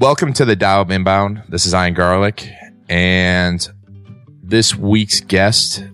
Welcome 0.00 0.32
to 0.32 0.46
the 0.46 0.56
Tao 0.56 0.80
of 0.80 0.90
Inbound. 0.90 1.42
This 1.50 1.66
is 1.66 1.74
Ian 1.74 1.92
Garlic. 1.92 2.50
And 2.88 3.68
this 4.42 4.74
week's 4.74 5.20
guest, 5.20 5.84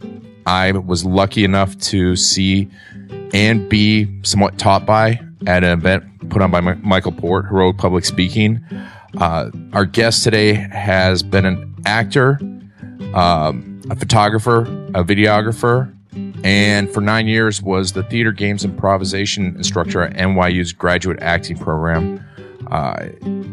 I 0.46 0.70
was 0.70 1.04
lucky 1.04 1.42
enough 1.42 1.76
to 1.78 2.14
see 2.14 2.70
and 3.34 3.68
be 3.68 4.06
somewhat 4.22 4.58
taught 4.58 4.86
by 4.86 5.18
at 5.48 5.64
an 5.64 5.76
event 5.76 6.04
put 6.30 6.40
on 6.40 6.52
by 6.52 6.60
Michael 6.60 7.10
Port, 7.10 7.46
Heroic 7.46 7.78
Public 7.78 8.04
Speaking. 8.04 8.64
Uh, 9.18 9.50
our 9.72 9.84
guest 9.84 10.22
today 10.22 10.52
has 10.54 11.24
been 11.24 11.44
an 11.44 11.74
actor, 11.84 12.38
um, 13.12 13.82
a 13.90 13.96
photographer, 13.96 14.60
a 14.94 15.02
videographer, 15.02 15.92
and 16.44 16.88
for 16.90 17.00
nine 17.00 17.26
years 17.26 17.60
was 17.60 17.94
the 17.94 18.04
theater 18.04 18.30
games 18.30 18.64
improvisation 18.64 19.56
instructor 19.56 20.02
at 20.02 20.14
NYU's 20.14 20.72
graduate 20.72 21.18
acting 21.20 21.58
program 21.58 22.24
uh, 22.70 23.06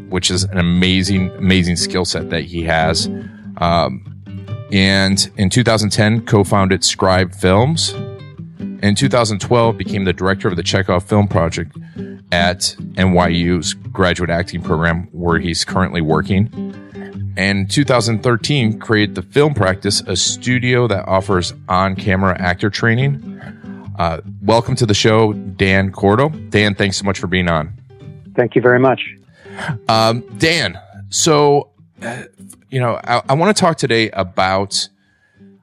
which 0.09 0.30
is 0.31 0.44
an 0.44 0.58
amazing, 0.58 1.30
amazing 1.31 1.75
skill 1.75 2.06
set 2.06 2.30
that 2.30 2.44
he 2.44 2.64
has. 2.64 3.08
Um, 3.58 4.06
and 4.72 5.30
in 5.38 5.50
2010, 5.50 6.25
co-founded 6.25 6.83
Scribe 6.83 7.34
Films. 7.34 7.94
In 8.81 8.95
2012, 8.95 9.78
became 9.78 10.03
the 10.03 10.14
director 10.14 10.47
of 10.47 10.56
the 10.56 10.64
Chekhov 10.64 11.03
Film 11.03 11.28
Project 11.28 11.78
at 12.31 12.75
NYU's 12.95 13.75
graduate 13.75 14.31
acting 14.31 14.61
program, 14.61 15.08
where 15.11 15.39
he's 15.39 15.64
currently 15.64 16.02
working. 16.02 16.50
And 17.38 17.69
2013, 17.69 18.80
created 18.80 19.16
the 19.16 19.22
Film 19.22 19.53
Practice, 19.53 20.02
a 20.02 20.16
studio 20.16 20.88
that 20.88 21.08
offers 21.08 21.53
on-camera 21.69 22.39
actor 22.39 22.69
training. 22.69 23.39
Uh, 23.97 24.22
welcome 24.41 24.75
to 24.75 24.86
the 24.86 24.94
show, 24.94 25.34
Dan 25.34 25.91
Cordle. 25.91 26.50
Dan, 26.50 26.73
thanks 26.73 26.97
so 26.97 27.06
much 27.06 27.19
for 27.19 27.28
being 27.28 27.47
on. 27.47 27.73
Thank 28.36 28.56
you 28.56 28.62
very 28.62 28.80
much. 28.80 29.02
Um, 29.88 30.23
Dan, 30.38 30.80
so, 31.09 31.70
uh, 32.02 32.23
you 32.70 32.80
know, 32.80 33.00
I, 33.03 33.22
I 33.30 33.34
want 33.34 33.56
to 33.56 33.59
talk 33.59 33.78
today 33.78 34.09
about 34.12 34.90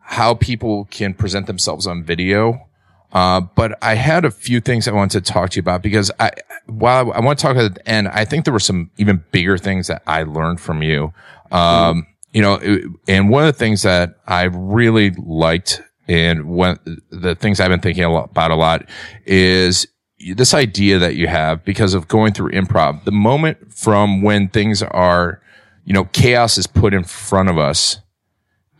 how 0.00 0.34
people 0.34 0.86
can 0.90 1.14
present 1.14 1.46
themselves 1.46 1.86
on 1.86 2.04
video. 2.04 2.66
Uh, 3.12 3.40
but 3.40 3.76
I 3.82 3.94
had 3.94 4.24
a 4.24 4.30
few 4.30 4.60
things 4.60 4.86
I 4.86 4.92
wanted 4.92 5.24
to 5.24 5.32
talk 5.32 5.50
to 5.50 5.56
you 5.56 5.60
about 5.60 5.82
because 5.82 6.12
I, 6.20 6.30
while 6.66 7.12
I, 7.12 7.16
I 7.16 7.20
want 7.20 7.38
to 7.38 7.42
talk 7.42 7.56
at 7.56 7.74
the 7.74 7.88
end, 7.88 8.08
I 8.08 8.24
think 8.24 8.44
there 8.44 8.52
were 8.52 8.60
some 8.60 8.90
even 8.98 9.24
bigger 9.32 9.58
things 9.58 9.88
that 9.88 10.02
I 10.06 10.22
learned 10.22 10.60
from 10.60 10.82
you. 10.82 11.12
Um, 11.50 12.06
you 12.32 12.42
know, 12.42 12.60
and 13.08 13.28
one 13.28 13.44
of 13.44 13.52
the 13.52 13.58
things 13.58 13.82
that 13.82 14.20
I 14.26 14.44
really 14.44 15.10
liked 15.10 15.82
and 16.06 16.46
one, 16.46 16.78
the 17.10 17.34
things 17.34 17.60
I've 17.60 17.68
been 17.68 17.80
thinking 17.80 18.04
about 18.04 18.50
a 18.50 18.56
lot 18.56 18.84
is 19.26 19.86
this 20.34 20.54
idea 20.54 20.98
that 20.98 21.16
you 21.16 21.26
have 21.26 21.64
because 21.64 21.94
of 21.94 22.08
going 22.08 22.32
through 22.32 22.52
improv, 22.52 23.04
the 23.04 23.12
moment 23.12 23.72
from 23.72 24.22
when 24.22 24.48
things 24.48 24.82
are, 24.82 25.40
you 25.84 25.92
know, 25.92 26.04
chaos 26.04 26.58
is 26.58 26.66
put 26.66 26.92
in 26.92 27.04
front 27.04 27.48
of 27.48 27.58
us 27.58 27.98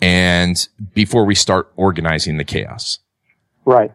and 0.03 0.69
before 0.95 1.25
we 1.25 1.35
start 1.35 1.73
organizing 1.77 2.37
the 2.37 2.45
chaos. 2.45 2.99
Right. 3.65 3.93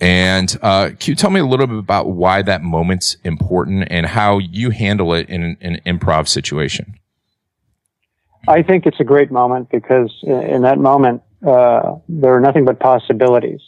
And 0.00 0.56
uh, 0.62 0.90
can 0.98 1.10
you 1.10 1.14
tell 1.16 1.30
me 1.30 1.40
a 1.40 1.46
little 1.46 1.66
bit 1.66 1.78
about 1.78 2.08
why 2.08 2.42
that 2.42 2.62
moment's 2.62 3.16
important 3.24 3.88
and 3.90 4.06
how 4.06 4.38
you 4.38 4.70
handle 4.70 5.12
it 5.12 5.28
in 5.28 5.56
an 5.60 5.80
improv 5.84 6.28
situation? 6.28 6.98
I 8.46 8.62
think 8.62 8.86
it's 8.86 9.00
a 9.00 9.04
great 9.04 9.32
moment 9.32 9.70
because 9.70 10.14
in 10.22 10.62
that 10.62 10.78
moment, 10.78 11.22
uh, 11.46 11.96
there 12.08 12.34
are 12.34 12.40
nothing 12.40 12.64
but 12.64 12.78
possibilities. 12.78 13.60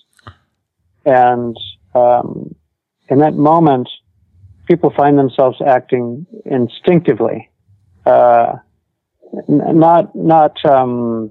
And 1.05 1.57
um, 1.95 2.55
in 3.11 3.19
that 3.19 3.35
moment, 3.35 3.89
people 4.67 4.93
find 4.97 5.19
themselves 5.19 5.61
acting 5.67 6.27
instinctively, 6.45 7.51
uh, 8.07 8.55
not 9.49 10.15
not 10.15 10.65
um, 10.65 11.31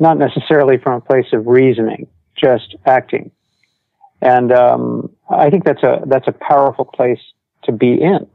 not 0.00 0.18
necessarily 0.18 0.78
from 0.78 0.94
a 0.94 1.00
place 1.00 1.26
of 1.32 1.46
reasoning, 1.46 2.08
just 2.42 2.74
acting. 2.86 3.30
And 4.22 4.52
um, 4.52 5.10
I 5.28 5.50
think 5.50 5.64
that's 5.64 5.82
a 5.82 6.02
that's 6.06 6.28
a 6.28 6.32
powerful 6.32 6.86
place 6.86 7.20
to 7.64 7.72
be 7.72 8.00
in. 8.00 8.26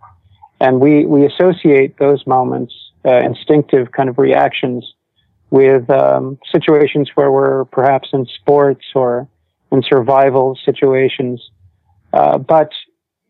And 0.59 0.79
we 0.79 1.05
we 1.05 1.25
associate 1.25 1.97
those 1.97 2.25
moments, 2.27 2.73
uh, 3.03 3.17
instinctive 3.17 3.91
kind 3.91 4.07
of 4.07 4.19
reactions, 4.19 4.93
with 5.49 5.89
um, 5.89 6.37
situations 6.51 7.09
where 7.15 7.31
we're 7.31 7.65
perhaps 7.65 8.09
in 8.13 8.25
sports 8.25 8.85
or 8.93 9.27
in 9.71 9.81
survival 9.81 10.57
situations 10.63 11.49
uh, 12.13 12.37
but 12.37 12.71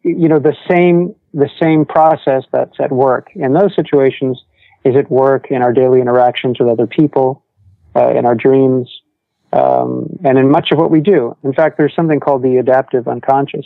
you 0.04 0.28
know 0.28 0.40
the 0.40 0.56
same 0.70 1.16
the 1.34 1.50
same 1.62 1.86
process 1.86 2.44
that's 2.52 2.80
at 2.80 2.92
work 2.92 3.30
in 3.36 3.54
those 3.54 3.76
situations 3.76 4.44
is 4.84 4.96
at 4.96 5.10
work 5.12 5.48
in 5.52 5.62
our 5.62 5.74
daily 5.74 6.00
interactions 6.00 6.60
with 6.60 6.70
other 6.70 6.88
people, 6.88 7.44
uh, 7.96 8.12
in 8.12 8.26
our 8.26 8.36
dreams, 8.36 8.90
um, 9.54 10.18
and 10.24 10.38
in 10.38 10.50
much 10.50 10.72
of 10.72 10.78
what 10.78 10.90
we 10.90 11.02
do. 11.02 11.36
In 11.44 11.54
fact, 11.54 11.78
there's 11.78 11.96
something 11.96 12.20
called 12.20 12.44
the 12.44 12.58
adaptive 12.58 13.08
unconscious, 13.08 13.66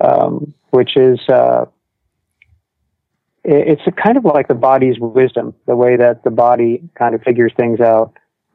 um, 0.00 0.52
which 0.70 0.96
is 0.96 1.18
uh, 1.28 1.64
it's 3.42 3.82
kind 3.96 4.16
of 4.16 4.24
like 4.24 4.48
the 4.48 4.54
body's 4.54 4.98
wisdom, 4.98 5.54
the 5.66 5.76
way 5.76 5.96
that 5.96 6.24
the 6.24 6.30
body 6.30 6.82
kind 6.94 7.14
of 7.14 7.22
figures 7.22 7.52
things 7.56 7.80
out. 7.80 8.12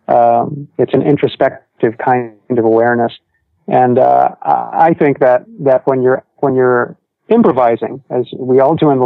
Um, 0.08 0.68
it's 0.78 0.94
an 0.94 1.02
introspective 1.02 1.98
kind 1.98 2.36
of 2.50 2.64
awareness 2.64 3.14
and 3.68 3.98
uh, 3.98 4.30
I 4.42 4.94
think 4.94 5.20
that 5.20 5.46
that 5.62 5.86
when 5.88 6.02
you're 6.02 6.24
when 6.38 6.56
you're 6.56 6.98
improvising, 7.30 8.04
as 8.10 8.26
we 8.38 8.60
all 8.60 8.76
do 8.76 8.92
in 8.92 9.00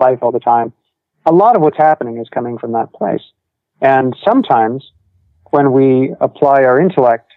life 0.00 0.18
all 0.22 0.32
the 0.32 0.40
time, 0.40 0.72
a 1.26 1.32
lot 1.32 1.56
of 1.56 1.62
what's 1.62 1.76
happening 1.76 2.18
is 2.18 2.28
coming 2.30 2.58
from 2.58 2.72
that 2.72 2.92
place. 2.92 3.22
And 3.80 4.16
sometimes 4.24 4.90
when 5.50 5.72
we 5.72 6.14
apply 6.20 6.64
our 6.64 6.80
intellect 6.80 7.30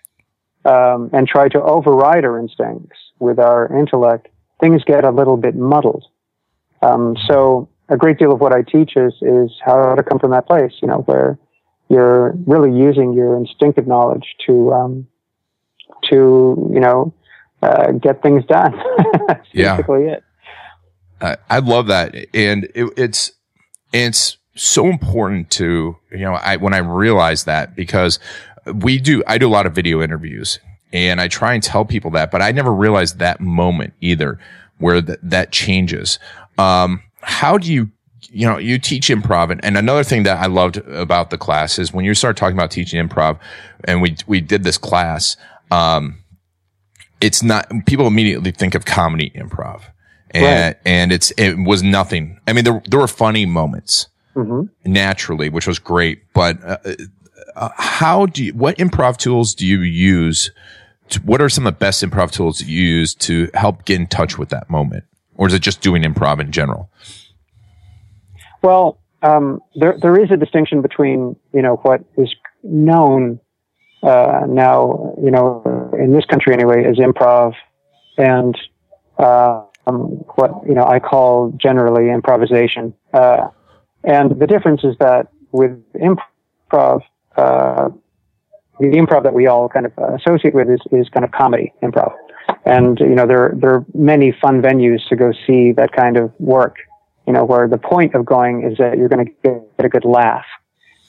um, 0.65 1.09
and 1.11 1.27
try 1.27 1.49
to 1.49 1.61
override 1.61 2.23
our 2.23 2.39
instincts 2.39 2.97
with 3.19 3.39
our 3.39 3.77
intellect, 3.77 4.29
things 4.61 4.83
get 4.85 5.03
a 5.03 5.11
little 5.11 5.37
bit 5.37 5.55
muddled. 5.55 6.05
Um, 6.81 7.17
so 7.27 7.67
a 7.89 7.97
great 7.97 8.17
deal 8.17 8.31
of 8.31 8.39
what 8.39 8.53
I 8.53 8.61
teach 8.61 8.95
is 8.95 9.13
is 9.21 9.51
how 9.65 9.95
to 9.95 10.03
come 10.03 10.19
from 10.19 10.31
that 10.31 10.47
place, 10.47 10.73
you 10.81 10.87
know, 10.87 10.99
where 10.99 11.37
you're 11.89 12.33
really 12.45 12.71
using 12.71 13.13
your 13.13 13.35
instinctive 13.35 13.87
knowledge 13.87 14.35
to 14.45 14.71
um, 14.71 15.07
to 16.09 16.69
you 16.73 16.79
know 16.79 17.13
uh, 17.61 17.91
get 17.93 18.21
things 18.21 18.45
done. 18.45 18.73
That's 19.27 19.47
yeah. 19.53 19.75
basically 19.75 20.05
it. 20.05 20.23
I, 21.21 21.37
I 21.49 21.59
love 21.59 21.87
that, 21.87 22.15
and 22.33 22.65
it, 22.75 22.93
it's 22.97 23.31
it's 23.93 24.37
so 24.55 24.87
important 24.87 25.49
to 25.51 25.97
you 26.11 26.19
know 26.19 26.33
I 26.33 26.57
when 26.57 26.73
I 26.73 26.79
realize 26.79 27.45
that 27.45 27.75
because 27.75 28.19
we 28.73 28.99
do 28.99 29.23
I 29.27 29.37
do 29.37 29.47
a 29.47 29.51
lot 29.51 29.65
of 29.65 29.73
video 29.73 30.01
interviews 30.01 30.59
and 30.91 31.21
I 31.21 31.27
try 31.27 31.53
and 31.53 31.61
tell 31.61 31.85
people 31.85 32.11
that, 32.11 32.31
but 32.31 32.41
I 32.41 32.51
never 32.51 32.73
realized 32.73 33.19
that 33.19 33.39
moment 33.39 33.93
either 34.01 34.39
where 34.79 35.01
that 35.01 35.19
that 35.21 35.51
changes. 35.51 36.19
Um, 36.57 37.03
how 37.21 37.57
do 37.57 37.71
you 37.71 37.91
you 38.31 38.47
know, 38.47 38.57
you 38.57 38.77
teach 38.79 39.07
improv. 39.07 39.49
And, 39.49 39.63
and, 39.63 39.77
another 39.77 40.03
thing 40.03 40.23
that 40.23 40.37
I 40.37 40.47
loved 40.47 40.77
about 40.77 41.29
the 41.29 41.37
class 41.37 41.79
is 41.79 41.93
when 41.93 42.05
you 42.05 42.13
start 42.13 42.37
talking 42.37 42.55
about 42.55 42.71
teaching 42.71 43.05
improv 43.05 43.39
and 43.85 44.01
we, 44.01 44.17
we 44.27 44.41
did 44.41 44.63
this 44.63 44.77
class, 44.77 45.35
um, 45.71 46.23
it's 47.21 47.43
not, 47.43 47.69
people 47.85 48.07
immediately 48.07 48.51
think 48.51 48.75
of 48.75 48.85
comedy 48.85 49.31
improv 49.31 49.81
and, 50.31 50.45
right. 50.45 50.75
and 50.85 51.11
it's, 51.11 51.31
it 51.31 51.55
was 51.57 51.83
nothing. 51.83 52.39
I 52.47 52.53
mean, 52.53 52.63
there, 52.63 52.81
there 52.87 52.99
were 52.99 53.07
funny 53.07 53.45
moments 53.45 54.07
mm-hmm. 54.35 54.63
naturally, 54.91 55.49
which 55.49 55.67
was 55.67 55.79
great, 55.79 56.21
but, 56.33 56.63
uh, 56.63 56.77
uh, 57.55 57.69
how 57.75 58.25
do 58.25 58.43
you, 58.45 58.53
what 58.53 58.77
improv 58.77 59.17
tools 59.17 59.53
do 59.53 59.65
you 59.65 59.81
use? 59.81 60.51
To, 61.09 61.19
what 61.21 61.41
are 61.41 61.49
some 61.49 61.65
of 61.65 61.73
the 61.73 61.79
best 61.79 62.03
improv 62.03 62.31
tools 62.31 62.61
you 62.61 62.81
use 62.81 63.15
to 63.15 63.49
help 63.53 63.85
get 63.85 63.99
in 63.99 64.07
touch 64.07 64.37
with 64.37 64.49
that 64.49 64.69
moment? 64.69 65.03
Or 65.35 65.47
is 65.47 65.53
it 65.53 65.61
just 65.61 65.81
doing 65.81 66.03
improv 66.03 66.39
in 66.39 66.51
general? 66.51 66.91
Well, 68.61 68.99
um, 69.21 69.61
there 69.75 69.97
there 70.01 70.19
is 70.21 70.31
a 70.31 70.37
distinction 70.37 70.81
between 70.81 71.35
you 71.53 71.61
know 71.61 71.75
what 71.77 72.01
is 72.17 72.33
known 72.63 73.39
uh, 74.03 74.41
now, 74.47 75.15
you 75.21 75.31
know, 75.31 75.91
in 75.97 76.13
this 76.13 76.25
country 76.25 76.53
anyway, 76.53 76.83
is 76.85 76.97
improv 76.97 77.53
and 78.17 78.57
uh, 79.17 79.63
what 80.35 80.51
you 80.67 80.73
know 80.73 80.85
I 80.85 80.99
call 80.99 81.51
generally 81.57 82.09
improvisation. 82.09 82.93
Uh, 83.13 83.47
and 84.03 84.39
the 84.39 84.47
difference 84.47 84.83
is 84.83 84.95
that 84.99 85.27
with 85.51 85.71
improv, 85.93 87.01
uh, 87.35 87.89
the 88.79 88.85
improv 88.85 89.23
that 89.23 89.33
we 89.33 89.47
all 89.47 89.67
kind 89.67 89.85
of 89.85 89.91
associate 89.97 90.53
with 90.53 90.69
is, 90.69 90.79
is 90.91 91.09
kind 91.09 91.25
of 91.25 91.31
comedy 91.31 91.73
improv. 91.83 92.13
And, 92.65 92.99
you 92.99 93.15
know, 93.15 93.27
there, 93.27 93.53
there 93.57 93.73
are 93.73 93.85
many 93.93 94.33
fun 94.41 94.61
venues 94.61 95.07
to 95.09 95.15
go 95.15 95.31
see 95.45 95.71
that 95.73 95.91
kind 95.91 96.17
of 96.17 96.31
work, 96.39 96.77
you 97.27 97.33
know, 97.33 97.43
where 97.43 97.67
the 97.67 97.77
point 97.77 98.15
of 98.15 98.25
going 98.25 98.63
is 98.63 98.77
that 98.77 98.97
you're 98.97 99.09
going 99.09 99.25
to 99.25 99.31
get 99.43 99.85
a 99.85 99.89
good 99.89 100.05
laugh 100.05 100.45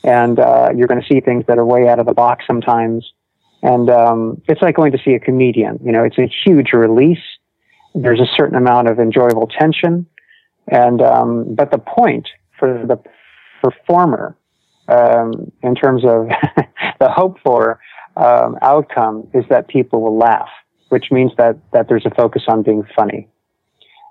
and, 0.04 0.38
uh, 0.38 0.70
you're 0.76 0.86
going 0.86 1.00
to 1.00 1.06
see 1.06 1.20
things 1.20 1.44
that 1.46 1.58
are 1.58 1.64
way 1.64 1.88
out 1.88 1.98
of 1.98 2.06
the 2.06 2.14
box 2.14 2.44
sometimes. 2.46 3.12
And, 3.62 3.90
um, 3.90 4.42
it's 4.48 4.62
like 4.62 4.76
going 4.76 4.92
to 4.92 4.98
see 5.04 5.12
a 5.14 5.20
comedian, 5.20 5.78
you 5.84 5.92
know, 5.92 6.04
it's 6.04 6.18
a 6.18 6.30
huge 6.44 6.72
release. 6.72 7.18
There's 7.94 8.20
a 8.20 8.28
certain 8.36 8.56
amount 8.56 8.88
of 8.88 8.98
enjoyable 8.98 9.46
tension. 9.46 10.06
And, 10.68 11.02
um, 11.02 11.54
but 11.54 11.70
the 11.70 11.78
point 11.78 12.28
for 12.58 12.86
the 12.86 12.98
performer, 13.62 14.36
um, 14.88 15.52
in 15.62 15.74
terms 15.74 16.04
of 16.04 16.28
the 17.00 17.10
hope 17.10 17.38
for, 17.44 17.80
um, 18.16 18.58
outcome 18.62 19.28
is 19.34 19.44
that 19.50 19.68
people 19.68 20.02
will 20.02 20.16
laugh 20.16 20.48
which 20.90 21.10
means 21.10 21.32
that, 21.38 21.56
that 21.72 21.88
there's 21.88 22.04
a 22.04 22.10
focus 22.10 22.42
on 22.48 22.62
being 22.62 22.84
funny. 22.94 23.28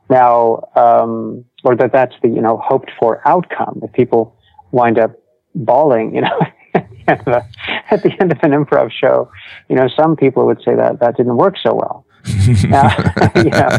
Now, 0.09 0.63
um, 0.75 1.45
or 1.63 1.75
that 1.75 1.92
that's 1.92 2.15
the, 2.24 2.30
you 2.30 2.42
know, 2.42 2.57
hoped 2.57 2.92
for 3.00 3.21
outcome. 3.27 3.81
If 3.83 3.94
people 3.94 4.35
wind 4.71 4.97
up 4.97 5.12
bawling, 5.65 6.15
you 6.15 6.21
know, 6.21 6.39
at 7.07 8.03
the 8.03 8.15
end 8.19 8.31
of 8.31 8.39
an 8.44 8.51
improv 8.51 8.91
show, 8.91 9.31
you 9.69 9.75
know, 9.75 9.88
some 9.95 10.15
people 10.15 10.45
would 10.45 10.61
say 10.63 10.75
that 10.75 11.00
that 11.00 11.17
didn't 11.17 11.38
work 11.38 11.56
so 11.61 11.73
well. 11.73 12.06
now, 12.65 12.89
you 13.35 13.50
know, 13.50 13.69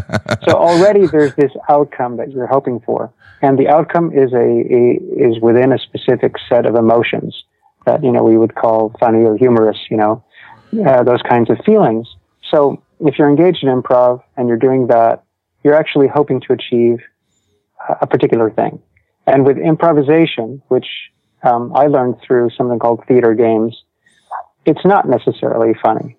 so 0.47 0.53
already 0.55 1.05
there's 1.07 1.33
this 1.35 1.51
outcome 1.69 2.17
that 2.17 2.31
you're 2.31 2.47
hoping 2.47 2.79
for, 2.81 3.13
and 3.41 3.57
the 3.57 3.67
outcome 3.67 4.11
is 4.11 4.33
a, 4.33 4.37
a 4.37 4.99
is 5.15 5.39
within 5.41 5.71
a 5.71 5.77
specific 5.77 6.35
set 6.49 6.65
of 6.65 6.75
emotions 6.75 7.43
that 7.85 8.03
you 8.03 8.11
know 8.11 8.23
we 8.23 8.37
would 8.37 8.55
call 8.55 8.93
funny 8.99 9.23
or 9.23 9.37
humorous, 9.37 9.77
you 9.89 9.97
know, 9.97 10.23
uh, 10.85 11.03
those 11.03 11.21
kinds 11.21 11.49
of 11.49 11.57
feelings. 11.65 12.07
So 12.49 12.81
if 12.99 13.17
you're 13.17 13.29
engaged 13.29 13.63
in 13.63 13.69
improv 13.69 14.21
and 14.37 14.47
you're 14.47 14.57
doing 14.57 14.87
that, 14.87 15.23
you're 15.63 15.75
actually 15.75 16.07
hoping 16.07 16.41
to 16.41 16.53
achieve 16.53 16.99
a 18.01 18.07
particular 18.07 18.49
thing. 18.49 18.81
And 19.27 19.45
with 19.45 19.57
improvisation, 19.57 20.61
which 20.67 20.87
um, 21.43 21.71
I 21.75 21.87
learned 21.87 22.17
through 22.25 22.49
something 22.57 22.79
called 22.79 23.03
theater 23.07 23.33
games, 23.33 23.83
it's 24.65 24.85
not 24.85 25.07
necessarily 25.07 25.73
funny. 25.81 26.17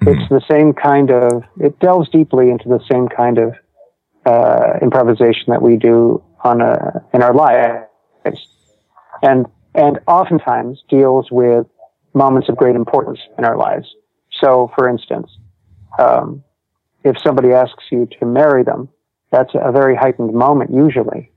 Mm-hmm. 0.00 0.08
It's 0.08 0.28
the 0.28 0.42
same 0.50 0.72
kind 0.72 1.10
of, 1.10 1.44
it 1.60 1.78
delves 1.80 2.08
deeply 2.10 2.50
into 2.50 2.68
the 2.68 2.80
same 2.90 3.08
kind 3.08 3.38
of 3.38 3.54
uh, 4.24 4.78
improvisation 4.80 5.46
that 5.48 5.62
we 5.62 5.76
do 5.76 6.22
on 6.42 6.60
a, 6.60 7.04
in 7.12 7.22
our 7.22 7.34
lives. 7.34 8.46
And, 9.22 9.46
and 9.74 10.00
oftentimes 10.06 10.82
deals 10.88 11.30
with 11.30 11.66
moments 12.14 12.48
of 12.48 12.56
great 12.56 12.76
importance 12.76 13.20
in 13.38 13.44
our 13.44 13.56
lives. 13.56 13.88
So, 14.40 14.70
for 14.76 14.88
instance, 14.88 15.30
um, 15.98 16.42
if 17.04 17.16
somebody 17.22 17.52
asks 17.52 17.84
you 17.90 18.08
to 18.18 18.26
marry 18.26 18.62
them, 18.64 18.88
that's 19.30 19.52
a 19.54 19.72
very 19.72 19.96
heightened 19.96 20.34
moment 20.34 20.70
usually, 20.72 21.31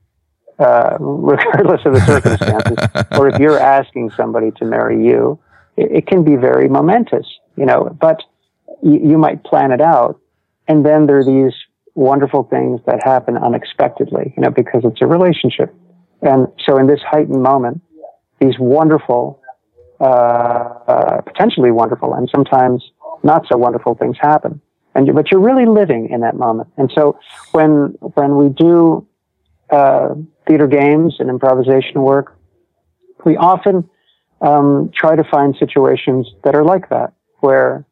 uh, 0.60 0.98
regardless 1.00 1.81
of 1.86 1.94
the 1.94 2.06
circumstances. 2.06 3.07
or 3.19 3.30
if 3.30 3.40
you're 3.40 3.60
asking 3.60 4.12
somebody 4.12 4.52
to 4.52 4.66
marry 4.66 5.06
you, 5.06 5.40
it, 5.78 5.92
it 5.92 6.07
can 6.07 6.24
be 6.24 6.36
very 6.36 6.69
momentous, 6.69 7.28
you 7.56 7.66
know, 7.66 7.96
but 8.00 8.22
y- 8.81 9.00
you 9.04 9.18
might 9.18 9.44
plan 9.44 9.72
it 9.72 9.81
out. 9.81 10.19
And 10.68 10.86
then 10.86 11.06
there 11.06 11.18
are 11.18 11.25
these 11.25 11.54
wonderful 11.94 12.44
things 12.44 12.81
that 12.86 13.04
happen 13.04 13.38
unexpectedly, 13.38 14.34
you 14.36 14.44
know, 14.44 14.50
because 14.50 14.81
it's 14.84 15.02
a 15.02 15.07
relationship. 15.07 15.74
And 16.22 16.48
so 16.66 16.78
in 16.78 16.88
this 16.88 17.00
heightened 17.01 17.42
moment, 17.42 17.81
these 18.40 18.56
wonderful, 18.60 19.42
uh, 20.00 20.04
uh, 20.04 21.22
potentially 21.22 21.72
wonderful 21.72 22.13
and 22.13 22.30
sometimes 22.30 22.84
not 23.24 23.46
so 23.50 23.58
wonderful 23.58 23.96
things 23.96 24.18
happen. 24.19 24.62
And 24.94 25.08
you, 25.08 25.13
but 25.13 25.31
you're 25.31 25.42
really 25.42 25.66
living 25.66 26.10
in 26.10 26.22
that 26.22 26.36
moment. 26.36 26.69
And 26.78 26.92
so 26.96 27.19
when 27.51 27.98
when 28.00 28.38
we 28.38 28.50
do 28.50 29.06
uh, 29.69 30.16
theater 30.47 30.68
games 30.68 31.15
and 31.19 31.30
improvisation 31.30 32.01
work, 32.01 32.38
we 33.25 33.38
often 33.38 33.89
um, 34.42 34.92
try 34.94 35.15
to 35.15 35.24
find 35.24 35.56
situations 35.57 36.27
that 36.44 36.56
are 36.56 36.63
like 36.63 36.89
that, 36.89 37.13
where 37.39 37.86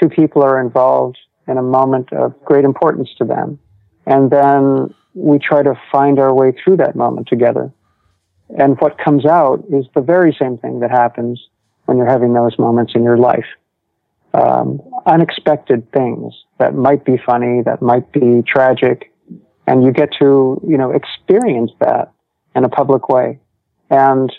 two 0.00 0.08
people 0.08 0.42
are 0.42 0.60
involved 0.60 1.18
in 1.48 1.58
a 1.58 1.62
moment 1.62 2.12
of 2.12 2.34
great 2.44 2.64
importance 2.64 3.08
to 3.18 3.24
them, 3.24 3.58
and 4.06 4.30
then 4.30 4.94
we 5.14 5.38
try 5.38 5.62
to 5.62 5.74
find 5.90 6.18
our 6.18 6.34
way 6.34 6.52
through 6.52 6.76
that 6.76 6.94
moment 6.94 7.26
together. 7.28 7.72
And 8.58 8.78
what 8.80 8.98
comes 8.98 9.24
out 9.24 9.64
is 9.72 9.86
the 9.94 10.00
very 10.02 10.36
same 10.38 10.58
thing 10.58 10.80
that 10.80 10.90
happens 10.90 11.42
when 11.86 11.96
you're 11.96 12.08
having 12.08 12.32
those 12.34 12.58
moments 12.58 12.92
in 12.94 13.02
your 13.02 13.16
life 13.16 13.46
um, 14.36 14.80
unexpected 15.06 15.90
things 15.92 16.34
that 16.58 16.74
might 16.74 17.04
be 17.04 17.16
funny, 17.24 17.62
that 17.62 17.80
might 17.80 18.10
be 18.12 18.42
tragic, 18.46 19.12
and 19.66 19.84
you 19.84 19.92
get 19.92 20.10
to 20.20 20.60
you 20.66 20.76
know 20.76 20.90
experience 20.90 21.72
that 21.80 22.12
in 22.54 22.64
a 22.64 22.68
public 22.68 23.08
way, 23.08 23.38
and 23.90 24.32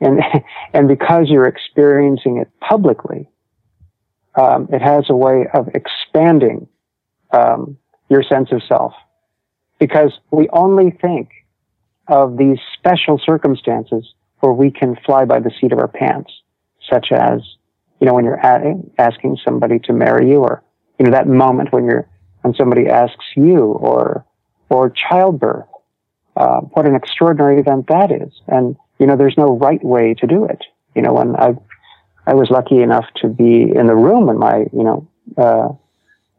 and 0.00 0.20
and 0.72 0.88
because 0.88 1.28
you're 1.28 1.46
experiencing 1.46 2.38
it 2.38 2.48
publicly, 2.60 3.28
um, 4.34 4.68
it 4.72 4.82
has 4.82 5.04
a 5.08 5.16
way 5.16 5.46
of 5.54 5.68
expanding 5.74 6.68
um, 7.32 7.76
your 8.08 8.22
sense 8.22 8.50
of 8.52 8.62
self, 8.68 8.92
because 9.78 10.12
we 10.30 10.48
only 10.52 10.90
think 10.90 11.30
of 12.08 12.36
these 12.36 12.58
special 12.78 13.20
circumstances 13.24 14.12
where 14.40 14.52
we 14.52 14.70
can 14.70 14.96
fly 15.06 15.24
by 15.24 15.38
the 15.38 15.52
seat 15.60 15.72
of 15.72 15.78
our 15.78 15.88
pants, 15.88 16.32
such 16.90 17.12
as 17.12 17.40
you 18.02 18.06
know, 18.06 18.14
when 18.14 18.24
you're 18.24 18.44
asking 18.98 19.38
somebody 19.44 19.78
to 19.78 19.92
marry 19.92 20.28
you 20.28 20.38
or, 20.38 20.60
you 20.98 21.04
know, 21.04 21.12
that 21.12 21.28
moment 21.28 21.72
when 21.72 21.84
you're, 21.84 22.08
when 22.40 22.52
somebody 22.52 22.88
asks 22.88 23.24
you 23.36 23.60
or, 23.60 24.26
or 24.72 24.90
childbirth, 24.90 25.66
uh, 26.36 26.60
what 26.60 26.86
an 26.86 26.94
extraordinary 26.94 27.60
event 27.60 27.86
that 27.88 28.10
is. 28.10 28.32
And, 28.48 28.76
you 28.98 29.06
know, 29.06 29.16
there's 29.16 29.36
no 29.36 29.58
right 29.58 29.82
way 29.84 30.14
to 30.14 30.26
do 30.26 30.46
it. 30.46 30.64
You 30.94 31.02
know, 31.02 31.12
when 31.12 31.36
I, 31.36 31.54
I 32.26 32.34
was 32.34 32.50
lucky 32.50 32.80
enough 32.80 33.04
to 33.16 33.28
be 33.28 33.62
in 33.62 33.86
the 33.86 33.94
room 33.94 34.26
when 34.26 34.38
my, 34.38 34.60
you 34.72 34.82
know, 34.82 35.08
uh, 35.36 35.68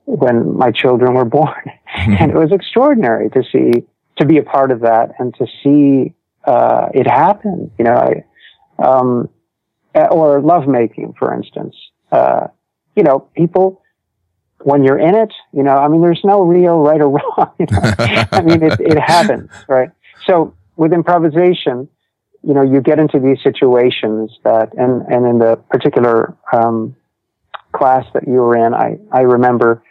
when 0.06 0.58
my 0.58 0.72
children 0.72 1.14
were 1.14 1.26
born. 1.40 1.72
and 1.96 2.32
it 2.32 2.36
was 2.36 2.52
extraordinary 2.52 3.30
to 3.30 3.44
see, 3.52 3.86
to 4.18 4.26
be 4.26 4.38
a 4.38 4.44
part 4.44 4.72
of 4.72 4.82
that 4.82 5.12
and 5.20 5.34
to 5.36 5.46
see, 5.64 6.14
uh, 6.46 6.90
it 6.94 7.06
happen. 7.06 7.72
You 7.78 7.86
know, 7.86 7.96
I, 7.96 8.84
um, 8.84 9.30
or 9.94 10.42
lovemaking, 10.42 11.14
for 11.20 11.34
instance. 11.34 11.76
Uh, 12.12 12.48
you 12.96 13.04
know, 13.04 13.20
people, 13.36 13.83
when 14.66 14.84
you're 14.84 15.00
in 15.00 15.16
it, 15.16 15.34
you 15.52 15.64
know, 15.64 15.76
I 15.76 15.88
mean, 15.88 16.02
there's 16.02 16.22
no 16.24 16.42
real 16.42 16.80
right 16.80 17.02
or 17.02 17.10
wrong. 17.10 17.52
I 18.32 18.42
mean, 18.44 18.64
it, 18.64 18.80
it 18.80 19.00
happens, 19.00 19.50
right? 19.68 19.90
So 20.26 20.54
with 20.76 20.94
improvisation, 20.94 21.88
you 22.44 22.54
know, 22.54 22.62
you 22.62 22.82
get 22.82 23.00
into 23.00 23.20
these 23.20 23.42
situations 23.42 24.38
that, 24.44 24.74
and, 24.78 25.02
and 25.04 25.26
in 25.26 25.40
the 25.40 25.58
particular, 25.70 26.36
um, 26.52 26.96
class 27.74 28.06
that 28.14 28.28
you 28.28 28.34
were 28.34 28.56
in, 28.56 28.74
I, 28.74 29.00
I 29.12 29.22
remember, 29.22 29.84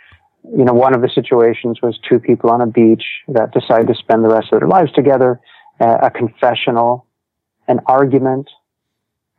you 0.45 0.64
know, 0.64 0.73
one 0.73 0.95
of 0.95 1.02
the 1.02 1.09
situations 1.09 1.81
was 1.83 1.99
two 2.09 2.19
people 2.19 2.50
on 2.50 2.61
a 2.61 2.67
beach 2.67 3.05
that 3.29 3.52
decided 3.52 3.88
to 3.88 3.95
spend 3.95 4.25
the 4.25 4.29
rest 4.29 4.52
of 4.52 4.61
their 4.61 4.69
lives 4.69 4.93
together, 4.93 5.41
uh, 5.81 5.99
a 6.02 6.11
confessional, 6.11 7.07
an 7.69 7.81
argument, 7.87 8.49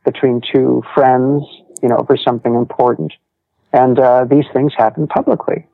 between 0.04 0.40
two 0.52 0.82
friends, 0.94 1.42
you 1.82 1.88
know, 1.88 1.96
over 1.96 2.16
something 2.16 2.54
important. 2.54 3.12
And 3.74 3.98
uh, 3.98 4.24
these 4.24 4.44
things 4.52 4.72
happen 4.76 5.08
publicly. 5.08 5.66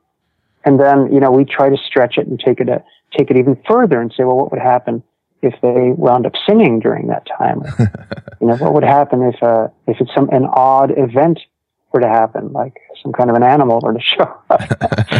And 0.65 0.79
then, 0.79 1.13
you 1.13 1.19
know, 1.19 1.29
we 1.29 1.45
try 1.45 1.69
to 1.69 1.77
stretch 1.77 2.17
it 2.17 2.25
and 2.25 2.39
take 2.39 2.59
it 2.59 2.67
a, 2.67 2.83
take 3.15 3.29
it 3.29 3.37
even 3.37 3.61
further 3.67 4.01
and 4.01 4.11
say, 4.11 4.23
well, 4.23 4.37
what 4.37 4.51
would 4.51 4.61
happen 4.61 5.03
if 5.43 5.53
they 5.61 5.91
wound 5.95 6.25
up 6.25 6.33
singing 6.47 6.79
during 6.79 7.07
that 7.07 7.27
time? 7.37 7.61
you 8.41 8.47
know, 8.47 8.55
what 8.55 8.73
would 8.73 8.83
happen 8.83 9.21
if 9.21 9.41
uh, 9.43 9.67
if 9.85 10.01
it's 10.01 10.11
some 10.15 10.29
an 10.29 10.45
odd 10.45 10.91
event 10.97 11.39
were 11.93 11.99
to 11.99 12.07
happen, 12.07 12.51
like 12.53 12.73
some 13.03 13.13
kind 13.13 13.29
of 13.29 13.35
an 13.35 13.43
animal 13.43 13.79
were 13.83 13.93
to 13.93 13.99
show 14.01 14.35
up? 14.49 14.61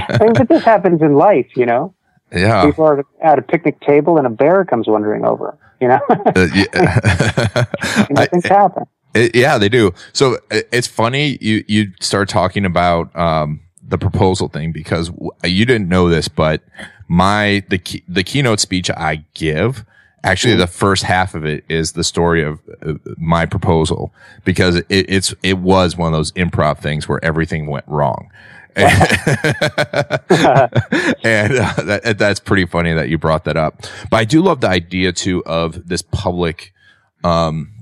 I 0.09 0.17
mean, 0.19 0.33
but 0.33 0.49
this 0.49 0.63
happens 0.63 1.03
in 1.03 1.13
life, 1.13 1.47
you 1.55 1.67
know. 1.67 1.93
Yeah. 2.31 2.65
People 2.65 2.85
are 2.85 3.05
at 3.21 3.37
a 3.37 3.43
picnic 3.43 3.79
table 3.81 4.17
and 4.17 4.25
a 4.25 4.29
bear 4.31 4.65
comes 4.65 4.87
wandering 4.87 5.23
over. 5.23 5.55
You 5.79 5.89
know. 5.89 5.99
uh, 6.09 6.47
yeah. 6.53 7.65
know, 8.09 8.25
things 8.25 8.45
happen. 8.45 8.85
It, 9.13 9.35
yeah, 9.35 9.57
they 9.57 9.69
do. 9.69 9.93
So 10.13 10.37
it's 10.49 10.87
funny 10.87 11.37
you 11.41 11.63
you 11.67 11.91
start 11.99 12.29
talking 12.29 12.65
about 12.65 13.15
um, 13.15 13.61
the 13.81 13.97
proposal 13.97 14.47
thing 14.47 14.71
because 14.71 15.11
you 15.43 15.65
didn't 15.65 15.89
know 15.89 16.09
this, 16.09 16.27
but 16.27 16.61
my 17.07 17.63
the 17.69 17.77
key, 17.77 18.03
the 18.07 18.23
keynote 18.23 18.59
speech 18.59 18.89
I 18.89 19.25
give 19.33 19.85
actually 20.23 20.55
the 20.55 20.67
first 20.67 21.03
half 21.03 21.33
of 21.33 21.45
it 21.45 21.65
is 21.67 21.93
the 21.93 22.03
story 22.03 22.43
of 22.43 22.59
uh, 22.85 22.93
my 23.17 23.45
proposal 23.45 24.13
because 24.45 24.75
it, 24.75 24.85
it's 24.89 25.33
it 25.43 25.57
was 25.57 25.97
one 25.97 26.13
of 26.13 26.17
those 26.17 26.31
improv 26.33 26.77
things 26.79 27.07
where 27.07 27.23
everything 27.23 27.67
went 27.67 27.85
wrong 27.87 28.29
and, 28.75 28.87
uh, 31.25 31.73
that, 31.83 32.15
that's 32.17 32.39
pretty 32.39 32.65
funny 32.65 32.93
that 32.93 33.09
you 33.09 33.17
brought 33.17 33.43
that 33.43 33.57
up. 33.57 33.85
But 34.09 34.17
I 34.17 34.23
do 34.23 34.41
love 34.41 34.61
the 34.61 34.69
idea 34.69 35.11
too 35.11 35.43
of 35.45 35.89
this 35.89 36.01
public, 36.01 36.73
um, 37.23 37.80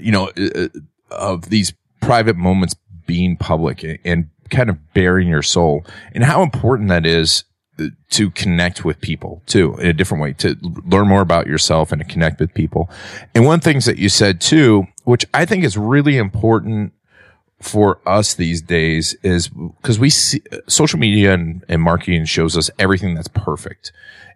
you 0.00 0.12
know, 0.12 0.30
uh, 0.36 0.48
uh, 0.54 0.68
of 1.10 1.48
these 1.50 1.72
private 2.00 2.36
moments 2.36 2.74
being 3.06 3.36
public 3.36 3.84
and 4.04 4.30
kind 4.50 4.70
of 4.70 4.92
baring 4.92 5.28
your 5.28 5.42
soul 5.42 5.84
and 6.12 6.24
how 6.24 6.42
important 6.42 6.88
that 6.88 7.06
is 7.06 7.44
to 8.10 8.30
connect 8.30 8.84
with 8.84 9.00
people 9.00 9.42
too 9.46 9.76
in 9.76 9.86
a 9.86 9.92
different 9.92 10.22
way 10.22 10.32
to 10.32 10.56
learn 10.86 11.06
more 11.08 11.20
about 11.20 11.46
yourself 11.46 11.92
and 11.92 12.00
to 12.00 12.08
connect 12.08 12.40
with 12.40 12.52
people. 12.54 12.88
And 13.34 13.44
one 13.44 13.56
of 13.56 13.60
the 13.60 13.70
things 13.70 13.84
that 13.84 13.98
you 13.98 14.08
said 14.08 14.40
too, 14.40 14.86
which 15.04 15.26
I 15.34 15.44
think 15.44 15.64
is 15.64 15.76
really 15.76 16.16
important 16.16 16.92
for 17.60 18.00
us 18.06 18.34
these 18.34 18.60
days 18.60 19.14
is 19.22 19.48
because 19.48 19.98
we 19.98 20.10
see 20.10 20.42
social 20.68 20.98
media 20.98 21.34
and, 21.34 21.64
and 21.68 21.82
marketing 21.82 22.24
shows 22.26 22.56
us 22.56 22.70
everything 22.78 23.14
that's 23.14 23.28
perfect. 23.28 23.92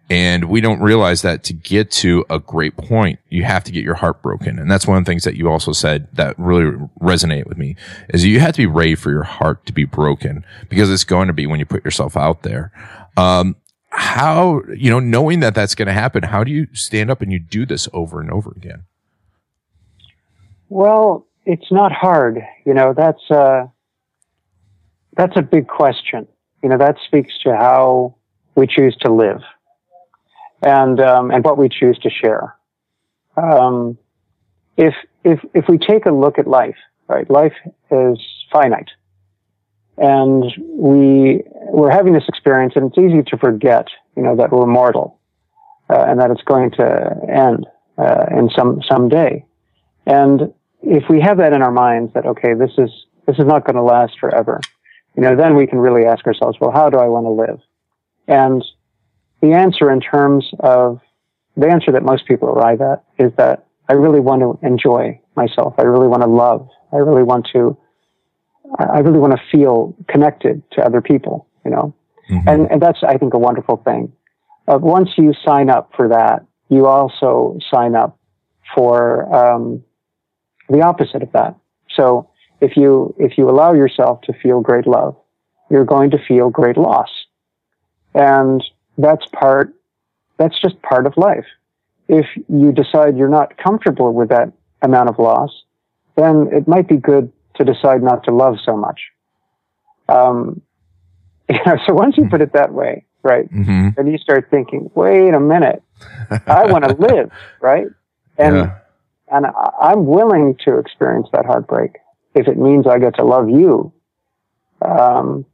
And 0.09 0.45
we 0.45 0.59
don't 0.59 0.81
realize 0.81 1.21
that 1.21 1.43
to 1.45 1.53
get 1.53 1.89
to 1.91 2.25
a 2.29 2.37
great 2.37 2.75
point, 2.75 3.19
you 3.29 3.43
have 3.45 3.63
to 3.63 3.71
get 3.71 3.83
your 3.83 3.93
heart 3.95 4.21
broken. 4.21 4.59
And 4.59 4.69
that's 4.69 4.85
one 4.85 4.97
of 4.97 5.05
the 5.05 5.09
things 5.09 5.23
that 5.23 5.35
you 5.37 5.49
also 5.49 5.71
said 5.71 6.09
that 6.13 6.37
really 6.37 6.71
resonate 6.99 7.47
with 7.47 7.57
me 7.57 7.77
is 8.09 8.25
you 8.25 8.41
have 8.41 8.53
to 8.55 8.57
be 8.57 8.65
ready 8.65 8.95
for 8.95 9.09
your 9.09 9.23
heart 9.23 9.65
to 9.67 9.73
be 9.73 9.85
broken 9.85 10.43
because 10.67 10.91
it's 10.91 11.05
going 11.05 11.27
to 11.27 11.33
be 11.33 11.47
when 11.47 11.59
you 11.59 11.65
put 11.65 11.85
yourself 11.85 12.17
out 12.17 12.41
there. 12.41 12.73
Um, 13.15 13.55
how, 13.91 14.61
you 14.75 14.89
know, 14.89 14.99
knowing 14.99 15.39
that 15.41 15.55
that's 15.55 15.75
going 15.75 15.87
to 15.87 15.93
happen, 15.93 16.23
how 16.23 16.43
do 16.43 16.51
you 16.51 16.67
stand 16.73 17.09
up 17.09 17.21
and 17.21 17.31
you 17.31 17.39
do 17.39 17.65
this 17.65 17.87
over 17.93 18.19
and 18.19 18.31
over 18.31 18.51
again? 18.51 18.83
Well, 20.67 21.27
it's 21.45 21.71
not 21.71 21.91
hard. 21.91 22.41
You 22.65 22.73
know, 22.73 22.93
that's, 22.95 23.29
a, 23.29 23.71
that's 25.15 25.35
a 25.35 25.41
big 25.41 25.67
question. 25.67 26.27
You 26.63 26.69
know, 26.69 26.77
that 26.77 26.97
speaks 27.05 27.33
to 27.43 27.55
how 27.55 28.15
we 28.55 28.67
choose 28.67 28.95
to 29.01 29.11
live 29.11 29.41
and 30.61 30.99
um, 30.99 31.31
and 31.31 31.43
what 31.43 31.57
we 31.57 31.69
choose 31.69 31.97
to 31.99 32.09
share. 32.09 32.55
Um, 33.35 33.97
if 34.77 34.93
if 35.23 35.39
if 35.53 35.65
we 35.67 35.77
take 35.77 36.05
a 36.05 36.11
look 36.11 36.37
at 36.37 36.47
life, 36.47 36.77
right? 37.07 37.29
Life 37.29 37.53
is 37.89 38.19
finite, 38.51 38.89
and 39.97 40.43
we 40.67 41.43
we're 41.69 41.91
having 41.91 42.13
this 42.13 42.27
experience, 42.27 42.73
and 42.75 42.87
it's 42.87 42.97
easy 42.97 43.23
to 43.23 43.37
forget, 43.37 43.87
you 44.15 44.23
know, 44.23 44.35
that 44.35 44.51
we're 44.51 44.65
mortal, 44.65 45.19
uh, 45.89 46.05
and 46.07 46.19
that 46.19 46.31
it's 46.31 46.43
going 46.43 46.71
to 46.71 47.11
end 47.29 47.65
uh, 47.97 48.25
in 48.31 48.49
some 48.55 48.81
some 48.89 49.09
day. 49.09 49.45
And 50.05 50.53
if 50.81 51.03
we 51.09 51.21
have 51.21 51.37
that 51.37 51.53
in 51.53 51.61
our 51.61 51.71
minds, 51.71 52.13
that 52.13 52.25
okay, 52.25 52.53
this 52.53 52.71
is 52.77 52.89
this 53.27 53.37
is 53.37 53.45
not 53.45 53.65
going 53.65 53.75
to 53.75 53.83
last 53.83 54.19
forever, 54.19 54.59
you 55.15 55.21
know, 55.21 55.35
then 55.35 55.55
we 55.55 55.67
can 55.67 55.79
really 55.79 56.05
ask 56.05 56.25
ourselves, 56.25 56.57
well, 56.59 56.71
how 56.71 56.89
do 56.89 56.97
I 56.97 57.07
want 57.07 57.25
to 57.25 57.29
live? 57.29 57.59
And 58.27 58.63
the 59.41 59.53
answer 59.53 59.91
in 59.91 59.99
terms 60.01 60.49
of 60.59 60.99
the 61.57 61.67
answer 61.67 61.91
that 61.91 62.03
most 62.03 62.27
people 62.27 62.49
arrive 62.49 62.81
at 62.81 63.03
is 63.19 63.31
that 63.37 63.67
I 63.89 63.93
really 63.93 64.19
want 64.19 64.41
to 64.41 64.65
enjoy 64.65 65.19
myself. 65.35 65.75
I 65.77 65.83
really 65.83 66.07
want 66.07 66.23
to 66.23 66.29
love. 66.29 66.69
I 66.93 66.97
really 66.97 67.23
want 67.23 67.47
to, 67.53 67.77
I 68.79 68.99
really 68.99 69.19
want 69.19 69.33
to 69.33 69.41
feel 69.51 69.95
connected 70.07 70.63
to 70.73 70.85
other 70.85 71.01
people, 71.01 71.47
you 71.65 71.71
know? 71.71 71.93
Mm-hmm. 72.29 72.47
And, 72.47 72.71
and 72.71 72.81
that's, 72.81 72.99
I 73.03 73.17
think, 73.17 73.33
a 73.33 73.37
wonderful 73.37 73.77
thing. 73.77 74.13
Uh, 74.67 74.77
once 74.77 75.09
you 75.17 75.33
sign 75.45 75.69
up 75.69 75.91
for 75.95 76.07
that, 76.09 76.45
you 76.69 76.85
also 76.85 77.57
sign 77.69 77.95
up 77.95 78.17
for, 78.73 79.33
um, 79.35 79.83
the 80.71 80.81
opposite 80.81 81.23
of 81.23 81.31
that. 81.33 81.55
So 81.95 82.29
if 82.61 82.77
you, 82.77 83.13
if 83.19 83.37
you 83.37 83.49
allow 83.49 83.73
yourself 83.73 84.21
to 84.23 84.33
feel 84.33 84.61
great 84.61 84.87
love, 84.87 85.15
you're 85.69 85.85
going 85.85 86.11
to 86.11 86.17
feel 86.27 86.49
great 86.49 86.77
loss. 86.77 87.09
And 88.13 88.63
that's 88.97 89.25
part, 89.27 89.73
that's 90.37 90.59
just 90.61 90.81
part 90.81 91.05
of 91.05 91.13
life. 91.17 91.45
If 92.07 92.25
you 92.49 92.71
decide 92.71 93.17
you're 93.17 93.29
not 93.29 93.57
comfortable 93.57 94.13
with 94.13 94.29
that 94.29 94.51
amount 94.81 95.09
of 95.09 95.17
loss, 95.17 95.51
then 96.15 96.49
it 96.51 96.67
might 96.67 96.87
be 96.87 96.97
good 96.97 97.31
to 97.55 97.63
decide 97.63 98.03
not 98.03 98.23
to 98.25 98.31
love 98.31 98.57
so 98.63 98.75
much. 98.75 98.99
Um, 100.09 100.61
you 101.49 101.59
know, 101.65 101.77
so 101.85 101.93
once 101.93 102.17
you 102.17 102.27
put 102.29 102.41
it 102.41 102.53
that 102.53 102.73
way, 102.73 103.05
right, 103.23 103.51
mm-hmm. 103.51 103.89
then 103.95 104.07
you 104.07 104.17
start 104.17 104.49
thinking, 104.49 104.89
wait 104.95 105.33
a 105.33 105.39
minute, 105.39 105.83
I 106.47 106.71
want 106.71 106.85
to 106.85 106.95
live, 106.95 107.31
right? 107.61 107.87
And, 108.37 108.55
yeah. 108.55 108.77
And 109.31 109.45
I'm 109.81 110.05
willing 110.05 110.57
to 110.65 110.77
experience 110.77 111.27
that 111.33 111.45
heartbreak 111.45 111.91
if 112.35 112.47
it 112.47 112.57
means 112.57 112.85
I 112.87 112.99
get 112.99 113.15
to 113.15 113.25
love 113.25 113.49
you. 113.49 113.93
Um, 114.81 115.45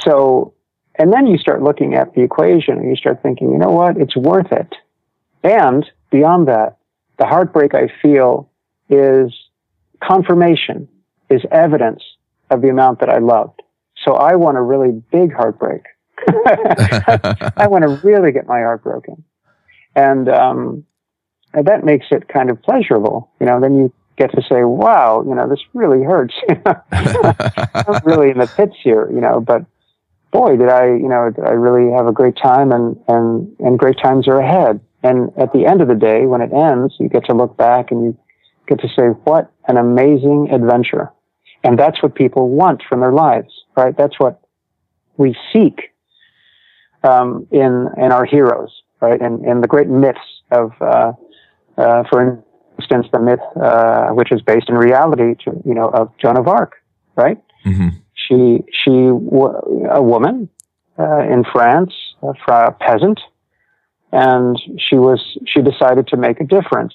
so 0.00 0.54
and 0.96 1.12
then 1.12 1.26
you 1.26 1.38
start 1.38 1.62
looking 1.62 1.94
at 1.94 2.14
the 2.14 2.22
equation 2.22 2.78
and 2.78 2.88
you 2.88 2.96
start 2.96 3.22
thinking, 3.22 3.50
you 3.50 3.58
know 3.58 3.70
what? 3.70 3.96
It's 3.96 4.16
worth 4.16 4.52
it. 4.52 4.72
And 5.42 5.84
beyond 6.10 6.48
that, 6.48 6.78
the 7.18 7.26
heartbreak 7.26 7.74
I 7.74 7.88
feel 8.00 8.50
is 8.88 9.32
confirmation, 10.02 10.88
is 11.30 11.42
evidence 11.50 12.02
of 12.50 12.62
the 12.62 12.68
amount 12.68 13.00
that 13.00 13.08
I 13.08 13.18
loved. 13.18 13.60
So 14.04 14.14
I 14.14 14.36
want 14.36 14.56
a 14.56 14.62
really 14.62 15.02
big 15.10 15.32
heartbreak. 15.32 15.82
I 16.28 17.66
want 17.68 17.82
to 17.82 18.00
really 18.06 18.30
get 18.30 18.46
my 18.46 18.60
heart 18.60 18.82
broken. 18.84 19.24
And, 19.96 20.28
um, 20.28 20.84
and 21.54 21.66
that 21.66 21.84
makes 21.84 22.06
it 22.10 22.28
kind 22.28 22.50
of 22.50 22.60
pleasurable. 22.62 23.30
You 23.40 23.46
know, 23.46 23.60
then 23.60 23.76
you 23.76 23.92
get 24.16 24.32
to 24.32 24.42
say, 24.42 24.64
wow, 24.64 25.24
you 25.26 25.34
know, 25.34 25.48
this 25.48 25.60
really 25.72 26.02
hurts. 26.04 26.34
I'm 26.92 28.00
really 28.04 28.30
in 28.30 28.38
the 28.38 28.50
pits 28.54 28.76
here, 28.82 29.10
you 29.10 29.20
know, 29.20 29.40
but 29.40 29.64
boy, 30.30 30.56
did 30.56 30.68
I, 30.68 30.86
you 30.86 31.08
know, 31.08 31.30
did 31.30 31.44
I 31.44 31.52
really 31.52 31.92
have 31.92 32.06
a 32.06 32.12
great 32.12 32.36
time 32.36 32.72
and, 32.72 32.96
and, 33.08 33.54
and 33.60 33.78
great 33.78 33.98
times 34.02 34.28
are 34.28 34.40
ahead. 34.40 34.80
And 35.02 35.30
at 35.36 35.52
the 35.52 35.66
end 35.66 35.80
of 35.80 35.88
the 35.88 35.94
day, 35.94 36.26
when 36.26 36.40
it 36.40 36.52
ends, 36.52 36.94
you 36.98 37.08
get 37.08 37.26
to 37.26 37.34
look 37.34 37.56
back 37.56 37.90
and 37.90 38.04
you 38.04 38.18
get 38.66 38.80
to 38.80 38.88
say, 38.88 39.08
what 39.24 39.52
an 39.68 39.76
amazing 39.76 40.48
adventure. 40.50 41.10
And 41.62 41.78
that's 41.78 42.02
what 42.02 42.14
people 42.14 42.50
want 42.50 42.82
from 42.88 43.00
their 43.00 43.12
lives, 43.12 43.52
right? 43.76 43.96
That's 43.96 44.18
what 44.18 44.40
we 45.16 45.36
seek, 45.52 45.92
um, 47.02 47.46
in, 47.50 47.88
in 47.96 48.12
our 48.12 48.24
heroes, 48.24 48.82
right? 49.00 49.20
And, 49.20 49.44
in 49.44 49.60
the 49.60 49.68
great 49.68 49.88
myths 49.88 50.18
of, 50.50 50.72
uh, 50.80 51.12
uh, 51.76 52.04
for 52.10 52.44
instance, 52.78 53.06
the 53.12 53.18
myth, 53.18 53.40
uh, 53.60 54.08
which 54.10 54.32
is 54.32 54.40
based 54.42 54.68
in 54.68 54.74
reality, 54.74 55.34
to, 55.44 55.62
you 55.64 55.74
know, 55.74 55.88
of 55.88 56.12
Joan 56.18 56.36
of 56.36 56.48
Arc, 56.48 56.74
right? 57.16 57.38
Mm-hmm. 57.64 57.88
She 58.14 58.64
she 58.70 58.90
a 58.90 60.02
woman 60.02 60.48
uh, 60.98 61.20
in 61.20 61.44
France, 61.44 61.92
a 62.22 62.72
peasant, 62.72 63.20
and 64.12 64.60
she 64.78 64.96
was 64.96 65.20
she 65.46 65.60
decided 65.60 66.06
to 66.08 66.16
make 66.16 66.40
a 66.40 66.44
difference. 66.44 66.94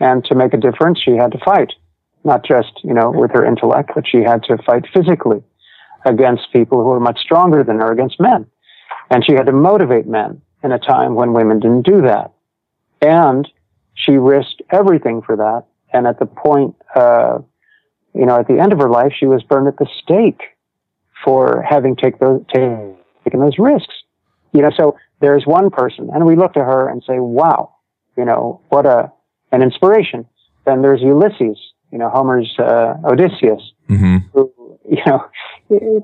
And 0.00 0.24
to 0.26 0.36
make 0.36 0.54
a 0.54 0.56
difference, 0.56 1.00
she 1.02 1.12
had 1.12 1.32
to 1.32 1.38
fight, 1.44 1.72
not 2.22 2.44
just 2.44 2.80
you 2.84 2.94
know 2.94 3.10
with 3.10 3.32
her 3.32 3.44
intellect, 3.44 3.90
but 3.94 4.06
she 4.06 4.18
had 4.18 4.42
to 4.44 4.58
fight 4.58 4.84
physically 4.94 5.42
against 6.04 6.52
people 6.52 6.82
who 6.82 6.90
were 6.90 7.00
much 7.00 7.18
stronger 7.18 7.64
than 7.64 7.78
her, 7.78 7.90
against 7.90 8.20
men. 8.20 8.46
And 9.10 9.24
she 9.24 9.32
had 9.32 9.46
to 9.46 9.52
motivate 9.52 10.06
men 10.06 10.40
in 10.62 10.72
a 10.72 10.78
time 10.78 11.14
when 11.14 11.32
women 11.32 11.60
didn't 11.60 11.86
do 11.86 12.02
that. 12.02 12.32
And 13.00 13.48
she 13.98 14.12
risked 14.12 14.62
everything 14.70 15.22
for 15.22 15.36
that. 15.36 15.64
And 15.92 16.06
at 16.06 16.18
the 16.18 16.26
point, 16.26 16.76
uh, 16.94 17.38
you 18.14 18.26
know, 18.26 18.38
at 18.38 18.46
the 18.46 18.58
end 18.58 18.72
of 18.72 18.78
her 18.78 18.88
life, 18.88 19.12
she 19.18 19.26
was 19.26 19.42
burned 19.42 19.68
at 19.68 19.76
the 19.78 19.88
stake 20.02 20.40
for 21.24 21.64
having 21.68 21.96
take 21.96 22.18
those, 22.18 22.42
taken 22.52 23.40
those 23.40 23.58
risks. 23.58 23.94
You 24.52 24.62
know, 24.62 24.70
so 24.76 24.96
there's 25.20 25.46
one 25.46 25.70
person, 25.70 26.10
and 26.12 26.24
we 26.24 26.36
look 26.36 26.54
to 26.54 26.64
her 26.64 26.88
and 26.88 27.02
say, 27.06 27.18
"Wow, 27.18 27.74
you 28.16 28.24
know, 28.24 28.60
what 28.70 28.86
a 28.86 29.12
an 29.52 29.62
inspiration." 29.62 30.26
Then 30.64 30.82
there's 30.82 31.00
Ulysses, 31.00 31.58
you 31.90 31.98
know, 31.98 32.08
Homer's 32.08 32.54
uh, 32.58 32.94
Odysseus, 33.04 33.72
mm-hmm. 33.88 34.18
who, 34.32 34.52
you 34.88 35.02
know, 35.06 35.28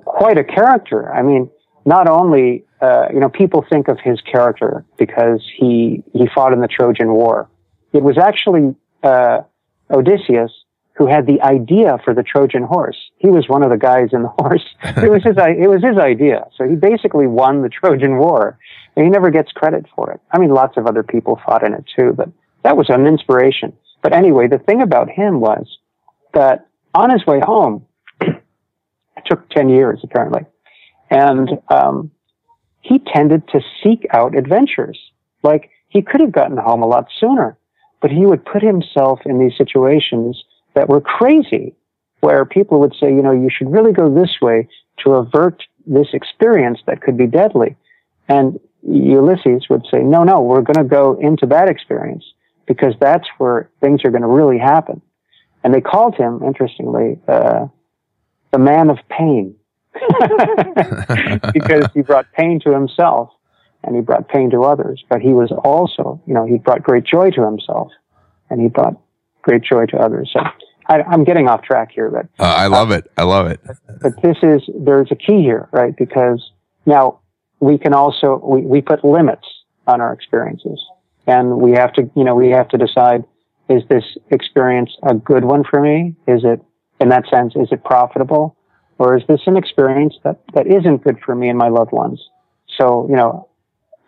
quite 0.04 0.38
a 0.38 0.44
character. 0.44 1.12
I 1.12 1.22
mean, 1.22 1.50
not 1.86 2.08
only, 2.08 2.64
uh, 2.80 3.08
you 3.12 3.20
know, 3.20 3.28
people 3.28 3.64
think 3.70 3.88
of 3.88 3.98
his 4.02 4.20
character 4.20 4.84
because 4.98 5.42
he 5.56 6.02
he 6.12 6.28
fought 6.34 6.52
in 6.52 6.60
the 6.60 6.68
Trojan 6.68 7.12
War. 7.12 7.48
It 7.94 8.02
was 8.02 8.18
actually 8.18 8.74
uh, 9.02 9.42
Odysseus 9.90 10.50
who 10.96 11.06
had 11.06 11.26
the 11.26 11.40
idea 11.42 11.98
for 12.04 12.14
the 12.14 12.22
Trojan 12.22 12.62
horse. 12.62 12.96
He 13.16 13.28
was 13.28 13.48
one 13.48 13.62
of 13.62 13.70
the 13.70 13.76
guys 13.76 14.10
in 14.12 14.22
the 14.22 14.28
horse. 14.38 14.64
It 14.82 15.10
was 15.10 15.24
his, 15.24 15.36
it 15.38 15.68
was 15.68 15.82
his 15.82 15.96
idea. 15.96 16.46
So 16.56 16.68
he 16.68 16.76
basically 16.76 17.26
won 17.26 17.62
the 17.62 17.68
Trojan 17.68 18.18
War. 18.18 18.58
And 18.96 19.04
he 19.04 19.10
never 19.10 19.30
gets 19.30 19.50
credit 19.50 19.86
for 19.94 20.12
it. 20.12 20.20
I 20.30 20.38
mean, 20.38 20.50
lots 20.50 20.76
of 20.76 20.86
other 20.86 21.02
people 21.02 21.40
fought 21.44 21.66
in 21.66 21.74
it 21.74 21.84
too, 21.98 22.12
but 22.16 22.28
that 22.62 22.76
was 22.76 22.88
an 22.90 23.06
inspiration. 23.06 23.72
But 24.02 24.12
anyway, 24.12 24.46
the 24.46 24.58
thing 24.58 24.82
about 24.82 25.10
him 25.10 25.40
was 25.40 25.66
that 26.32 26.68
on 26.94 27.10
his 27.10 27.26
way 27.26 27.40
home, 27.40 27.86
it 28.20 28.42
took 29.26 29.48
10 29.50 29.68
years 29.68 30.00
apparently, 30.04 30.42
and 31.10 31.48
um, 31.68 32.10
he 32.82 33.00
tended 33.00 33.48
to 33.48 33.60
seek 33.82 34.06
out 34.12 34.36
adventures. 34.36 34.98
Like 35.42 35.70
he 35.88 36.02
could 36.02 36.20
have 36.20 36.32
gotten 36.32 36.56
home 36.56 36.82
a 36.82 36.86
lot 36.86 37.08
sooner, 37.18 37.58
but 38.04 38.10
he 38.10 38.26
would 38.26 38.44
put 38.44 38.62
himself 38.62 39.20
in 39.24 39.38
these 39.38 39.56
situations 39.56 40.44
that 40.74 40.90
were 40.90 41.00
crazy, 41.00 41.74
where 42.20 42.44
people 42.44 42.78
would 42.78 42.94
say, 43.00 43.06
you 43.06 43.22
know, 43.22 43.32
you 43.32 43.48
should 43.48 43.72
really 43.72 43.92
go 43.94 44.14
this 44.14 44.42
way 44.42 44.68
to 44.98 45.14
avert 45.14 45.62
this 45.86 46.08
experience 46.12 46.80
that 46.86 47.00
could 47.00 47.16
be 47.16 47.26
deadly. 47.26 47.76
And 48.28 48.60
Ulysses 48.86 49.70
would 49.70 49.86
say, 49.90 50.00
no, 50.00 50.22
no, 50.22 50.42
we're 50.42 50.60
going 50.60 50.76
to 50.76 50.84
go 50.84 51.18
into 51.18 51.46
that 51.46 51.70
experience 51.70 52.26
because 52.66 52.92
that's 53.00 53.26
where 53.38 53.70
things 53.80 54.02
are 54.04 54.10
going 54.10 54.20
to 54.20 54.28
really 54.28 54.58
happen. 54.58 55.00
And 55.62 55.72
they 55.72 55.80
called 55.80 56.14
him, 56.14 56.42
interestingly, 56.42 57.18
uh, 57.26 57.68
the 58.50 58.58
man 58.58 58.90
of 58.90 58.98
pain 59.08 59.56
because 61.54 61.88
he 61.94 62.02
brought 62.02 62.30
pain 62.32 62.60
to 62.64 62.70
himself 62.70 63.30
and 63.86 63.94
he 63.94 64.02
brought 64.02 64.28
pain 64.28 64.50
to 64.50 64.62
others. 64.62 65.04
But 65.08 65.20
he 65.20 65.28
was 65.28 65.52
also, 65.64 66.20
you 66.26 66.34
know, 66.34 66.44
he 66.44 66.58
brought 66.58 66.82
great 66.82 67.04
joy 67.04 67.30
to 67.30 67.44
himself 67.44 67.92
and 68.50 68.60
he 68.60 68.68
brought 68.68 69.00
great 69.42 69.62
joy 69.62 69.86
to 69.86 69.96
others. 69.98 70.30
So 70.32 70.40
I, 70.86 71.02
am 71.12 71.24
getting 71.24 71.48
off 71.48 71.62
track 71.62 71.90
here, 71.92 72.10
but 72.10 72.26
uh, 72.42 72.48
I 72.48 72.66
love 72.66 72.90
it. 72.90 73.10
I 73.16 73.22
love 73.24 73.46
it. 73.46 73.60
But 74.02 74.20
this 74.22 74.36
is 74.42 74.62
there's 74.78 75.10
a 75.10 75.16
key 75.16 75.42
here, 75.42 75.68
right? 75.72 75.96
Because 75.96 76.50
now 76.86 77.20
we 77.60 77.78
can 77.78 77.94
also 77.94 78.40
we, 78.44 78.62
we 78.62 78.82
put 78.82 79.04
limits 79.04 79.46
on 79.86 80.00
our 80.00 80.12
experiences, 80.12 80.82
and 81.26 81.58
we 81.58 81.72
have 81.72 81.92
to 81.94 82.10
you 82.14 82.24
know 82.24 82.34
we 82.34 82.50
have 82.50 82.68
to 82.68 82.78
decide 82.78 83.24
is 83.68 83.82
this 83.88 84.04
experience 84.30 84.90
a 85.02 85.14
good 85.14 85.44
one 85.44 85.64
for 85.64 85.80
me? 85.80 86.14
Is 86.26 86.42
it 86.44 86.60
in 87.00 87.08
that 87.08 87.24
sense 87.30 87.54
is 87.56 87.68
it 87.70 87.82
profitable, 87.84 88.56
or 88.98 89.16
is 89.16 89.22
this 89.26 89.40
an 89.46 89.56
experience 89.56 90.14
that 90.24 90.40
that 90.54 90.66
isn't 90.66 91.02
good 91.02 91.18
for 91.24 91.34
me 91.34 91.48
and 91.48 91.58
my 91.58 91.68
loved 91.68 91.92
ones? 91.92 92.20
So 92.78 93.06
you 93.08 93.16
know, 93.16 93.48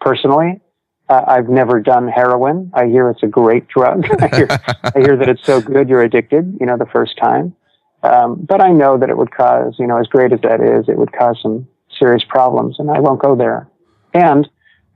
personally, 0.00 0.60
uh, 1.08 1.24
I've 1.26 1.48
never 1.48 1.80
done 1.80 2.08
heroin. 2.08 2.70
I 2.74 2.86
hear 2.86 3.08
it's 3.10 3.22
a 3.22 3.28
great 3.28 3.68
drug. 3.68 4.06
I, 4.20 4.36
hear, 4.36 4.48
I 4.50 4.98
hear 4.98 5.16
that 5.16 5.28
it's 5.28 5.44
so 5.44 5.60
good 5.60 5.88
you're 5.88 6.02
addicted, 6.02 6.56
you 6.60 6.66
know, 6.66 6.76
the 6.76 6.86
first 6.86 7.16
time. 7.18 7.54
Um, 8.02 8.44
but 8.48 8.60
I 8.60 8.70
know 8.72 8.98
that 8.98 9.08
it 9.08 9.16
would 9.16 9.30
cause, 9.30 9.76
you 9.78 9.86
know, 9.86 9.98
as 9.98 10.06
great 10.06 10.32
as 10.32 10.40
that 10.42 10.60
is, 10.60 10.88
it 10.88 10.98
would 10.98 11.12
cause 11.12 11.38
some 11.42 11.66
serious 11.98 12.22
problems, 12.28 12.76
and 12.78 12.90
I 12.90 13.00
won't 13.00 13.20
go 13.20 13.34
there. 13.34 13.68
And 14.12 14.48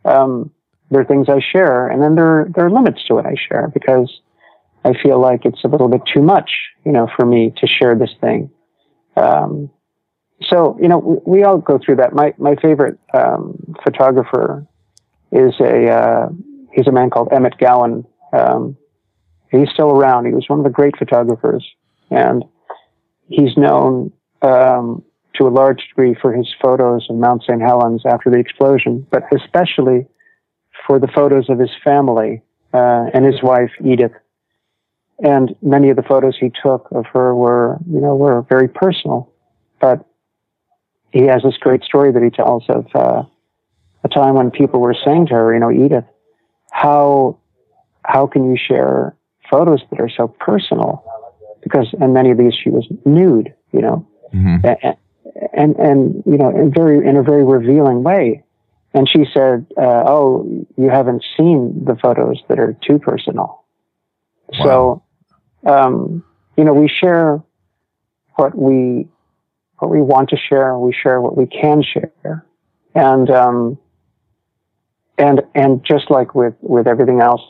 um, 0.04 0.50
there 0.90 1.00
are 1.00 1.04
things 1.04 1.28
I 1.28 1.40
share, 1.40 1.88
and 1.88 2.02
then 2.02 2.14
there 2.14 2.48
there 2.54 2.66
are 2.66 2.70
limits 2.70 3.04
to 3.06 3.14
what 3.14 3.26
I 3.26 3.34
share 3.48 3.68
because 3.72 4.20
I 4.84 4.92
feel 5.02 5.20
like 5.20 5.44
it's 5.44 5.62
a 5.64 5.68
little 5.68 5.88
bit 5.88 6.02
too 6.12 6.22
much, 6.22 6.50
you 6.84 6.92
know, 6.92 7.08
for 7.16 7.26
me 7.26 7.52
to 7.58 7.66
share 7.66 7.94
this 7.96 8.10
thing. 8.20 8.50
Um, 9.16 9.70
so 10.42 10.78
you 10.80 10.88
know, 10.88 10.98
we, 10.98 11.38
we, 11.38 11.44
all 11.44 11.58
go 11.58 11.78
through 11.84 11.96
that. 11.96 12.12
My 12.12 12.34
my 12.38 12.56
favorite 12.56 12.98
um, 13.12 13.74
photographer 13.84 14.66
is 15.32 15.54
a 15.60 15.90
uh, 15.90 16.28
he's 16.72 16.86
a 16.86 16.92
man 16.92 17.10
called 17.10 17.28
Emmet 17.32 17.58
Gowin. 17.58 18.04
Um, 18.32 18.76
he's 19.50 19.68
still 19.70 19.90
around. 19.90 20.26
He 20.26 20.32
was 20.32 20.48
one 20.48 20.58
of 20.58 20.64
the 20.64 20.70
great 20.70 20.96
photographers, 20.98 21.66
and 22.10 22.44
he's 23.28 23.56
known 23.56 24.12
um, 24.42 25.02
to 25.34 25.46
a 25.46 25.50
large 25.50 25.88
degree 25.88 26.14
for 26.20 26.32
his 26.32 26.48
photos 26.60 27.06
of 27.08 27.16
Mount 27.16 27.42
St. 27.42 27.60
Helens 27.60 28.02
after 28.06 28.30
the 28.30 28.38
explosion, 28.38 29.06
but 29.10 29.22
especially 29.34 30.06
for 30.86 30.98
the 30.98 31.08
photos 31.08 31.48
of 31.48 31.58
his 31.58 31.70
family 31.84 32.42
uh, 32.72 33.06
and 33.14 33.24
his 33.24 33.42
wife 33.42 33.70
Edith. 33.84 34.12
And 35.22 35.54
many 35.60 35.90
of 35.90 35.96
the 35.96 36.02
photos 36.02 36.36
he 36.40 36.50
took 36.62 36.88
of 36.92 37.04
her 37.12 37.34
were, 37.34 37.78
you 37.86 38.00
know, 38.00 38.16
were 38.16 38.42
very 38.48 38.68
personal. 38.68 39.30
But 39.78 40.06
he 41.12 41.24
has 41.24 41.42
this 41.42 41.56
great 41.58 41.82
story 41.82 42.12
that 42.12 42.22
he 42.22 42.30
tells 42.30 42.64
of 42.68 42.86
uh, 42.94 43.22
a 44.04 44.08
time 44.08 44.34
when 44.34 44.50
people 44.50 44.80
were 44.80 44.94
saying 45.04 45.26
to 45.26 45.34
her, 45.34 45.54
you 45.54 45.60
know, 45.60 45.70
Edith, 45.70 46.04
how 46.70 47.38
how 48.04 48.26
can 48.26 48.50
you 48.50 48.56
share 48.56 49.14
photos 49.50 49.80
that 49.90 50.00
are 50.00 50.08
so 50.08 50.28
personal? 50.28 51.04
Because 51.62 51.88
in 52.00 52.12
many 52.12 52.30
of 52.30 52.38
these 52.38 52.54
she 52.54 52.70
was 52.70 52.86
nude, 53.04 53.54
you 53.72 53.82
know, 53.82 54.06
mm-hmm. 54.32 54.66
and, 54.66 54.96
and, 55.52 55.76
and 55.76 56.22
you 56.24 56.38
know, 56.38 56.48
in 56.48 56.72
very 56.72 57.06
in 57.06 57.16
a 57.16 57.22
very 57.22 57.44
revealing 57.44 58.02
way. 58.02 58.44
And 58.92 59.08
she 59.08 59.24
said, 59.32 59.66
uh, 59.76 60.02
"Oh, 60.06 60.66
you 60.76 60.90
haven't 60.90 61.24
seen 61.36 61.84
the 61.84 61.94
photos 61.94 62.42
that 62.48 62.58
are 62.58 62.76
too 62.82 62.98
personal." 62.98 63.64
Wow. 64.48 65.02
So, 65.64 65.70
um, 65.70 66.24
you 66.56 66.64
know, 66.64 66.72
we 66.72 66.88
share 66.88 67.40
what 68.34 68.56
we 68.56 69.06
what 69.78 69.90
we 69.90 70.02
want 70.02 70.30
to 70.30 70.36
share. 70.36 70.76
We 70.76 70.92
share 70.92 71.20
what 71.20 71.36
we 71.36 71.46
can 71.46 71.84
share, 71.84 72.44
and 72.94 73.30
um, 73.30 73.78
and 75.20 75.42
and 75.54 75.84
just 75.84 76.10
like 76.10 76.34
with 76.34 76.54
with 76.60 76.86
everything 76.86 77.20
else 77.20 77.42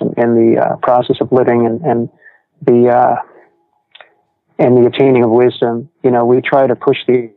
in, 0.00 0.34
the 0.34 0.60
uh, 0.60 0.76
process 0.76 1.16
of 1.20 1.30
living 1.32 1.66
and 1.66 1.80
and 1.82 2.08
the 2.62 2.88
uh, 2.88 3.16
and 4.58 4.76
the 4.76 4.86
attaining 4.86 5.24
of 5.24 5.30
wisdom, 5.30 5.90
you 6.04 6.10
know, 6.10 6.24
we 6.24 6.40
try 6.40 6.66
to 6.66 6.76
push 6.76 6.98
the, 7.06 7.30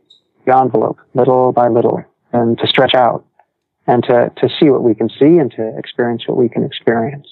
the 0.46 0.56
envelope 0.56 0.98
little 1.14 1.52
by 1.52 1.68
little 1.68 2.02
and 2.32 2.58
to 2.58 2.66
stretch 2.66 2.94
out 2.94 3.26
and 3.86 4.04
to 4.04 4.32
to 4.36 4.48
see 4.58 4.70
what 4.70 4.82
we 4.82 4.94
can 4.94 5.08
see 5.08 5.38
and 5.38 5.50
to 5.52 5.76
experience 5.76 6.22
what 6.26 6.36
we 6.36 6.48
can 6.48 6.64
experience. 6.64 7.28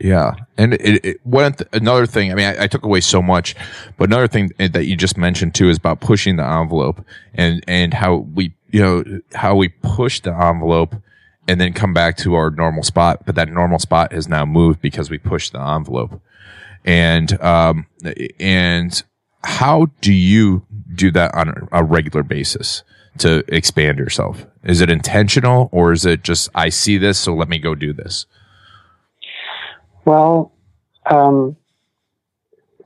Yeah, 0.00 0.34
and 0.56 0.74
it, 0.74 1.04
it 1.04 1.20
one 1.24 1.54
th- 1.54 1.68
another 1.72 2.06
thing. 2.06 2.30
I 2.30 2.36
mean, 2.36 2.46
I, 2.46 2.64
I, 2.64 2.66
took 2.68 2.84
away 2.84 3.00
so 3.00 3.20
much, 3.20 3.56
but 3.96 4.08
another 4.08 4.28
thing 4.28 4.52
that 4.58 4.86
you 4.86 4.96
just 4.96 5.18
mentioned 5.18 5.56
too 5.56 5.68
is 5.70 5.76
about 5.76 5.98
pushing 5.98 6.36
the 6.36 6.44
envelope 6.44 7.04
and 7.34 7.64
and 7.66 7.92
how 7.92 8.18
we 8.32 8.54
you 8.70 8.80
know 8.80 9.20
how 9.34 9.56
we 9.56 9.70
push 9.70 10.20
the 10.20 10.32
envelope 10.32 10.94
and 11.48 11.58
then 11.58 11.72
come 11.72 11.94
back 11.94 12.16
to 12.18 12.34
our 12.34 12.50
normal 12.50 12.82
spot. 12.82 13.24
But 13.24 13.34
that 13.34 13.48
normal 13.48 13.78
spot 13.78 14.12
has 14.12 14.28
now 14.28 14.44
moved 14.44 14.80
because 14.82 15.10
we 15.10 15.18
pushed 15.18 15.52
the 15.52 15.60
envelope. 15.60 16.20
And, 16.84 17.40
um, 17.42 17.86
and 18.38 19.02
how 19.42 19.86
do 20.02 20.12
you 20.12 20.66
do 20.94 21.10
that 21.12 21.34
on 21.34 21.68
a 21.72 21.82
regular 21.82 22.22
basis 22.22 22.82
to 23.18 23.42
expand 23.48 23.98
yourself? 23.98 24.46
Is 24.62 24.80
it 24.80 24.90
intentional 24.90 25.70
or 25.72 25.92
is 25.92 26.04
it 26.04 26.22
just, 26.22 26.50
I 26.54 26.68
see 26.68 26.98
this, 26.98 27.18
so 27.18 27.34
let 27.34 27.48
me 27.48 27.58
go 27.58 27.74
do 27.74 27.92
this? 27.92 28.26
Well, 30.04 30.52
um, 31.10 31.56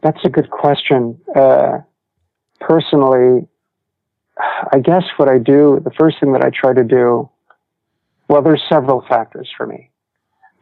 that's 0.03 0.25
a 0.25 0.29
good 0.29 0.51
question. 0.51 1.21
Uh, 1.35 1.79
personally, 2.61 3.49
I 4.73 4.79
guess 4.79 5.05
what 5.17 5.29
I 5.29 5.39
do, 5.39 5.81
the 5.85 5.93
first 5.99 6.19
thing 6.21 6.33
that 6.33 6.43
I 6.43 6.51
try 6.51 6.73
to 6.73 6.85
do 6.85 7.29
well, 8.29 8.43
there's 8.43 8.63
several 8.69 9.05
factors 9.09 9.49
for 9.57 9.67
me. 9.67 9.91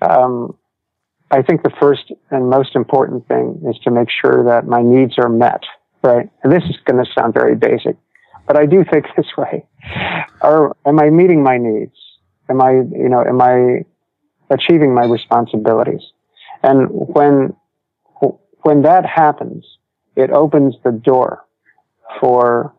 Um, 0.03 0.57
I 1.31 1.43
think 1.43 1.63
the 1.63 1.73
first 1.81 2.11
and 2.31 2.51
most 2.51 2.75
important 2.75 3.29
thing 3.29 3.63
is 3.69 3.79
to 3.85 3.91
make 3.91 4.09
sure 4.11 4.45
that 4.45 4.67
my 4.67 4.83
needs 4.83 5.15
are 5.19 5.29
met, 5.29 5.63
right? 6.03 6.29
And 6.43 6.53
this 6.53 6.65
is 6.65 6.77
going 6.85 7.03
to 7.05 7.11
sound 7.13 7.35
very 7.35 7.55
basic, 7.55 7.97
but 8.47 8.57
I 8.57 8.67
do 8.67 8.85
think 8.91 9.07
this 9.17 9.27
way. 9.39 9.65
Are, 10.41 10.77
am 10.85 10.99
I 10.99 11.11
meeting 11.11 11.43
my 11.43 11.59
needs? 11.59 11.97
Am 12.49 12.61
I, 12.61 12.73
you 12.73 13.09
know, 13.09 13.23
am 13.23 13.41
I 13.41 13.85
achieving 14.51 14.93
my 14.93 15.05
responsibilities? 15.05 16.03
And 16.63 16.89
when, 16.91 17.55
when 18.63 18.83
that 18.83 19.07
happens, 19.07 19.65
it 20.17 20.31
opens 20.31 20.75
the 20.85 20.91
door 20.91 21.45
for, 22.21 22.75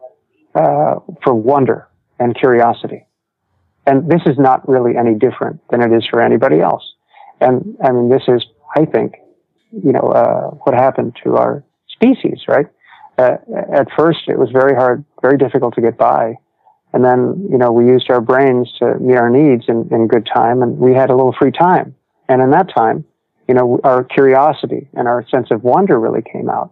uh, 0.53 0.95
for 1.23 1.33
wonder 1.33 1.87
and 2.19 2.35
curiosity. 2.35 3.05
And 3.85 4.09
this 4.09 4.21
is 4.25 4.37
not 4.37 4.67
really 4.67 4.95
any 4.95 5.15
different 5.15 5.59
than 5.69 5.81
it 5.81 5.95
is 5.95 6.05
for 6.05 6.21
anybody 6.21 6.61
else. 6.61 6.83
And 7.39 7.75
I 7.83 7.91
mean, 7.91 8.09
this 8.09 8.23
is, 8.27 8.45
I 8.75 8.85
think, 8.85 9.15
you 9.71 9.91
know, 9.91 10.01
uh, 10.01 10.49
what 10.63 10.75
happened 10.75 11.17
to 11.23 11.37
our 11.37 11.63
species, 11.87 12.41
right? 12.47 12.67
Uh, 13.17 13.37
at 13.73 13.87
first, 13.97 14.19
it 14.27 14.37
was 14.37 14.49
very 14.51 14.75
hard, 14.75 15.03
very 15.21 15.37
difficult 15.37 15.75
to 15.75 15.81
get 15.81 15.97
by. 15.97 16.35
And 16.93 17.03
then, 17.03 17.47
you 17.49 17.57
know, 17.57 17.71
we 17.71 17.85
used 17.85 18.11
our 18.11 18.21
brains 18.21 18.71
to 18.79 18.99
meet 18.99 19.15
our 19.15 19.29
needs 19.29 19.65
in, 19.67 19.87
in 19.91 20.07
good 20.07 20.27
time 20.31 20.61
and 20.61 20.77
we 20.77 20.93
had 20.93 21.09
a 21.09 21.15
little 21.15 21.33
free 21.37 21.51
time. 21.51 21.95
And 22.29 22.41
in 22.41 22.51
that 22.51 22.69
time, 22.73 23.05
you 23.47 23.55
know, 23.55 23.79
our 23.83 24.03
curiosity 24.03 24.87
and 24.93 25.07
our 25.07 25.25
sense 25.29 25.47
of 25.51 25.63
wonder 25.63 25.99
really 25.99 26.21
came 26.21 26.49
out. 26.49 26.71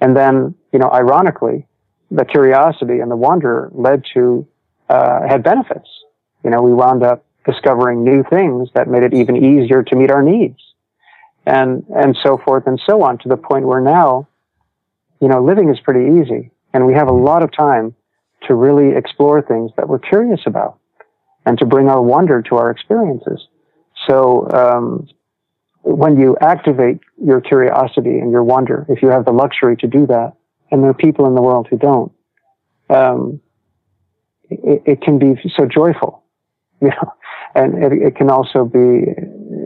And 0.00 0.16
then, 0.16 0.54
you 0.72 0.78
know, 0.78 0.90
ironically, 0.90 1.66
the 2.10 2.24
curiosity 2.24 3.00
and 3.00 3.10
the 3.10 3.16
wonder 3.16 3.70
led 3.72 4.04
to, 4.14 4.46
uh, 4.88 5.28
had 5.28 5.42
benefits 5.42 5.88
you 6.44 6.50
know, 6.50 6.62
we 6.62 6.72
wound 6.72 7.02
up 7.02 7.24
discovering 7.44 8.04
new 8.04 8.22
things 8.28 8.68
that 8.74 8.88
made 8.88 9.02
it 9.02 9.14
even 9.14 9.36
easier 9.36 9.82
to 9.82 9.96
meet 9.96 10.10
our 10.10 10.22
needs 10.22 10.58
and, 11.46 11.84
and 11.88 12.16
so 12.22 12.38
forth 12.38 12.66
and 12.66 12.80
so 12.86 13.02
on 13.02 13.18
to 13.18 13.28
the 13.28 13.36
point 13.36 13.66
where 13.66 13.80
now, 13.80 14.28
you 15.20 15.28
know, 15.28 15.42
living 15.42 15.68
is 15.70 15.80
pretty 15.80 16.20
easy 16.20 16.50
and 16.72 16.86
we 16.86 16.94
have 16.94 17.08
a 17.08 17.12
lot 17.12 17.42
of 17.42 17.50
time 17.52 17.94
to 18.46 18.54
really 18.54 18.96
explore 18.96 19.42
things 19.42 19.70
that 19.76 19.88
we're 19.88 19.98
curious 19.98 20.40
about 20.46 20.78
and 21.46 21.58
to 21.58 21.66
bring 21.66 21.88
our 21.88 22.00
wonder 22.02 22.42
to 22.42 22.56
our 22.56 22.70
experiences. 22.70 23.46
So, 24.08 24.50
um, 24.50 25.08
when 25.82 26.18
you 26.18 26.36
activate 26.40 26.98
your 27.22 27.40
curiosity 27.40 28.18
and 28.18 28.30
your 28.30 28.44
wonder, 28.44 28.84
if 28.88 29.02
you 29.02 29.08
have 29.08 29.24
the 29.24 29.32
luxury 29.32 29.76
to 29.78 29.86
do 29.86 30.06
that, 30.06 30.34
and 30.70 30.82
there 30.82 30.90
are 30.90 30.94
people 30.94 31.26
in 31.26 31.34
the 31.34 31.42
world 31.42 31.68
who 31.70 31.78
don't, 31.78 32.12
um, 32.90 33.40
it, 34.50 34.82
it, 34.84 35.02
can 35.02 35.18
be 35.18 35.40
so 35.56 35.64
joyful 35.64 36.19
you 36.86 36.88
know, 36.88 37.12
and 37.54 37.82
it, 37.82 37.92
it 37.92 38.16
can 38.16 38.30
also 38.30 38.64
be 38.64 39.04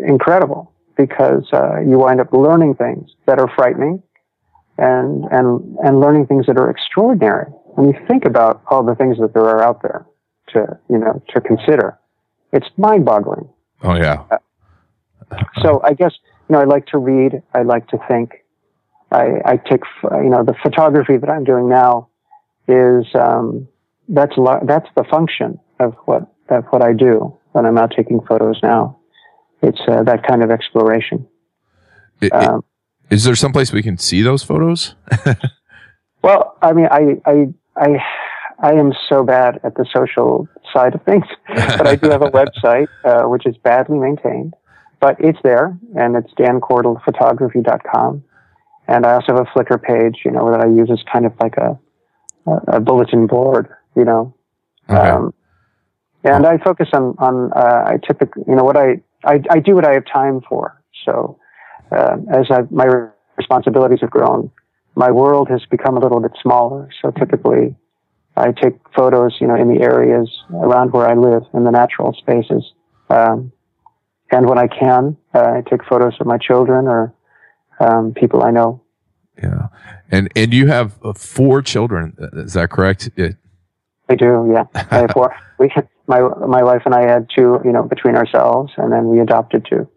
incredible 0.06 0.72
because 0.96 1.44
uh, 1.52 1.80
you 1.80 1.98
wind 1.98 2.20
up 2.20 2.32
learning 2.32 2.74
things 2.74 3.10
that 3.26 3.38
are 3.38 3.50
frightening 3.56 4.02
and 4.78 5.24
and 5.30 5.76
and 5.84 6.00
learning 6.00 6.26
things 6.26 6.46
that 6.46 6.56
are 6.58 6.70
extraordinary 6.70 7.46
when 7.74 7.88
you 7.88 7.94
think 8.06 8.24
about 8.24 8.62
all 8.68 8.84
the 8.84 8.94
things 8.94 9.18
that 9.18 9.34
there 9.34 9.44
are 9.44 9.62
out 9.62 9.82
there 9.82 10.06
to, 10.48 10.78
you 10.88 10.98
know, 10.98 11.22
to 11.34 11.40
consider, 11.40 11.98
it's 12.52 12.66
mind 12.76 13.04
boggling. 13.04 13.48
Oh, 13.82 13.96
yeah. 13.96 14.24
So 15.62 15.80
I 15.82 15.94
guess, 15.94 16.12
you 16.48 16.54
know, 16.54 16.60
I 16.60 16.64
like 16.64 16.86
to 16.88 16.98
read. 16.98 17.42
I 17.52 17.62
like 17.62 17.88
to 17.88 17.98
think. 18.08 18.44
I, 19.10 19.40
I 19.44 19.56
take, 19.56 19.82
you 20.02 20.30
know, 20.30 20.44
the 20.44 20.54
photography 20.62 21.16
that 21.16 21.28
I'm 21.28 21.44
doing 21.44 21.68
now 21.68 22.08
is, 22.68 23.06
um, 23.14 23.68
that's, 24.08 24.34
that's 24.64 24.88
the 24.96 25.04
function 25.10 25.58
of 25.80 25.94
what, 26.04 26.32
of 26.48 26.64
what 26.66 26.82
I 26.82 26.92
do 26.92 27.36
when 27.52 27.66
I'm 27.66 27.78
out 27.78 27.92
taking 27.96 28.20
photos 28.20 28.58
now. 28.62 28.98
It's 29.62 29.80
uh, 29.88 30.02
that 30.02 30.26
kind 30.26 30.42
of 30.42 30.50
exploration. 30.50 31.26
It, 32.20 32.32
um, 32.32 32.64
it, 33.10 33.14
is 33.14 33.24
there 33.24 33.34
someplace 33.34 33.72
we 33.72 33.82
can 33.82 33.98
see 33.98 34.22
those 34.22 34.42
photos? 34.42 34.94
well, 36.22 36.56
I 36.60 36.72
mean, 36.72 36.88
I, 36.90 37.16
I, 37.24 37.46
I, 37.76 37.88
I 38.58 38.72
am 38.72 38.92
so 39.08 39.22
bad 39.22 39.60
at 39.64 39.74
the 39.76 39.86
social 39.94 40.48
side 40.72 40.94
of 40.94 41.02
things, 41.02 41.24
but 41.48 41.86
I 41.86 41.96
do 41.96 42.10
have 42.10 42.22
a 42.22 42.30
website, 42.30 42.88
uh, 43.04 43.22
which 43.28 43.46
is 43.46 43.56
badly 43.58 43.98
maintained, 43.98 44.54
but 45.00 45.16
it's 45.18 45.38
there 45.42 45.78
and 45.96 46.16
it's 46.16 46.32
dancordlephotography.com. 46.34 48.24
And 48.86 49.06
I 49.06 49.14
also 49.14 49.34
have 49.34 49.46
a 49.46 49.58
Flickr 49.58 49.82
page, 49.82 50.20
you 50.24 50.30
know, 50.30 50.50
that 50.50 50.60
I 50.60 50.66
use 50.66 50.90
as 50.92 51.02
kind 51.10 51.24
of 51.24 51.32
like 51.40 51.56
a, 51.56 51.78
a, 52.46 52.76
a 52.76 52.80
bulletin 52.80 53.26
board, 53.26 53.68
you 53.96 54.04
know. 54.04 54.34
Okay. 54.90 55.08
Um, 55.08 55.32
and 56.24 56.46
I 56.46 56.58
focus 56.58 56.88
on, 56.92 57.14
on, 57.18 57.52
uh, 57.52 57.84
I 57.86 57.98
typically, 58.06 58.44
you 58.48 58.54
know, 58.54 58.64
what 58.64 58.76
I, 58.76 59.00
I, 59.24 59.40
I 59.50 59.58
do 59.60 59.74
what 59.74 59.86
I 59.86 59.92
have 59.92 60.04
time 60.10 60.40
for. 60.48 60.82
So, 61.04 61.38
uh, 61.92 62.16
as 62.32 62.46
I, 62.50 62.62
my 62.70 62.86
responsibilities 63.36 64.00
have 64.00 64.10
grown, 64.10 64.50
my 64.96 65.10
world 65.10 65.48
has 65.50 65.60
become 65.70 65.96
a 65.96 66.00
little 66.00 66.20
bit 66.20 66.32
smaller. 66.42 66.88
So 67.02 67.10
typically 67.10 67.76
I 68.36 68.52
take 68.52 68.74
photos, 68.96 69.36
you 69.40 69.46
know, 69.46 69.54
in 69.56 69.68
the 69.68 69.82
areas 69.82 70.30
around 70.52 70.92
where 70.92 71.06
I 71.06 71.14
live 71.14 71.42
in 71.52 71.64
the 71.64 71.70
natural 71.70 72.12
spaces. 72.14 72.64
Um, 73.10 73.52
and 74.30 74.48
when 74.48 74.58
I 74.58 74.66
can, 74.66 75.16
uh, 75.34 75.58
I 75.58 75.62
take 75.68 75.84
photos 75.84 76.14
of 76.20 76.26
my 76.26 76.38
children 76.38 76.86
or, 76.86 77.14
um, 77.80 78.14
people 78.14 78.42
I 78.42 78.50
know. 78.50 78.82
Yeah. 79.42 79.68
And, 80.10 80.30
and 80.36 80.54
you 80.54 80.68
have 80.68 80.94
uh, 81.04 81.12
four 81.12 81.60
children. 81.60 82.16
Is 82.32 82.54
that 82.54 82.70
correct? 82.70 83.10
It- 83.16 83.36
I 84.08 84.14
do. 84.16 84.50
Yeah. 84.52 84.64
I 84.74 84.98
have 84.98 85.10
four. 85.12 85.34
We, 85.58 85.72
my, 86.06 86.20
my 86.20 86.62
wife 86.62 86.82
and 86.84 86.94
I 86.94 87.02
had 87.02 87.28
two, 87.34 87.60
you 87.64 87.72
know, 87.72 87.82
between 87.82 88.16
ourselves 88.16 88.72
and 88.76 88.92
then 88.92 89.08
we 89.08 89.20
adopted 89.20 89.66
two. 89.68 89.88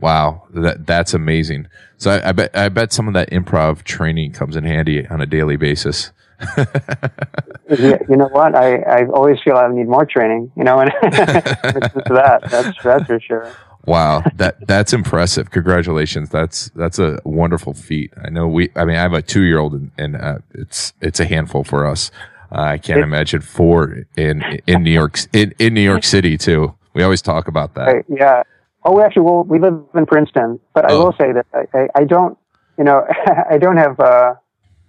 Wow, 0.00 0.44
that 0.54 0.86
that's 0.86 1.12
amazing. 1.12 1.68
So 1.98 2.10
I, 2.10 2.30
I, 2.30 2.32
bet 2.32 2.56
I 2.56 2.68
bet 2.70 2.92
some 2.92 3.06
of 3.06 3.14
that 3.14 3.30
improv 3.30 3.82
training 3.82 4.32
comes 4.32 4.56
in 4.56 4.64
handy 4.64 5.06
on 5.06 5.20
a 5.20 5.26
daily 5.26 5.56
basis. 5.56 6.12
yeah, 6.56 7.98
you 8.08 8.16
know 8.16 8.28
what? 8.32 8.54
I, 8.54 8.76
I 8.76 9.04
always 9.12 9.38
feel 9.44 9.56
I 9.56 9.68
need 9.68 9.88
more 9.88 10.06
training. 10.06 10.50
You 10.56 10.64
know, 10.64 10.80
and 10.80 10.90
that 10.90 12.40
that's 12.50 12.82
that's 12.82 13.06
for 13.06 13.20
sure. 13.20 13.52
Wow, 13.86 14.22
that 14.36 14.66
that's 14.66 14.92
impressive. 14.92 15.50
Congratulations. 15.50 16.30
That's 16.30 16.70
that's 16.70 16.98
a 16.98 17.18
wonderful 17.24 17.74
feat. 17.74 18.12
I 18.22 18.30
know 18.30 18.46
we. 18.46 18.70
I 18.76 18.84
mean, 18.84 18.96
I 18.96 19.02
have 19.02 19.12
a 19.12 19.22
two 19.22 19.42
year 19.42 19.58
old, 19.58 19.74
and, 19.74 19.90
and 19.98 20.16
uh, 20.16 20.38
it's 20.52 20.94
it's 21.00 21.20
a 21.20 21.26
handful 21.26 21.64
for 21.64 21.86
us. 21.86 22.10
Uh, 22.52 22.60
I 22.60 22.78
can't 22.78 23.00
it, 23.00 23.04
imagine 23.04 23.40
four 23.40 24.04
in 24.16 24.42
in 24.66 24.82
New 24.82 24.90
York 24.90 25.18
in, 25.32 25.54
in 25.58 25.74
New 25.74 25.80
York 25.80 26.04
City 26.04 26.36
too. 26.36 26.74
We 26.94 27.02
always 27.02 27.22
talk 27.22 27.46
about 27.46 27.74
that. 27.74 28.04
yeah, 28.08 28.42
Oh, 28.84 28.96
we 28.96 29.02
actually, 29.02 29.22
well, 29.22 29.44
we 29.44 29.58
live 29.58 29.82
in 29.94 30.06
Princeton, 30.06 30.58
but 30.74 30.90
I 30.90 30.94
oh. 30.94 31.04
will 31.04 31.12
say 31.12 31.32
that 31.32 31.46
I, 31.52 31.78
I, 31.78 31.88
I 31.96 32.04
don't, 32.04 32.38
you 32.78 32.84
know, 32.84 33.06
I 33.50 33.58
don't 33.58 33.76
have, 33.76 34.00
uh, 34.00 34.34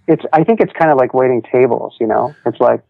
it's, 0.08 0.24
I 0.32 0.44
think 0.44 0.60
it's 0.60 0.72
kind 0.72 0.90
of 0.90 0.96
like 0.96 1.12
waiting 1.12 1.42
tables, 1.42 1.94
you 2.00 2.06
know, 2.06 2.34
it's 2.46 2.58
like, 2.58 2.82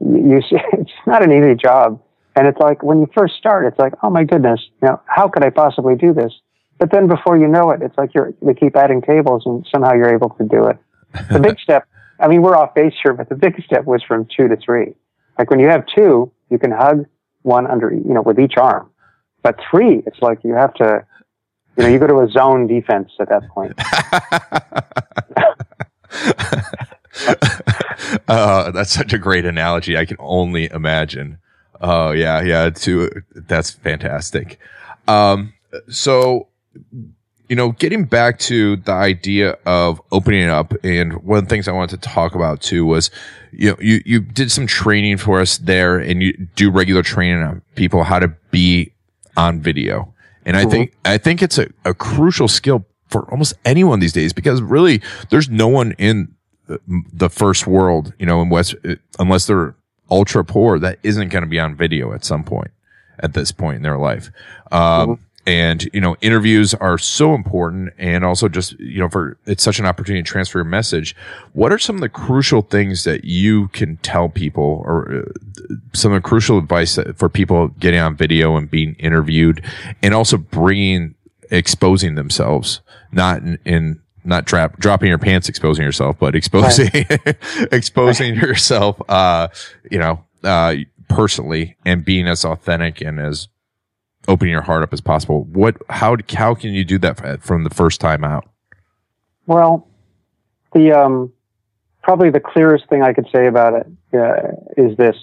you, 0.00 0.40
see, 0.42 0.56
it's 0.72 0.92
not 1.06 1.22
an 1.22 1.32
easy 1.32 1.54
job. 1.54 2.02
And 2.36 2.46
it's 2.46 2.58
like, 2.58 2.82
when 2.82 3.00
you 3.00 3.08
first 3.14 3.34
start, 3.36 3.66
it's 3.66 3.78
like, 3.78 3.94
oh 4.02 4.10
my 4.10 4.24
goodness, 4.24 4.60
you 4.82 4.88
know, 4.88 5.00
how 5.06 5.28
could 5.28 5.44
I 5.44 5.50
possibly 5.50 5.96
do 5.96 6.12
this? 6.12 6.32
But 6.78 6.90
then 6.92 7.08
before 7.08 7.36
you 7.36 7.48
know 7.48 7.70
it, 7.70 7.82
it's 7.82 7.96
like 7.98 8.14
you're, 8.14 8.32
they 8.40 8.54
keep 8.54 8.76
adding 8.76 9.02
tables 9.02 9.42
and 9.46 9.66
somehow 9.72 9.94
you're 9.94 10.14
able 10.14 10.30
to 10.30 10.44
do 10.44 10.66
it. 10.66 10.78
The 11.30 11.40
big 11.40 11.58
step, 11.62 11.86
I 12.20 12.28
mean, 12.28 12.42
we're 12.42 12.56
off 12.56 12.74
base 12.74 12.94
here, 13.02 13.14
but 13.14 13.28
the 13.28 13.34
big 13.34 13.62
step 13.64 13.84
was 13.84 14.02
from 14.02 14.28
two 14.36 14.48
to 14.48 14.56
three. 14.56 14.94
Like 15.38 15.50
when 15.50 15.58
you 15.58 15.68
have 15.68 15.84
two, 15.86 16.30
you 16.50 16.58
can 16.58 16.70
hug 16.70 17.06
one 17.42 17.66
under, 17.66 17.90
you 17.90 18.12
know, 18.12 18.22
with 18.22 18.38
each 18.38 18.56
arm. 18.56 18.90
But 19.42 19.58
three, 19.70 20.02
it's 20.06 20.20
like 20.20 20.44
you 20.44 20.54
have 20.54 20.74
to, 20.74 21.04
you 21.76 21.82
know, 21.82 21.88
you 21.88 21.98
go 21.98 22.06
to 22.06 22.20
a 22.20 22.28
zone 22.28 22.66
defense 22.66 23.10
at 23.18 23.28
that 23.30 23.48
point. 23.48 23.72
uh, 28.28 28.70
that's 28.72 28.92
such 28.92 29.12
a 29.12 29.18
great 29.18 29.46
analogy. 29.46 29.96
I 29.96 30.04
can 30.04 30.18
only 30.20 30.70
imagine. 30.70 31.38
Oh 31.80 32.10
yeah, 32.10 32.42
yeah. 32.42 32.70
Too. 32.70 33.10
That's 33.34 33.70
fantastic. 33.70 34.58
Um, 35.08 35.54
so, 35.88 36.48
you 37.50 37.56
know, 37.56 37.72
getting 37.72 38.04
back 38.04 38.38
to 38.38 38.76
the 38.76 38.92
idea 38.92 39.58
of 39.66 40.00
opening 40.12 40.44
it 40.44 40.50
up, 40.50 40.72
and 40.84 41.20
one 41.24 41.40
of 41.40 41.44
the 41.44 41.50
things 41.50 41.66
I 41.66 41.72
wanted 41.72 42.00
to 42.00 42.08
talk 42.08 42.36
about 42.36 42.60
too 42.60 42.86
was, 42.86 43.10
you 43.50 43.70
know, 43.70 43.76
you 43.80 44.00
you 44.06 44.20
did 44.20 44.52
some 44.52 44.68
training 44.68 45.16
for 45.16 45.40
us 45.40 45.58
there, 45.58 45.98
and 45.98 46.22
you 46.22 46.32
do 46.54 46.70
regular 46.70 47.02
training 47.02 47.42
on 47.42 47.60
people 47.74 48.04
how 48.04 48.20
to 48.20 48.28
be 48.52 48.92
on 49.36 49.60
video. 49.60 50.14
And 50.46 50.56
I 50.56 50.64
think, 50.64 50.94
I 51.04 51.18
think 51.18 51.42
it's 51.42 51.58
a, 51.58 51.68
a 51.84 51.92
crucial 51.92 52.46
skill 52.48 52.86
for 53.08 53.28
almost 53.30 53.54
anyone 53.64 53.98
these 53.98 54.12
days 54.12 54.32
because 54.32 54.62
really 54.62 55.02
there's 55.30 55.50
no 55.50 55.68
one 55.68 55.92
in 55.92 56.34
the 57.12 57.28
first 57.28 57.66
world, 57.66 58.14
you 58.18 58.26
know, 58.26 58.40
in 58.42 58.48
West, 58.48 58.76
unless 59.18 59.48
they're 59.48 59.74
ultra 60.08 60.44
poor 60.44 60.78
that 60.78 60.98
isn't 61.02 61.28
going 61.28 61.42
to 61.42 61.50
be 61.50 61.58
on 61.58 61.76
video 61.76 62.12
at 62.12 62.24
some 62.24 62.44
point 62.44 62.70
at 63.18 63.34
this 63.34 63.52
point 63.52 63.76
in 63.76 63.82
their 63.82 63.98
life. 63.98 64.30
Um, 64.70 64.80
mm-hmm 64.80 65.24
and 65.46 65.88
you 65.92 66.00
know 66.00 66.16
interviews 66.20 66.74
are 66.74 66.98
so 66.98 67.34
important 67.34 67.92
and 67.98 68.24
also 68.24 68.48
just 68.48 68.78
you 68.78 68.98
know 68.98 69.08
for 69.08 69.38
it's 69.46 69.62
such 69.62 69.78
an 69.78 69.86
opportunity 69.86 70.22
to 70.22 70.28
transfer 70.28 70.58
your 70.58 70.64
message 70.64 71.16
what 71.52 71.72
are 71.72 71.78
some 71.78 71.96
of 71.96 72.02
the 72.02 72.08
crucial 72.08 72.62
things 72.62 73.04
that 73.04 73.24
you 73.24 73.68
can 73.68 73.96
tell 73.98 74.28
people 74.28 74.82
or 74.84 75.24
uh, 75.26 75.74
some 75.92 76.12
of 76.12 76.22
the 76.22 76.28
crucial 76.28 76.58
advice 76.58 76.98
for 77.16 77.28
people 77.28 77.68
getting 77.78 78.00
on 78.00 78.14
video 78.14 78.56
and 78.56 78.70
being 78.70 78.94
interviewed 78.98 79.64
and 80.02 80.14
also 80.14 80.36
bringing 80.36 81.14
exposing 81.50 82.16
themselves 82.16 82.80
not 83.10 83.38
in, 83.42 83.58
in 83.64 84.00
not 84.22 84.44
drop, 84.44 84.78
dropping 84.78 85.08
your 85.08 85.18
pants 85.18 85.48
exposing 85.48 85.84
yourself 85.84 86.16
but 86.18 86.34
exposing 86.34 86.90
right. 86.92 87.36
exposing 87.72 88.34
right. 88.34 88.42
yourself 88.42 89.00
uh 89.08 89.48
you 89.90 89.98
know 89.98 90.22
uh 90.44 90.74
personally 91.08 91.76
and 91.86 92.04
being 92.04 92.28
as 92.28 92.44
authentic 92.44 93.00
and 93.00 93.18
as 93.18 93.48
opening 94.30 94.52
your 94.52 94.62
heart 94.62 94.82
up 94.82 94.92
as 94.92 95.00
possible. 95.00 95.44
What, 95.44 95.76
how, 95.88 96.16
how 96.32 96.54
can 96.54 96.72
you 96.72 96.84
do 96.84 96.98
that 96.98 97.42
from 97.42 97.64
the 97.64 97.70
first 97.70 98.00
time 98.00 98.24
out? 98.24 98.48
Well, 99.46 99.88
the, 100.72 100.92
um, 100.92 101.32
probably 102.02 102.30
the 102.30 102.40
clearest 102.40 102.88
thing 102.88 103.02
I 103.02 103.12
could 103.12 103.26
say 103.34 103.46
about 103.46 103.74
it 103.74 103.86
uh, 104.14 104.52
is 104.76 104.96
this, 104.96 105.16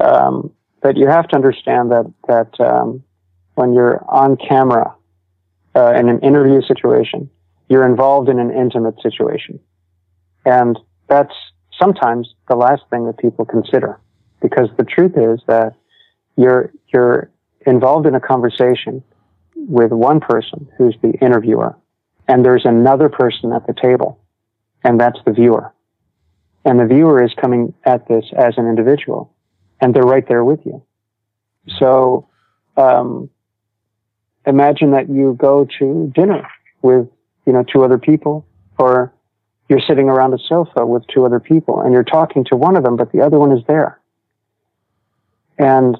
um, 0.00 0.52
that 0.82 0.96
you 0.96 1.06
have 1.06 1.28
to 1.28 1.36
understand 1.36 1.92
that, 1.92 2.12
that, 2.26 2.60
um, 2.60 3.04
when 3.54 3.72
you're 3.72 4.04
on 4.08 4.36
camera, 4.36 4.96
uh, 5.76 5.92
in 5.94 6.08
an 6.08 6.20
interview 6.20 6.60
situation, 6.62 7.30
you're 7.68 7.86
involved 7.86 8.28
in 8.28 8.38
an 8.38 8.50
intimate 8.50 9.00
situation. 9.00 9.60
And 10.44 10.78
that's 11.08 11.34
sometimes 11.78 12.34
the 12.48 12.56
last 12.56 12.82
thing 12.90 13.06
that 13.06 13.18
people 13.18 13.44
consider 13.44 14.00
because 14.42 14.68
the 14.76 14.84
truth 14.84 15.12
is 15.16 15.40
that 15.46 15.74
you're, 16.36 16.72
you're 16.92 17.30
involved 17.66 18.06
in 18.06 18.14
a 18.14 18.20
conversation 18.20 19.02
with 19.56 19.92
one 19.92 20.20
person 20.20 20.68
who's 20.76 20.96
the 21.02 21.12
interviewer, 21.20 21.76
and 22.28 22.44
there's 22.44 22.64
another 22.64 23.08
person 23.08 23.52
at 23.52 23.66
the 23.66 23.74
table, 23.74 24.20
and 24.82 25.00
that's 25.00 25.18
the 25.24 25.32
viewer. 25.32 25.72
And 26.64 26.80
the 26.80 26.86
viewer 26.86 27.22
is 27.22 27.32
coming 27.40 27.74
at 27.84 28.08
this 28.08 28.24
as 28.36 28.54
an 28.56 28.66
individual, 28.66 29.32
and 29.80 29.94
they're 29.94 30.02
right 30.02 30.26
there 30.26 30.44
with 30.44 30.60
you. 30.64 30.82
So, 31.78 32.28
um, 32.76 33.30
imagine 34.46 34.90
that 34.92 35.08
you 35.08 35.34
go 35.38 35.66
to 35.78 36.12
dinner 36.14 36.46
with, 36.82 37.08
you 37.46 37.52
know, 37.52 37.64
two 37.64 37.84
other 37.84 37.98
people, 37.98 38.46
or 38.78 39.12
you're 39.68 39.80
sitting 39.80 40.08
around 40.08 40.34
a 40.34 40.38
sofa 40.38 40.84
with 40.84 41.06
two 41.06 41.24
other 41.24 41.40
people, 41.40 41.80
and 41.80 41.92
you're 41.92 42.04
talking 42.04 42.44
to 42.44 42.56
one 42.56 42.76
of 42.76 42.84
them, 42.84 42.96
but 42.96 43.12
the 43.12 43.20
other 43.20 43.38
one 43.38 43.52
is 43.52 43.64
there. 43.66 44.00
And 45.58 45.96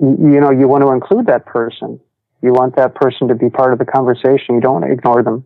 you 0.00 0.40
know, 0.40 0.50
you 0.50 0.68
want 0.68 0.82
to 0.82 0.90
include 0.90 1.26
that 1.26 1.46
person. 1.46 2.00
You 2.42 2.52
want 2.52 2.76
that 2.76 2.94
person 2.94 3.28
to 3.28 3.34
be 3.34 3.48
part 3.48 3.72
of 3.72 3.78
the 3.78 3.84
conversation. 3.84 4.56
You 4.56 4.60
don't 4.60 4.74
want 4.74 4.84
to 4.86 4.92
ignore 4.92 5.22
them. 5.22 5.44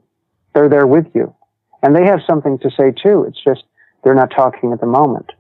They're 0.55 0.69
there 0.69 0.87
with 0.87 1.07
you. 1.15 1.35
And 1.83 1.95
they 1.95 2.05
have 2.07 2.21
something 2.27 2.59
to 2.61 2.71
say 2.71 2.91
too. 2.91 3.25
It's 3.29 3.43
just 3.43 3.65
they're 4.03 4.15
not 4.15 4.31
talking 4.35 4.73
at 4.73 4.81
the 4.81 4.87
moment. 4.87 5.31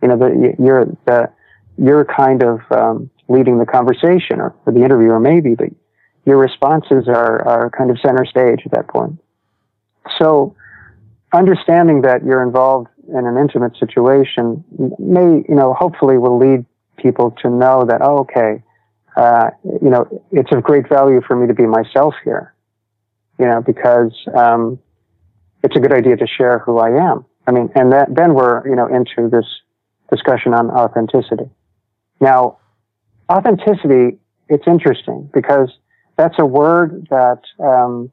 You 0.00 0.08
know, 0.08 0.16
the, 0.16 0.54
you're 0.58 0.86
the, 1.06 1.30
you're 1.76 2.04
kind 2.04 2.42
of 2.42 2.60
um, 2.70 3.10
leading 3.28 3.58
the 3.58 3.66
conversation 3.66 4.40
or, 4.40 4.54
or 4.66 4.72
the 4.72 4.82
interviewer 4.82 5.20
maybe, 5.20 5.54
but 5.54 5.68
your 6.24 6.38
responses 6.38 7.08
are, 7.08 7.46
are 7.46 7.70
kind 7.70 7.90
of 7.90 7.98
center 8.00 8.24
stage 8.24 8.60
at 8.64 8.72
that 8.72 8.88
point. 8.88 9.18
So 10.18 10.56
understanding 11.32 12.02
that 12.02 12.24
you're 12.24 12.42
involved 12.42 12.88
in 13.08 13.26
an 13.26 13.36
intimate 13.36 13.76
situation 13.78 14.64
may, 14.98 15.44
you 15.48 15.54
know, 15.54 15.74
hopefully 15.74 16.18
will 16.18 16.38
lead 16.38 16.64
people 17.02 17.32
to 17.42 17.50
know 17.50 17.84
that, 17.84 18.00
oh, 18.02 18.18
okay, 18.20 18.62
uh, 19.16 19.50
you 19.64 19.90
know, 19.90 20.22
it's 20.30 20.50
of 20.52 20.62
great 20.62 20.88
value 20.88 21.20
for 21.26 21.36
me 21.36 21.46
to 21.46 21.54
be 21.54 21.66
myself 21.66 22.14
here, 22.24 22.54
you 23.38 23.46
know, 23.46 23.60
because 23.60 24.12
um, 24.34 24.78
it's 25.62 25.76
a 25.76 25.80
good 25.80 25.92
idea 25.92 26.16
to 26.16 26.26
share 26.26 26.60
who 26.60 26.78
I 26.78 27.10
am. 27.10 27.24
I 27.46 27.50
mean, 27.50 27.70
and 27.74 27.92
that, 27.92 28.14
then 28.14 28.34
we're, 28.34 28.66
you 28.68 28.76
know, 28.76 28.86
into 28.86 29.28
this 29.28 29.46
discussion 30.10 30.54
on 30.54 30.70
authenticity. 30.70 31.50
Now, 32.20 32.58
authenticity, 33.30 34.18
it's 34.48 34.64
interesting 34.66 35.28
because 35.34 35.70
that's 36.16 36.36
a 36.38 36.46
word 36.46 37.08
that 37.10 37.40
um, 37.58 38.12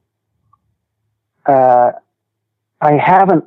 uh, 1.46 1.92
I 2.82 2.94
haven't, 2.98 3.46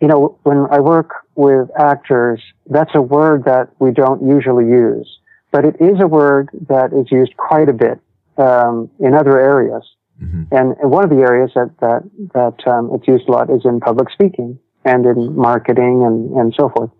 you 0.00 0.08
know, 0.08 0.38
when 0.42 0.66
I 0.70 0.80
work 0.80 1.23
with 1.36 1.68
actors, 1.78 2.40
that's 2.66 2.90
a 2.94 3.02
word 3.02 3.44
that 3.44 3.70
we 3.78 3.90
don't 3.92 4.26
usually 4.26 4.64
use, 4.64 5.18
but 5.50 5.64
it 5.64 5.76
is 5.80 6.00
a 6.00 6.06
word 6.06 6.48
that 6.68 6.92
is 6.92 7.10
used 7.10 7.36
quite 7.36 7.68
a 7.68 7.72
bit 7.72 7.98
um, 8.38 8.90
in 9.00 9.14
other 9.14 9.38
areas. 9.38 9.82
Mm-hmm. 10.22 10.54
And, 10.54 10.76
one 10.90 11.02
of 11.02 11.10
the 11.10 11.22
areas 11.22 11.50
that 11.54 11.72
that 11.80 12.02
that 12.34 12.72
um, 12.72 12.90
it's 12.94 13.08
used 13.08 13.28
a 13.28 13.32
lot 13.32 13.50
is 13.50 13.62
in 13.64 13.80
public 13.80 14.10
speaking 14.10 14.58
and 14.84 15.04
in 15.06 15.36
marketing 15.36 16.04
and 16.04 16.30
and 16.36 16.54
so 16.56 16.68
forth. 16.68 16.90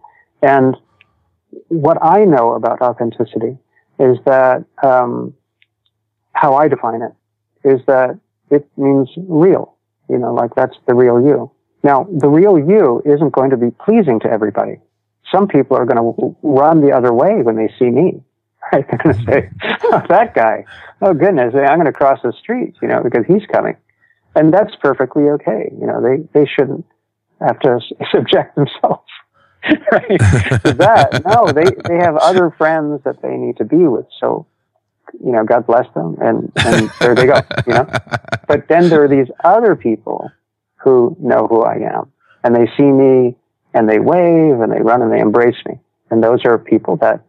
And 0.43 0.77
what 1.69 1.99
I 2.03 2.25
know 2.25 2.55
about 2.55 2.83
authenticity 2.83 3.57
is 4.01 4.19
that 4.25 4.65
um, 4.83 5.35
how 6.33 6.55
I 6.55 6.67
define 6.67 7.03
it 7.03 7.13
is 7.69 7.81
that 7.87 8.19
it 8.51 8.69
means 8.77 9.09
real. 9.17 9.77
You 10.09 10.19
know, 10.19 10.35
like 10.35 10.55
that's 10.55 10.77
the 10.87 10.95
real 10.95 11.21
you. 11.21 11.51
Now, 11.85 12.09
the 12.11 12.29
real 12.29 12.59
you 12.59 13.03
isn't 13.05 13.31
going 13.31 13.51
to 13.51 13.57
be 13.57 13.71
pleasing 13.71 14.19
to 14.21 14.29
everybody. 14.29 14.81
Some 15.31 15.47
people 15.47 15.77
are 15.77 15.85
going 15.85 15.99
to 15.99 16.37
run 16.43 16.81
the 16.81 16.91
other 16.91 17.13
way 17.13 17.43
when 17.43 17.57
they 17.57 17.73
see 17.79 17.91
me. 17.91 18.23
Right? 18.73 18.87
They're 18.89 18.99
going 18.99 19.15
to 19.15 19.25
say, 19.31 19.51
oh, 19.85 20.03
that 20.09 20.35
guy. 20.35 20.65
Oh, 21.03 21.13
goodness. 21.13 21.55
I'm 21.55 21.77
going 21.77 21.85
to 21.85 21.93
cross 21.93 22.21
the 22.25 22.33
street, 22.33 22.75
you 22.81 22.89
know, 22.89 23.03
because 23.03 23.27
he's 23.27 23.45
coming. 23.53 23.77
And 24.35 24.55
that's 24.55 24.75
perfectly 24.77 25.25
okay. 25.25 25.71
You 25.79 25.87
know, 25.87 26.01
they, 26.01 26.27
they 26.33 26.47
shouldn't 26.47 26.87
have 27.41 27.61
to 27.61 27.79
subject 28.11 28.57
themselves 28.57 29.05
right? 29.93 30.19
that 30.19 31.23
no, 31.25 31.51
they 31.51 31.65
they 31.89 31.97
have 31.97 32.17
other 32.17 32.51
friends 32.59 33.03
that 33.05 33.23
they 33.23 33.35
need 33.37 33.57
to 33.57 33.65
be 33.65 33.87
with. 33.87 34.07
So, 34.21 34.47
you 35.25 35.33
know, 35.33 35.45
God 35.45 35.67
bless 35.67 35.87
them, 35.95 36.17
and 36.21 36.53
and 36.57 36.91
there 37.01 37.15
they 37.15 37.27
go. 37.27 37.41
You 37.67 37.75
know, 37.75 37.87
but 38.47 38.69
then 38.69 38.91
there 38.91 39.03
are 39.05 39.09
these 39.09 39.31
other 39.43 39.75
people 39.75 40.31
who 40.85 41.17
know 41.19 41.47
who 41.49 41.63
I 41.63 41.77
am, 41.77 42.13
and 42.45 42.55
they 42.55 42.67
see 42.77 42.85
me, 42.85 43.37
and 43.73 43.89
they 43.89 43.99
wave, 43.99 44.61
and 44.61 44.71
they 44.71 44.81
run, 44.81 45.03
and 45.03 45.11
they 45.11 45.21
embrace 45.21 45.57
me, 45.67 45.81
and 46.11 46.23
those 46.23 46.45
are 46.45 46.59
people 46.59 46.97
that, 46.99 47.25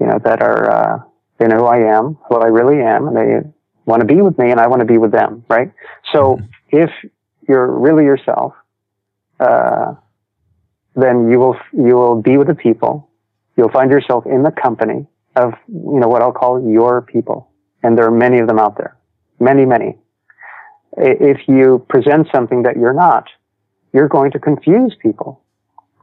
you 0.00 0.06
know, 0.06 0.18
that 0.24 0.42
are 0.42 0.70
uh, 0.70 0.98
they 1.38 1.46
know 1.46 1.58
who 1.58 1.66
I 1.66 1.96
am, 1.96 2.18
who 2.28 2.36
I 2.36 2.46
really 2.46 2.82
am, 2.82 3.06
and 3.06 3.16
they 3.16 3.48
want 3.84 4.00
to 4.00 4.06
be 4.06 4.20
with 4.22 4.38
me, 4.38 4.50
and 4.50 4.58
I 4.58 4.66
want 4.66 4.80
to 4.80 4.86
be 4.86 4.98
with 4.98 5.12
them, 5.12 5.44
right? 5.48 5.70
So 6.12 6.36
mm-hmm. 6.36 6.46
if 6.72 6.90
you're 7.48 7.70
really 7.70 8.04
yourself. 8.04 8.54
Uh, 9.38 9.94
then 10.96 11.30
you 11.30 11.38
will 11.38 11.56
you 11.72 11.94
will 11.94 12.20
be 12.20 12.36
with 12.36 12.48
the 12.48 12.54
people. 12.54 13.08
You'll 13.56 13.70
find 13.70 13.90
yourself 13.90 14.26
in 14.26 14.42
the 14.42 14.50
company 14.50 15.06
of 15.36 15.52
you 15.68 16.00
know 16.00 16.08
what 16.08 16.22
I'll 16.22 16.32
call 16.32 16.68
your 16.68 17.02
people, 17.02 17.50
and 17.82 17.96
there 17.96 18.06
are 18.06 18.10
many 18.10 18.38
of 18.38 18.48
them 18.48 18.58
out 18.58 18.76
there, 18.76 18.96
many 19.38 19.64
many. 19.66 19.98
If 20.96 21.48
you 21.48 21.84
present 21.88 22.28
something 22.34 22.62
that 22.62 22.76
you're 22.76 22.94
not, 22.94 23.28
you're 23.92 24.08
going 24.08 24.30
to 24.32 24.38
confuse 24.38 24.94
people. 25.00 25.42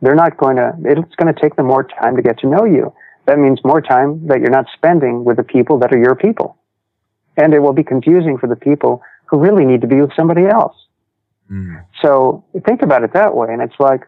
They're 0.01 0.15
not 0.15 0.38
going 0.38 0.58
to. 0.58 0.73
It's 0.84 1.15
going 1.15 1.34
to 1.34 1.39
take 1.39 1.56
them 1.56 1.67
more 1.67 1.84
time 1.84 2.15
to 2.15 2.21
get 2.21 2.39
to 2.39 2.47
know 2.47 2.65
you. 2.65 2.93
That 3.25 3.39
means 3.39 3.60
more 3.63 3.82
time 3.82 4.27
that 4.27 4.39
you're 4.39 4.49
not 4.49 4.65
spending 4.75 5.23
with 5.23 5.38
the 5.38 5.43
people 5.43 5.79
that 5.79 5.93
are 5.93 5.97
your 5.97 6.15
people, 6.15 6.58
and 7.38 7.53
it 7.53 7.60
will 7.60 7.73
be 7.73 7.84
confusing 7.84 8.38
for 8.38 8.47
the 8.47 8.56
people 8.56 9.01
who 9.25 9.39
really 9.39 9.65
need 9.65 9.82
to 9.82 9.88
be 9.88 10.01
with 10.01 10.12
somebody 10.15 10.45
else. 10.45 10.75
Mm. 11.49 11.86
So 12.01 12.43
think 12.65 12.82
about 12.82 13.03
it 13.03 13.13
that 13.13 13.34
way, 13.36 13.47
and 13.51 13.62
it's 13.62 13.79
like 13.79 14.01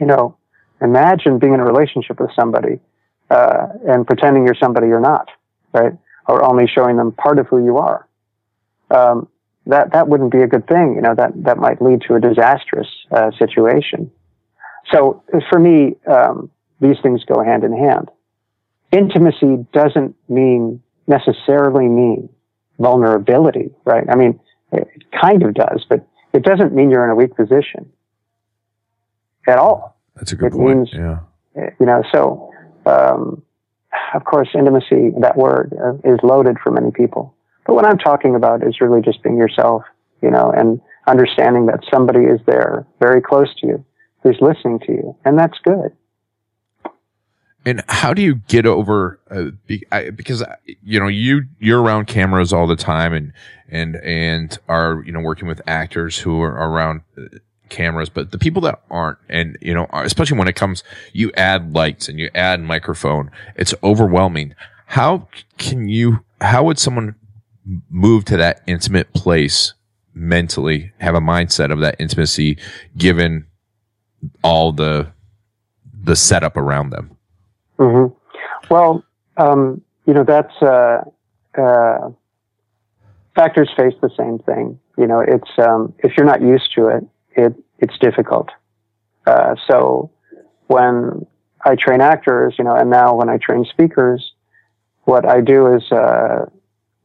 you 0.00 0.06
know, 0.06 0.36
imagine 0.82 1.38
being 1.38 1.54
in 1.54 1.60
a 1.60 1.64
relationship 1.64 2.20
with 2.20 2.30
somebody 2.34 2.80
uh, 3.30 3.68
and 3.86 4.06
pretending 4.06 4.44
you're 4.44 4.56
somebody 4.60 4.88
you're 4.88 5.00
not, 5.00 5.28
right? 5.72 5.92
Or 6.26 6.44
only 6.44 6.66
showing 6.66 6.96
them 6.96 7.12
part 7.12 7.38
of 7.38 7.46
who 7.48 7.64
you 7.64 7.78
are. 7.78 8.06
Um, 8.90 9.28
that 9.66 9.92
that 9.92 10.08
wouldn't 10.08 10.32
be 10.32 10.42
a 10.42 10.46
good 10.46 10.66
thing. 10.66 10.94
You 10.96 11.02
know, 11.02 11.14
that 11.14 11.32
that 11.44 11.58
might 11.58 11.80
lead 11.80 12.02
to 12.08 12.14
a 12.14 12.20
disastrous 12.20 12.88
uh, 13.10 13.30
situation. 13.38 14.10
So 14.92 15.22
for 15.50 15.58
me, 15.58 15.96
um, 16.06 16.50
these 16.80 16.96
things 17.02 17.24
go 17.24 17.42
hand 17.42 17.64
in 17.64 17.72
hand. 17.72 18.10
Intimacy 18.92 19.66
doesn't 19.72 20.14
mean 20.28 20.82
necessarily 21.06 21.88
mean 21.88 22.28
vulnerability, 22.78 23.70
right? 23.84 24.04
I 24.10 24.16
mean, 24.16 24.40
it 24.72 24.88
kind 25.20 25.42
of 25.42 25.54
does, 25.54 25.84
but 25.88 26.06
it 26.32 26.42
doesn't 26.42 26.74
mean 26.74 26.90
you're 26.90 27.04
in 27.04 27.10
a 27.10 27.14
weak 27.14 27.34
position 27.34 27.90
at 29.46 29.58
all. 29.58 29.98
That's 30.16 30.32
a 30.32 30.36
good 30.36 30.52
it 30.52 30.56
point. 30.56 30.78
Means, 30.78 30.90
yeah. 30.92 31.20
You 31.78 31.86
know, 31.86 32.02
so 32.12 32.52
um, 32.86 33.42
of 34.14 34.24
course, 34.24 34.48
intimacy, 34.54 35.10
that 35.20 35.36
word, 35.36 35.72
uh, 35.72 35.94
is 36.08 36.18
loaded 36.22 36.56
for 36.62 36.70
many 36.70 36.90
people. 36.90 37.34
But 37.74 37.82
what 37.82 37.90
I'm 37.90 37.98
talking 37.98 38.36
about 38.36 38.64
is 38.64 38.80
really 38.80 39.02
just 39.02 39.20
being 39.24 39.36
yourself, 39.36 39.82
you 40.22 40.30
know, 40.30 40.52
and 40.56 40.80
understanding 41.08 41.66
that 41.66 41.80
somebody 41.92 42.20
is 42.20 42.38
there 42.46 42.86
very 43.00 43.20
close 43.20 43.52
to 43.62 43.66
you 43.66 43.84
who's 44.22 44.38
listening 44.40 44.78
to 44.86 44.92
you. 44.92 45.16
And 45.24 45.36
that's 45.36 45.58
good. 45.64 45.90
And 47.66 47.82
how 47.88 48.14
do 48.14 48.22
you 48.22 48.36
get 48.36 48.64
over 48.64 49.18
uh, 49.28 49.46
be, 49.66 49.84
I, 49.90 50.10
because 50.10 50.40
uh, 50.42 50.54
you 50.84 51.00
know 51.00 51.08
you 51.08 51.46
you're 51.58 51.82
around 51.82 52.06
cameras 52.06 52.52
all 52.52 52.68
the 52.68 52.76
time 52.76 53.12
and 53.12 53.32
and 53.68 53.96
and 53.96 54.56
are 54.68 55.02
you 55.04 55.10
know 55.10 55.20
working 55.20 55.48
with 55.48 55.60
actors 55.66 56.18
who 56.18 56.42
are 56.42 56.52
around 56.52 57.00
uh, 57.18 57.22
cameras, 57.70 58.08
but 58.08 58.30
the 58.30 58.38
people 58.38 58.62
that 58.62 58.82
aren't, 58.88 59.18
and 59.28 59.58
you 59.60 59.74
know, 59.74 59.88
especially 59.92 60.38
when 60.38 60.46
it 60.46 60.54
comes, 60.54 60.84
you 61.12 61.32
add 61.36 61.74
lights 61.74 62.08
and 62.08 62.20
you 62.20 62.30
add 62.36 62.60
microphone, 62.60 63.32
it's 63.56 63.74
overwhelming. 63.82 64.54
How 64.86 65.26
can 65.56 65.88
you, 65.88 66.22
how 66.40 66.62
would 66.64 66.78
someone 66.78 67.16
move 67.90 68.24
to 68.26 68.36
that 68.36 68.62
intimate 68.66 69.12
place 69.12 69.74
mentally, 70.14 70.92
have 70.98 71.14
a 71.14 71.20
mindset 71.20 71.72
of 71.72 71.80
that 71.80 71.96
intimacy 71.98 72.58
given 72.96 73.46
all 74.42 74.72
the, 74.72 75.12
the 76.02 76.16
setup 76.16 76.56
around 76.56 76.90
them? 76.90 77.16
Mm-hmm. 77.78 78.14
Well, 78.72 79.04
um, 79.36 79.82
you 80.06 80.14
know, 80.14 80.24
that's, 80.24 80.54
uh, 80.62 81.02
uh, 81.58 82.10
factors 83.34 83.70
face 83.76 83.94
the 84.00 84.10
same 84.16 84.38
thing. 84.40 84.78
You 84.96 85.06
know, 85.06 85.20
it's, 85.20 85.50
um, 85.58 85.94
if 85.98 86.16
you're 86.16 86.26
not 86.26 86.40
used 86.40 86.72
to 86.76 86.88
it, 86.88 87.04
it 87.36 87.54
it's 87.78 87.98
difficult. 87.98 88.50
Uh, 89.26 89.56
so 89.66 90.10
when 90.68 91.26
I 91.64 91.74
train 91.74 92.00
actors, 92.00 92.54
you 92.58 92.64
know, 92.64 92.74
and 92.74 92.90
now 92.90 93.14
when 93.16 93.28
I 93.28 93.38
train 93.38 93.64
speakers, 93.64 94.32
what 95.04 95.28
I 95.28 95.40
do 95.40 95.74
is, 95.74 95.90
uh, 95.90 96.46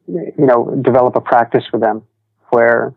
you 0.09 0.45
know, 0.45 0.75
develop 0.81 1.15
a 1.15 1.21
practice 1.21 1.63
with 1.71 1.81
them 1.81 2.03
where 2.49 2.93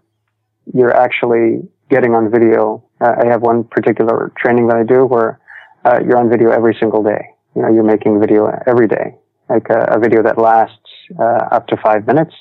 you're 0.72 0.94
actually 0.94 1.68
getting 1.90 2.14
on 2.14 2.30
video. 2.30 2.84
Uh, 3.00 3.14
I 3.22 3.26
have 3.26 3.42
one 3.42 3.64
particular 3.64 4.32
training 4.36 4.68
that 4.68 4.76
I 4.76 4.84
do 4.84 5.04
where 5.04 5.40
uh, 5.84 6.00
you're 6.04 6.16
on 6.16 6.30
video 6.30 6.50
every 6.50 6.76
single 6.80 7.02
day. 7.02 7.34
You 7.54 7.62
know, 7.62 7.68
you're 7.68 7.84
making 7.84 8.18
video 8.20 8.46
every 8.66 8.88
day, 8.88 9.14
like 9.48 9.68
a, 9.68 9.96
a 9.96 9.98
video 9.98 10.22
that 10.22 10.38
lasts 10.38 10.78
uh, 11.18 11.48
up 11.52 11.66
to 11.68 11.76
five 11.76 12.06
minutes, 12.06 12.34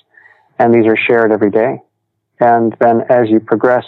and 0.57 0.73
these 0.73 0.85
are 0.85 0.95
shared 0.95 1.31
every 1.31 1.51
day. 1.51 1.79
And 2.39 2.75
then 2.79 3.01
as 3.09 3.29
you 3.29 3.39
progress 3.39 3.85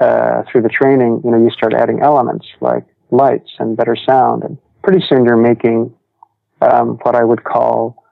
uh, 0.00 0.42
through 0.50 0.62
the 0.62 0.68
training, 0.68 1.22
you 1.24 1.30
know, 1.30 1.38
you 1.38 1.50
start 1.50 1.74
adding 1.74 2.00
elements 2.00 2.46
like 2.60 2.84
lights 3.10 3.50
and 3.58 3.76
better 3.76 3.96
sound, 3.96 4.44
and 4.44 4.58
pretty 4.84 5.04
soon 5.08 5.24
you're 5.24 5.36
making 5.36 5.92
um, 6.60 6.98
what 7.02 7.16
I 7.16 7.24
would 7.24 7.42
call 7.42 8.04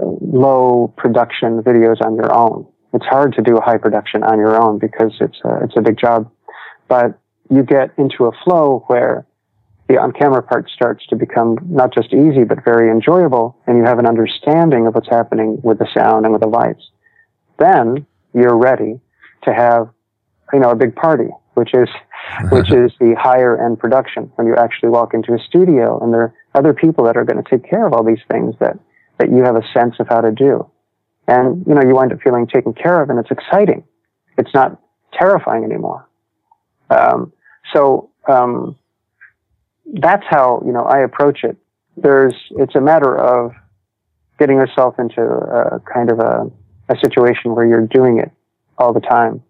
low 0.00 0.92
production 0.96 1.62
videos 1.62 2.00
on 2.00 2.14
your 2.14 2.32
own. 2.32 2.66
It's 2.92 3.04
hard 3.06 3.34
to 3.34 3.42
do 3.42 3.56
a 3.56 3.60
high 3.60 3.78
production 3.78 4.22
on 4.22 4.38
your 4.38 4.60
own 4.60 4.78
because 4.78 5.12
it's 5.20 5.38
a, 5.44 5.64
it's 5.64 5.74
a 5.76 5.82
big 5.82 5.98
job, 5.98 6.30
but 6.88 7.18
you 7.50 7.62
get 7.62 7.92
into 7.98 8.26
a 8.26 8.32
flow 8.44 8.84
where 8.86 9.26
the 9.88 9.98
on-camera 9.98 10.42
part 10.42 10.70
starts 10.70 11.06
to 11.08 11.16
become 11.16 11.58
not 11.68 11.92
just 11.92 12.12
easy 12.14 12.44
but 12.44 12.64
very 12.64 12.90
enjoyable, 12.90 13.56
and 13.66 13.76
you 13.76 13.84
have 13.84 13.98
an 13.98 14.06
understanding 14.06 14.86
of 14.86 14.94
what's 14.94 15.08
happening 15.08 15.60
with 15.62 15.78
the 15.78 15.88
sound 15.92 16.24
and 16.24 16.32
with 16.32 16.40
the 16.40 16.48
lights. 16.48 16.90
Then 17.58 18.06
you're 18.32 18.56
ready 18.56 19.00
to 19.44 19.52
have 19.52 19.90
you 20.52 20.60
know, 20.60 20.70
a 20.70 20.76
big 20.76 20.94
party, 20.94 21.28
which 21.54 21.74
is, 21.74 21.88
which 22.50 22.70
is 22.70 22.92
the 23.00 23.14
higher 23.18 23.64
end 23.64 23.78
production 23.78 24.30
when 24.36 24.46
you 24.46 24.56
actually 24.56 24.88
walk 24.88 25.14
into 25.14 25.34
a 25.34 25.38
studio 25.38 25.98
and 26.00 26.12
there 26.12 26.20
are 26.20 26.34
other 26.54 26.72
people 26.72 27.04
that 27.04 27.16
are 27.16 27.24
going 27.24 27.42
to 27.42 27.50
take 27.50 27.68
care 27.68 27.86
of 27.86 27.92
all 27.92 28.04
these 28.04 28.22
things 28.30 28.54
that, 28.60 28.78
that 29.18 29.30
you 29.30 29.44
have 29.44 29.56
a 29.56 29.62
sense 29.72 29.94
of 30.00 30.08
how 30.08 30.20
to 30.20 30.32
do. 30.32 30.70
And, 31.26 31.64
you 31.66 31.74
know, 31.74 31.82
you 31.82 31.94
wind 31.94 32.12
up 32.12 32.20
feeling 32.22 32.46
taken 32.46 32.74
care 32.74 33.02
of 33.02 33.10
and 33.10 33.18
it's 33.18 33.30
exciting. 33.30 33.84
It's 34.36 34.52
not 34.52 34.80
terrifying 35.18 35.64
anymore. 35.64 36.08
Um, 36.90 37.32
so 37.72 38.10
um, 38.28 38.76
that's 39.92 40.24
how 40.28 40.62
you 40.64 40.72
know 40.72 40.82
I 40.82 41.00
approach 41.00 41.44
it. 41.44 41.56
There's 41.96 42.34
it's 42.52 42.74
a 42.74 42.80
matter 42.80 43.16
of 43.16 43.52
getting 44.38 44.56
yourself 44.56 44.98
into 44.98 45.22
a 45.22 45.80
kind 45.80 46.10
of 46.10 46.18
a, 46.18 46.50
a 46.88 46.96
situation 47.02 47.54
where 47.54 47.66
you're 47.66 47.86
doing 47.86 48.18
it 48.18 48.30
all 48.78 48.92
the 48.92 49.00
time, 49.00 49.42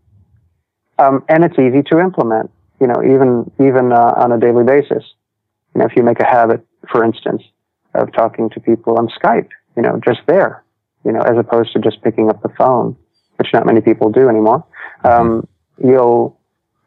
um, 0.98 1.24
and 1.28 1.44
it's 1.44 1.58
easy 1.58 1.82
to 1.90 1.98
implement. 1.98 2.50
You 2.80 2.88
know, 2.88 3.02
even 3.02 3.50
even 3.60 3.92
uh, 3.92 4.14
on 4.16 4.32
a 4.32 4.38
daily 4.38 4.64
basis. 4.64 5.04
You 5.74 5.80
know, 5.80 5.86
if 5.86 5.96
you 5.96 6.02
make 6.04 6.20
a 6.20 6.26
habit, 6.26 6.64
for 6.92 7.04
instance, 7.04 7.42
of 7.94 8.12
talking 8.12 8.50
to 8.50 8.60
people 8.60 8.98
on 8.98 9.08
Skype, 9.08 9.48
you 9.76 9.82
know, 9.82 10.00
just 10.04 10.20
there, 10.26 10.64
you 11.04 11.12
know, 11.12 11.20
as 11.20 11.36
opposed 11.38 11.72
to 11.72 11.78
just 11.78 12.02
picking 12.02 12.28
up 12.28 12.42
the 12.42 12.48
phone, 12.50 12.96
which 13.36 13.48
not 13.52 13.66
many 13.66 13.80
people 13.80 14.10
do 14.10 14.28
anymore. 14.28 14.64
Um, 15.04 15.46
you'll 15.82 16.38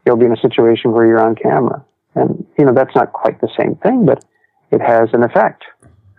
you'll 0.06 0.18
be 0.18 0.26
in 0.26 0.34
a 0.34 0.42
situation 0.42 0.92
where 0.92 1.06
you're 1.06 1.20
on 1.20 1.36
camera, 1.36 1.84
and 2.16 2.46
you 2.58 2.66
know 2.66 2.74
that's 2.74 2.96
not 2.96 3.14
quite 3.14 3.40
the 3.42 3.50
same 3.58 3.76
thing, 3.76 4.06
but 4.06 4.24
it 4.72 4.82
has 4.82 5.10
an 5.14 5.24
effect 5.24 5.64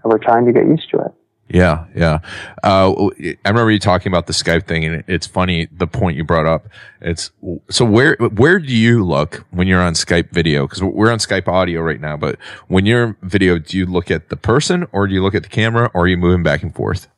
over 0.04 0.18
time. 0.18 0.46
You 0.46 0.52
get 0.52 0.66
used 0.66 0.90
to 0.90 0.98
it. 0.98 1.12
Yeah, 1.50 1.86
yeah. 1.94 2.18
Uh, 2.62 2.92
I 3.18 3.48
remember 3.48 3.70
you 3.70 3.78
talking 3.78 4.12
about 4.12 4.26
the 4.26 4.34
Skype 4.34 4.66
thing, 4.66 4.84
and 4.84 5.02
it's 5.06 5.26
funny 5.26 5.66
the 5.72 5.86
point 5.86 6.18
you 6.18 6.24
brought 6.24 6.46
up. 6.46 6.68
It's 7.00 7.30
so 7.70 7.86
where 7.86 8.16
where 8.16 8.58
do 8.58 8.74
you 8.74 9.04
look 9.04 9.46
when 9.50 9.66
you're 9.66 9.80
on 9.80 9.94
Skype 9.94 10.30
video? 10.30 10.66
Because 10.66 10.82
we're 10.82 11.10
on 11.10 11.18
Skype 11.18 11.48
audio 11.48 11.80
right 11.80 12.00
now, 12.00 12.18
but 12.18 12.38
when 12.66 12.84
you're 12.84 13.16
video, 13.22 13.58
do 13.58 13.78
you 13.78 13.86
look 13.86 14.10
at 14.10 14.28
the 14.28 14.36
person, 14.36 14.86
or 14.92 15.06
do 15.06 15.14
you 15.14 15.22
look 15.22 15.34
at 15.34 15.42
the 15.42 15.48
camera, 15.48 15.90
or 15.94 16.02
are 16.02 16.08
you 16.08 16.18
moving 16.18 16.42
back 16.42 16.62
and 16.62 16.74
forth? 16.74 17.08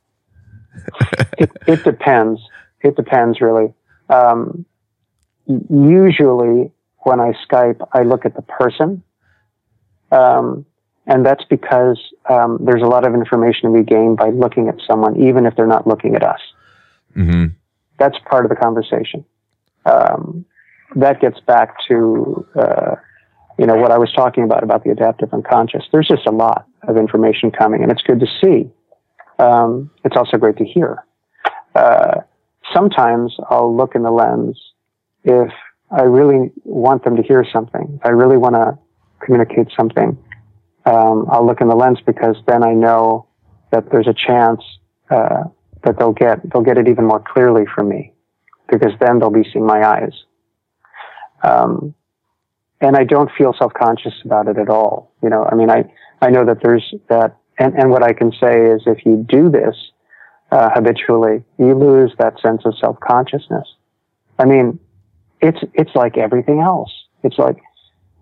it, 1.38 1.50
it, 1.66 1.82
depends. 1.82 2.40
It 2.82 2.94
depends 2.94 3.40
really. 3.40 3.74
Um, 4.08 4.64
usually, 5.46 6.70
when 6.98 7.18
I 7.18 7.32
Skype, 7.48 7.84
I 7.92 8.02
look 8.02 8.24
at 8.24 8.36
the 8.36 8.42
person. 8.42 9.02
Um, 10.12 10.66
and 11.06 11.24
that's 11.24 11.44
because 11.44 11.98
um, 12.28 12.58
there's 12.60 12.82
a 12.82 12.86
lot 12.86 13.06
of 13.06 13.14
information 13.14 13.72
we 13.72 13.82
gain 13.82 14.16
by 14.16 14.30
looking 14.30 14.68
at 14.68 14.76
someone, 14.86 15.20
even 15.20 15.46
if 15.46 15.56
they're 15.56 15.66
not 15.66 15.86
looking 15.86 16.14
at 16.14 16.22
us. 16.22 16.40
Mm-hmm. 17.16 17.46
That's 17.98 18.16
part 18.30 18.44
of 18.44 18.50
the 18.50 18.56
conversation. 18.56 19.24
Um, 19.86 20.44
that 20.96 21.20
gets 21.20 21.40
back 21.40 21.76
to 21.88 22.46
uh, 22.54 22.96
you 23.58 23.66
know 23.66 23.76
what 23.76 23.90
I 23.90 23.98
was 23.98 24.12
talking 24.12 24.44
about 24.44 24.62
about 24.62 24.84
the 24.84 24.90
adaptive 24.90 25.32
unconscious. 25.32 25.84
There's 25.92 26.08
just 26.08 26.26
a 26.26 26.30
lot 26.30 26.66
of 26.82 26.96
information 26.96 27.50
coming, 27.50 27.82
and 27.82 27.90
it's 27.90 28.02
good 28.02 28.20
to 28.20 28.26
see. 28.42 28.70
Um, 29.38 29.90
it's 30.04 30.16
also 30.16 30.36
great 30.36 30.56
to 30.58 30.64
hear. 30.64 31.04
Uh, 31.74 32.20
sometimes 32.74 33.36
I'll 33.48 33.74
look 33.74 33.94
in 33.94 34.02
the 34.02 34.10
lens 34.10 34.58
if 35.24 35.50
I 35.90 36.02
really 36.02 36.50
want 36.64 37.04
them 37.04 37.16
to 37.16 37.22
hear 37.22 37.44
something. 37.52 37.98
If 38.00 38.06
I 38.06 38.10
really 38.10 38.36
want 38.36 38.54
to 38.54 38.78
communicate 39.24 39.68
something 39.76 40.18
um, 40.86 41.26
I'll 41.30 41.46
look 41.46 41.60
in 41.60 41.68
the 41.68 41.76
lens 41.76 41.98
because 42.04 42.36
then 42.46 42.64
I 42.64 42.72
know 42.72 43.26
that 43.70 43.90
there's 43.90 44.08
a 44.08 44.14
chance 44.14 44.62
uh, 45.10 45.44
that 45.84 45.98
they'll 45.98 46.12
get 46.12 46.38
they'll 46.50 46.62
get 46.62 46.78
it 46.78 46.88
even 46.88 47.06
more 47.06 47.20
clearly 47.20 47.64
from 47.74 47.88
me 47.88 48.12
because 48.70 48.92
then 49.00 49.18
they'll 49.18 49.30
be 49.30 49.44
seeing 49.52 49.66
my 49.66 49.86
eyes. 49.86 50.12
Um, 51.42 51.94
and 52.80 52.96
I 52.96 53.04
don't 53.04 53.30
feel 53.36 53.54
self 53.58 53.72
conscious 53.74 54.14
about 54.24 54.48
it 54.48 54.58
at 54.58 54.68
all. 54.68 55.12
You 55.22 55.28
know, 55.28 55.44
I 55.50 55.54
mean, 55.54 55.70
I 55.70 55.84
I 56.22 56.30
know 56.30 56.44
that 56.44 56.58
there's 56.62 56.94
that, 57.08 57.36
and 57.58 57.74
and 57.74 57.90
what 57.90 58.02
I 58.02 58.12
can 58.12 58.32
say 58.40 58.66
is 58.66 58.82
if 58.86 59.04
you 59.04 59.24
do 59.28 59.50
this 59.50 59.76
uh, 60.50 60.70
habitually, 60.74 61.44
you 61.58 61.74
lose 61.74 62.12
that 62.18 62.40
sense 62.40 62.62
of 62.64 62.74
self 62.78 62.98
consciousness. 63.00 63.68
I 64.38 64.46
mean, 64.46 64.78
it's 65.40 65.58
it's 65.74 65.94
like 65.94 66.16
everything 66.16 66.60
else. 66.60 66.92
It's 67.22 67.38
like 67.38 67.58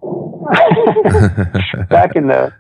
back 1.89 2.17
in 2.17 2.29
the, 2.29 2.53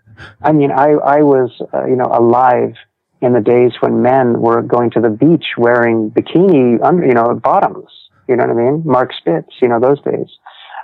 I 0.43 0.53
mean, 0.53 0.71
I, 0.71 0.93
I 0.93 1.23
was, 1.23 1.51
uh, 1.73 1.87
you 1.87 1.97
know, 1.97 2.07
alive 2.13 2.75
in 3.21 3.33
the 3.33 3.41
days 3.41 3.73
when 3.81 4.03
men 4.03 4.41
were 4.41 4.63
going 4.63 4.91
to 4.91 5.01
the 5.01 5.11
beach 5.11 5.47
wearing 5.57 6.11
bikini, 6.11 6.83
under, 6.83 7.07
you 7.07 7.15
know, 7.15 7.35
bottoms. 7.35 7.91
You 8.29 8.37
know 8.37 8.47
what 8.47 8.57
I 8.57 8.71
mean? 8.71 8.83
Mark 8.85 9.13
Spitz, 9.15 9.55
you 9.61 9.69
know, 9.69 9.81
those 9.81 10.01
days. 10.03 10.29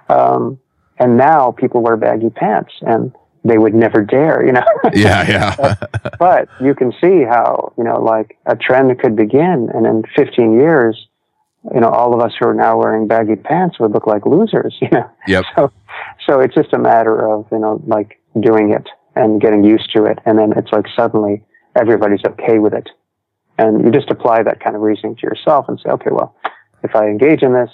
Um, 0.09 0.59
and 0.99 1.17
now 1.17 1.53
people 1.53 1.83
wear 1.83 1.97
baggy 1.97 2.31
pants 2.31 2.73
and 2.83 3.12
they 3.45 3.59
would 3.59 3.75
never 3.75 4.03
dare, 4.03 4.45
you 4.45 4.53
know? 4.53 4.64
yeah, 4.95 5.29
yeah. 5.29 5.75
but 6.19 6.49
you 6.61 6.75
can 6.75 6.93
see 6.93 7.25
how, 7.25 7.73
you 7.77 7.85
know, 7.85 8.01
like 8.01 8.38
a 8.47 8.57
trend 8.57 8.99
could 8.99 9.14
begin 9.14 9.69
and 9.75 9.87
in 9.87 10.03
15 10.17 10.53
years, 10.55 11.09
you 11.72 11.81
know, 11.81 11.88
all 11.88 12.14
of 12.14 12.20
us 12.20 12.33
who 12.38 12.46
are 12.48 12.55
now 12.55 12.79
wearing 12.79 13.07
baggy 13.07 13.37
pants 13.37 13.79
would 13.79 13.92
look 13.92 14.07
like 14.07 14.27
losers, 14.27 14.77
you 14.83 14.88
know? 14.90 15.11
Yep. 15.27 15.44
So, 15.57 15.72
so 16.27 16.40
it's 16.40 16.55
just 16.55 16.72
a 16.72 16.79
matter 16.79 17.27
of, 17.27 17.46
you 17.50 17.59
know, 17.59 17.83
like 17.87 18.20
doing 18.40 18.72
it 18.72 18.88
and 19.16 19.40
getting 19.40 19.64
used 19.64 19.92
to 19.94 20.05
it. 20.05 20.18
And 20.27 20.38
then 20.38 20.53
it's 20.57 20.72
like 20.72 20.87
suddenly 20.94 21.42
everybody's 21.74 22.24
okay 22.27 22.59
with 22.59 22.74
it. 22.74 22.90
And 23.57 23.85
you 23.85 23.90
just 23.92 24.11
apply 24.11 24.42
that 24.42 24.61
kind 24.61 24.74
of 24.74 24.83
reasoning 24.83 25.16
to 25.16 25.22
yourself 25.22 25.66
and 25.68 25.79
say, 25.81 25.90
okay, 25.90 26.11
well, 26.11 26.35
if 26.83 26.94
I 26.96 27.07
engage 27.07 27.42
in 27.42 27.53
this, 27.53 27.70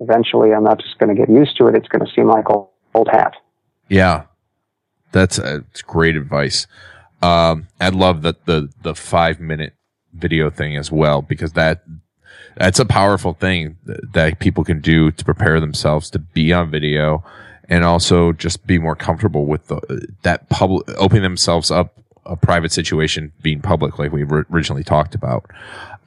eventually 0.00 0.52
I'm 0.52 0.64
not 0.64 0.80
just 0.80 0.98
going 0.98 1.14
to 1.14 1.20
get 1.20 1.28
used 1.28 1.56
to 1.58 1.66
it. 1.66 1.74
It's 1.74 1.88
going 1.88 2.04
to 2.04 2.12
seem 2.12 2.28
like 2.28 2.48
old, 2.50 2.70
old 2.94 3.08
hat. 3.08 3.34
Yeah. 3.88 4.24
That's, 5.12 5.38
uh, 5.38 5.60
that's 5.66 5.82
great 5.82 6.16
advice. 6.16 6.66
Um, 7.20 7.68
I 7.80 7.90
love 7.90 8.22
that 8.22 8.46
the, 8.46 8.70
the 8.82 8.94
five 8.94 9.38
minute 9.38 9.74
video 10.14 10.50
thing 10.50 10.76
as 10.76 10.90
well, 10.90 11.20
because 11.20 11.52
that, 11.52 11.82
that's 12.56 12.78
a 12.78 12.84
powerful 12.84 13.34
thing 13.34 13.76
that 13.84 14.38
people 14.40 14.64
can 14.64 14.80
do 14.80 15.10
to 15.12 15.24
prepare 15.24 15.60
themselves 15.60 16.10
to 16.10 16.18
be 16.18 16.52
on 16.52 16.70
video 16.70 17.24
and 17.68 17.84
also 17.84 18.32
just 18.32 18.66
be 18.66 18.78
more 18.78 18.96
comfortable 18.96 19.46
with 19.46 19.66
the, 19.68 20.08
that 20.22 20.48
public 20.48 20.88
opening 20.96 21.22
themselves 21.22 21.70
up 21.70 21.94
a 22.26 22.36
private 22.36 22.72
situation 22.72 23.32
being 23.42 23.60
public 23.60 23.98
like 23.98 24.12
we 24.12 24.22
originally 24.22 24.84
talked 24.84 25.14
about. 25.14 25.50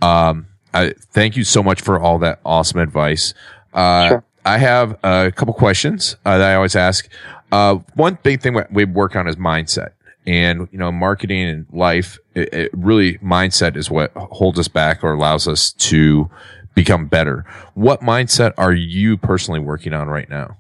Um, 0.02 0.48
I, 0.74 0.94
thank 1.12 1.36
you 1.36 1.44
so 1.44 1.64
much 1.64 1.82
for 1.82 2.00
all 2.00 2.20
that 2.20 2.40
awesome 2.46 2.80
advice. 2.80 3.34
Uh, 3.74 4.10
sure. 4.10 4.24
i 4.44 4.58
have 4.58 5.00
a 5.04 5.32
couple 5.32 5.54
questions 5.54 6.18
uh, 6.26 6.38
that 6.38 6.52
i 6.52 6.56
always 6.56 6.76
ask. 6.76 7.08
Uh, 7.52 7.76
one 7.96 8.18
big 8.24 8.42
thing 8.42 8.58
we 8.72 8.86
work 8.86 9.16
on 9.16 9.28
is 9.28 9.36
mindset 9.36 9.92
and 10.26 10.68
you 10.72 10.78
know 10.78 10.92
marketing 10.92 11.50
and 11.50 11.66
life 11.72 12.20
it, 12.36 12.54
it 12.54 12.72
really 12.74 13.18
mindset 13.20 13.76
is 13.76 13.90
what 13.90 14.12
holds 14.16 14.60
us 14.60 14.68
back 14.68 15.04
or 15.04 15.14
allows 15.14 15.48
us 15.48 15.72
to 15.74 16.30
become 16.76 17.08
better 17.08 17.46
what 17.74 18.02
mindset 18.02 18.54
are 18.58 18.74
you 18.74 19.18
personally 19.18 19.60
working 19.60 19.94
on 19.94 20.08
right 20.08 20.30
now 20.30 20.58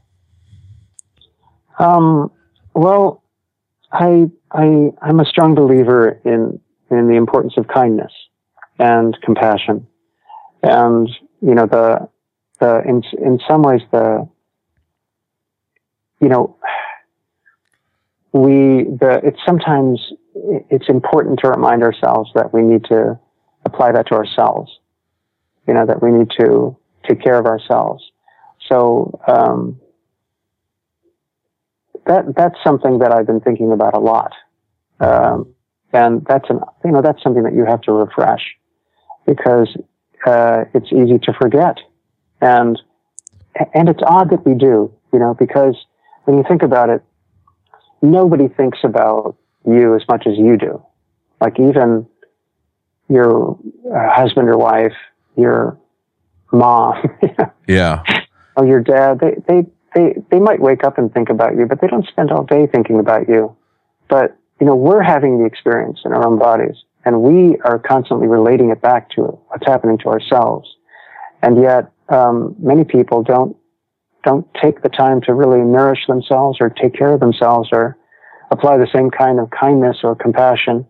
um, 1.81 2.31
well, 2.75 3.23
I, 3.91 4.29
I, 4.51 4.91
I'm 5.01 5.19
a 5.19 5.25
strong 5.25 5.55
believer 5.55 6.21
in, 6.23 6.59
in 6.91 7.07
the 7.07 7.15
importance 7.15 7.53
of 7.57 7.67
kindness 7.67 8.11
and 8.77 9.17
compassion. 9.23 9.87
And, 10.61 11.09
you 11.41 11.55
know, 11.55 11.65
the, 11.65 12.07
the, 12.59 12.83
in, 12.87 13.01
in 13.17 13.39
some 13.49 13.63
ways, 13.63 13.81
the, 13.91 14.29
you 16.19 16.29
know, 16.29 16.55
we, 18.33 18.85
the, 18.99 19.21
it's 19.23 19.39
sometimes, 19.45 19.99
it's 20.69 20.87
important 20.89 21.39
to 21.39 21.49
remind 21.49 21.83
ourselves 21.83 22.31
that 22.35 22.53
we 22.53 22.61
need 22.61 22.85
to 22.85 23.19
apply 23.65 23.91
that 23.91 24.07
to 24.07 24.15
ourselves. 24.15 24.71
You 25.67 25.75
know, 25.75 25.85
that 25.85 26.01
we 26.01 26.11
need 26.11 26.29
to 26.39 26.75
take 27.07 27.21
care 27.21 27.37
of 27.37 27.45
ourselves. 27.45 28.03
So, 28.67 29.19
um, 29.27 29.79
that 32.07 32.35
that's 32.35 32.55
something 32.63 32.99
that 32.99 33.11
I've 33.11 33.27
been 33.27 33.41
thinking 33.41 33.71
about 33.71 33.93
a 33.93 33.99
lot, 33.99 34.33
um, 34.99 35.53
and 35.93 36.25
that's 36.25 36.49
an 36.49 36.59
you 36.83 36.91
know 36.91 37.01
that's 37.01 37.21
something 37.21 37.43
that 37.43 37.53
you 37.53 37.65
have 37.65 37.81
to 37.81 37.91
refresh 37.91 38.41
because 39.25 39.69
uh, 40.25 40.65
it's 40.73 40.91
easy 40.91 41.19
to 41.19 41.33
forget, 41.39 41.77
and 42.41 42.81
and 43.73 43.89
it's 43.89 44.01
odd 44.05 44.31
that 44.31 44.45
we 44.45 44.55
do, 44.55 44.91
you 45.13 45.19
know, 45.19 45.33
because 45.33 45.75
when 46.25 46.37
you 46.37 46.43
think 46.47 46.63
about 46.63 46.89
it, 46.89 47.03
nobody 48.01 48.47
thinks 48.47 48.79
about 48.83 49.35
you 49.65 49.95
as 49.95 50.01
much 50.07 50.25
as 50.27 50.37
you 50.37 50.57
do. 50.57 50.83
Like 51.39 51.59
even 51.59 52.07
your 53.09 53.57
uh, 53.93 54.09
husband 54.13 54.49
or 54.49 54.57
wife, 54.57 54.95
your 55.35 55.77
mom, 56.51 57.03
yeah, 57.67 58.03
or 58.55 58.65
your 58.65 58.81
dad, 58.81 59.19
they 59.19 59.35
they 59.47 59.67
they 59.95 60.15
they 60.29 60.39
might 60.39 60.59
wake 60.59 60.83
up 60.83 60.97
and 60.97 61.13
think 61.13 61.29
about 61.29 61.57
you, 61.57 61.65
but 61.65 61.81
they 61.81 61.87
don't 61.87 62.07
spend 62.07 62.31
all 62.31 62.43
day 62.43 62.67
thinking 62.67 62.99
about 62.99 63.27
you. 63.27 63.55
But 64.07 64.37
you 64.59 64.65
know, 64.65 64.75
we're 64.75 65.01
having 65.01 65.39
the 65.39 65.45
experience 65.45 65.99
in 66.05 66.13
our 66.13 66.25
own 66.25 66.37
bodies, 66.37 66.75
and 67.05 67.21
we 67.21 67.57
are 67.63 67.79
constantly 67.79 68.27
relating 68.27 68.69
it 68.69 68.81
back 68.81 69.09
to 69.11 69.23
what's 69.47 69.65
happening 69.65 69.97
to 69.99 70.09
ourselves. 70.09 70.69
And 71.41 71.59
yet, 71.59 71.91
um, 72.09 72.55
many 72.59 72.83
people 72.83 73.23
don't 73.23 73.57
don't 74.23 74.47
take 74.61 74.81
the 74.81 74.89
time 74.89 75.21
to 75.21 75.33
really 75.33 75.61
nourish 75.61 76.05
themselves 76.07 76.57
or 76.61 76.69
take 76.69 76.93
care 76.93 77.13
of 77.13 77.19
themselves 77.19 77.69
or 77.71 77.97
apply 78.51 78.77
the 78.77 78.87
same 78.93 79.09
kind 79.09 79.39
of 79.39 79.49
kindness 79.49 79.97
or 80.03 80.15
compassion 80.15 80.85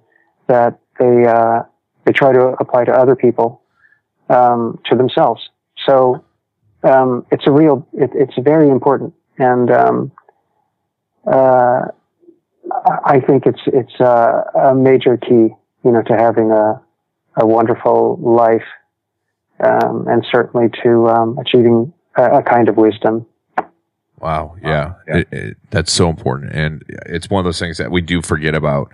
that 0.48 0.80
they 1.00 1.26
uh, 1.26 1.64
they 2.06 2.12
try 2.12 2.32
to 2.32 2.56
apply 2.60 2.86
to 2.86 2.92
other 2.92 3.16
people 3.16 3.62
um, 4.30 4.80
to 4.90 4.96
themselves. 4.96 5.42
So 5.88 6.24
um, 6.84 7.26
it's 7.32 7.46
a 7.46 7.52
real, 7.52 7.88
it, 7.94 8.10
it's 8.14 8.34
very 8.44 8.70
important 8.70 9.14
and 9.38 9.72
um, 9.72 10.12
uh, 11.32 11.86
I 13.06 13.20
think 13.20 13.46
it's 13.46 13.62
it's 13.68 14.00
a, 14.00 14.44
a, 14.56 14.76
major 14.76 15.18
key, 15.18 15.50
you 15.84 15.92
know, 15.92 16.02
to 16.04 16.14
having 16.14 16.52
a 16.52 16.82
a 17.38 17.46
wonderful 17.46 18.18
life, 18.22 18.66
um, 19.64 20.06
and 20.08 20.26
certainly 20.32 20.68
to 20.84 21.08
um, 21.08 21.38
achieving 21.40 21.94
a, 22.16 22.38
a, 22.38 22.44
kind 22.44 22.70
of 22.70 22.78
wisdom. 22.78 23.26
Wow, 24.20 24.56
yeah, 24.62 24.94
yeah. 25.08 25.18
It, 25.18 25.28
it, 25.32 25.58
that's 25.72 25.92
so 25.92 26.10
important, 26.10 26.54
and 26.54 26.84
it's 27.08 27.30
one 27.30 27.40
of 27.40 27.46
those 27.46 27.60
things 27.60 27.78
that 27.80 27.90
we 27.90 28.02
do 28.02 28.22
forget 28.22 28.54
about, 28.54 28.92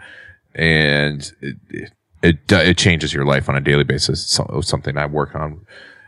and 0.56 1.32
it, 1.42 1.92
it 2.22 2.52
it 2.52 2.78
changes 2.78 3.14
your 3.14 3.26
life 3.26 3.50
on 3.50 3.56
a 3.56 3.62
daily 3.62 3.84
basis. 3.84 4.26
So 4.26 4.62
something 4.62 4.98
I 4.98 5.06
work 5.06 5.36
on. 5.36 5.66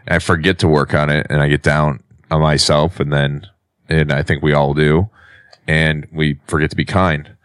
I 0.08 0.20
forget 0.20 0.58
to 0.60 0.68
work 0.68 0.94
on 0.94 1.10
it, 1.10 1.28
and 1.30 1.42
I 1.42 1.50
get 1.50 1.62
down 1.62 2.02
on 2.32 2.42
myself, 2.42 3.00
and 3.00 3.12
then 3.12 3.46
and 3.90 4.12
I 4.12 4.24
think 4.24 4.42
we 4.42 4.54
all 4.54 4.74
do, 4.74 5.10
and 5.68 6.08
we 6.14 6.40
forget 6.48 6.70
to 6.70 6.76
be 6.76 6.86
kind. 6.86 7.36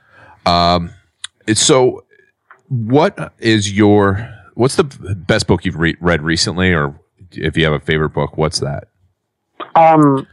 Um, 0.47 0.91
it's 1.47 1.61
so. 1.61 2.05
What 2.69 3.35
is 3.39 3.73
your 3.77 4.33
what's 4.55 4.77
the 4.77 4.85
best 4.85 5.47
book 5.47 5.65
you've 5.65 5.77
re- 5.77 5.97
read 6.01 6.23
recently, 6.23 6.73
or 6.73 6.99
if 7.33 7.57
you 7.57 7.65
have 7.65 7.73
a 7.73 7.81
favorite 7.81 8.11
book, 8.11 8.37
what's 8.37 8.61
that? 8.61 8.89
Um, 9.75 10.27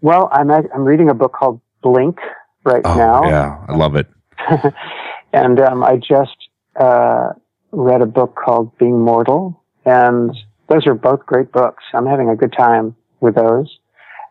well, 0.00 0.28
I'm 0.32 0.50
I'm 0.50 0.84
reading 0.84 1.10
a 1.10 1.14
book 1.14 1.32
called 1.32 1.60
Blink 1.82 2.18
right 2.64 2.82
oh, 2.84 2.94
now. 2.94 3.28
Yeah, 3.28 3.64
I 3.68 3.76
love 3.76 3.96
it. 3.96 4.06
and 5.32 5.60
um, 5.60 5.84
I 5.84 5.96
just 5.96 6.36
uh, 6.78 7.30
read 7.72 8.02
a 8.02 8.06
book 8.06 8.36
called 8.36 8.76
Being 8.78 9.00
Mortal, 9.00 9.62
and 9.84 10.34
those 10.68 10.86
are 10.86 10.94
both 10.94 11.26
great 11.26 11.52
books. 11.52 11.84
I'm 11.92 12.06
having 12.06 12.30
a 12.30 12.36
good 12.36 12.52
time 12.52 12.96
with 13.20 13.34
those. 13.34 13.78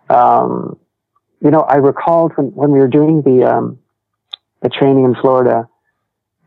Um, 0.09 0.77
you 1.41 1.51
know, 1.51 1.61
I 1.61 1.75
recalled 1.75 2.33
when, 2.35 2.47
when 2.47 2.71
we 2.71 2.79
were 2.79 2.87
doing 2.87 3.21
the 3.21 3.49
um, 3.49 3.79
the 4.61 4.69
training 4.69 5.05
in 5.05 5.15
Florida 5.15 5.67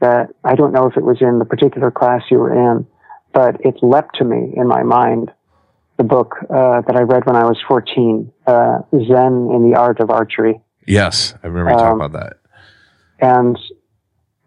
that 0.01 0.31
I 0.45 0.57
don't 0.57 0.73
know 0.73 0.87
if 0.87 0.97
it 0.97 1.05
was 1.05 1.19
in 1.21 1.39
the 1.39 1.45
particular 1.45 1.91
class 1.91 2.23
you 2.31 2.39
were 2.39 2.53
in, 2.53 2.87
but 3.33 3.65
it 3.65 3.77
leapt 3.83 4.17
to 4.17 4.25
me 4.25 4.53
in 4.57 4.67
my 4.67 4.83
mind 4.83 5.31
the 6.03 6.09
book 6.09 6.37
uh, 6.51 6.81
that 6.83 6.97
I 6.97 7.03
read 7.03 7.27
when 7.27 7.37
I 7.37 7.45
was 7.45 7.59
14, 7.69 8.33
uh, 8.47 8.79
Zen 8.91 9.51
in 9.55 9.71
the 9.71 9.77
Art 9.79 10.01
of 10.01 10.11
Archery. 10.11 10.61
Yes, 10.87 11.35
I 11.43 11.47
remember 11.47 11.71
you 11.71 11.77
um, 11.77 11.99
talking 11.99 12.07
about 12.07 12.21
that. 12.21 12.37
And 13.21 13.59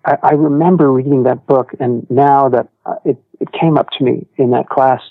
I, 0.03 0.17
I, 0.21 0.33
remember 0.33 0.91
reading 0.91 1.23
that 1.23 1.47
book, 1.47 1.71
and 1.79 2.05
now 2.09 2.49
that 2.49 2.67
uh, 2.85 2.95
it, 3.05 3.17
it 3.39 3.51
came 3.53 3.77
up 3.77 3.89
to 3.97 4.03
me 4.03 4.27
in 4.35 4.51
that 4.51 4.67
class, 4.67 5.01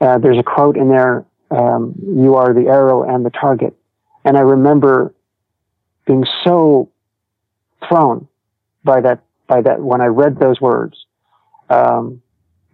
uh, 0.00 0.18
there's 0.18 0.38
a 0.38 0.44
quote 0.44 0.76
in 0.76 0.88
there 0.88 1.24
um, 1.50 1.94
You 2.00 2.36
are 2.36 2.54
the 2.54 2.68
arrow 2.68 3.02
and 3.02 3.26
the 3.26 3.30
target. 3.30 3.74
And 4.24 4.36
I 4.36 4.40
remember 4.40 5.12
being 6.06 6.24
so 6.44 6.90
thrown 7.88 8.28
by 8.84 9.00
that, 9.00 9.24
by 9.48 9.62
that 9.62 9.80
when 9.80 10.00
I 10.00 10.06
read 10.06 10.38
those 10.38 10.60
words. 10.60 11.06
Um, 11.68 12.21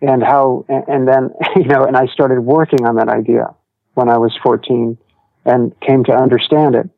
and 0.01 0.23
how, 0.23 0.65
and 0.69 1.09
then, 1.09 1.31
you 1.57 1.65
know, 1.65 1.85
and 1.85 1.97
I 1.97 2.07
started 2.07 2.41
working 2.41 2.87
on 2.87 2.97
that 2.97 3.09
idea 3.09 3.55
when 3.95 4.09
I 4.09 4.19
was 4.19 4.37
14 4.43 4.97
and 5.45 5.79
came 5.81 6.05
to 6.05 6.13
understand 6.13 6.75
it. 6.75 6.89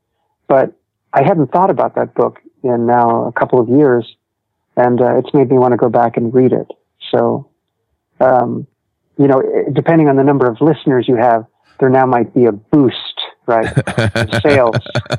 But 0.48 0.72
I 1.12 1.22
hadn't 1.22 1.52
thought 1.52 1.70
about 1.70 1.94
that 1.94 2.14
book 2.14 2.40
in 2.62 2.86
now 2.86 3.26
a 3.26 3.32
couple 3.32 3.60
of 3.60 3.68
years, 3.68 4.16
and 4.76 5.00
uh, 5.00 5.16
it's 5.18 5.32
made 5.32 5.50
me 5.50 5.58
want 5.58 5.72
to 5.72 5.76
go 5.76 5.88
back 5.88 6.16
and 6.16 6.32
read 6.32 6.52
it. 6.52 6.66
So, 7.10 7.48
um, 8.20 8.66
you 9.18 9.26
know, 9.26 9.42
depending 9.72 10.08
on 10.08 10.16
the 10.16 10.24
number 10.24 10.48
of 10.48 10.60
listeners 10.60 11.06
you 11.08 11.16
have, 11.16 11.46
there 11.78 11.88
now 11.88 12.06
might 12.06 12.34
be 12.34 12.44
a 12.44 12.52
boost, 12.52 13.20
right? 13.46 13.66
sales. 14.42 14.76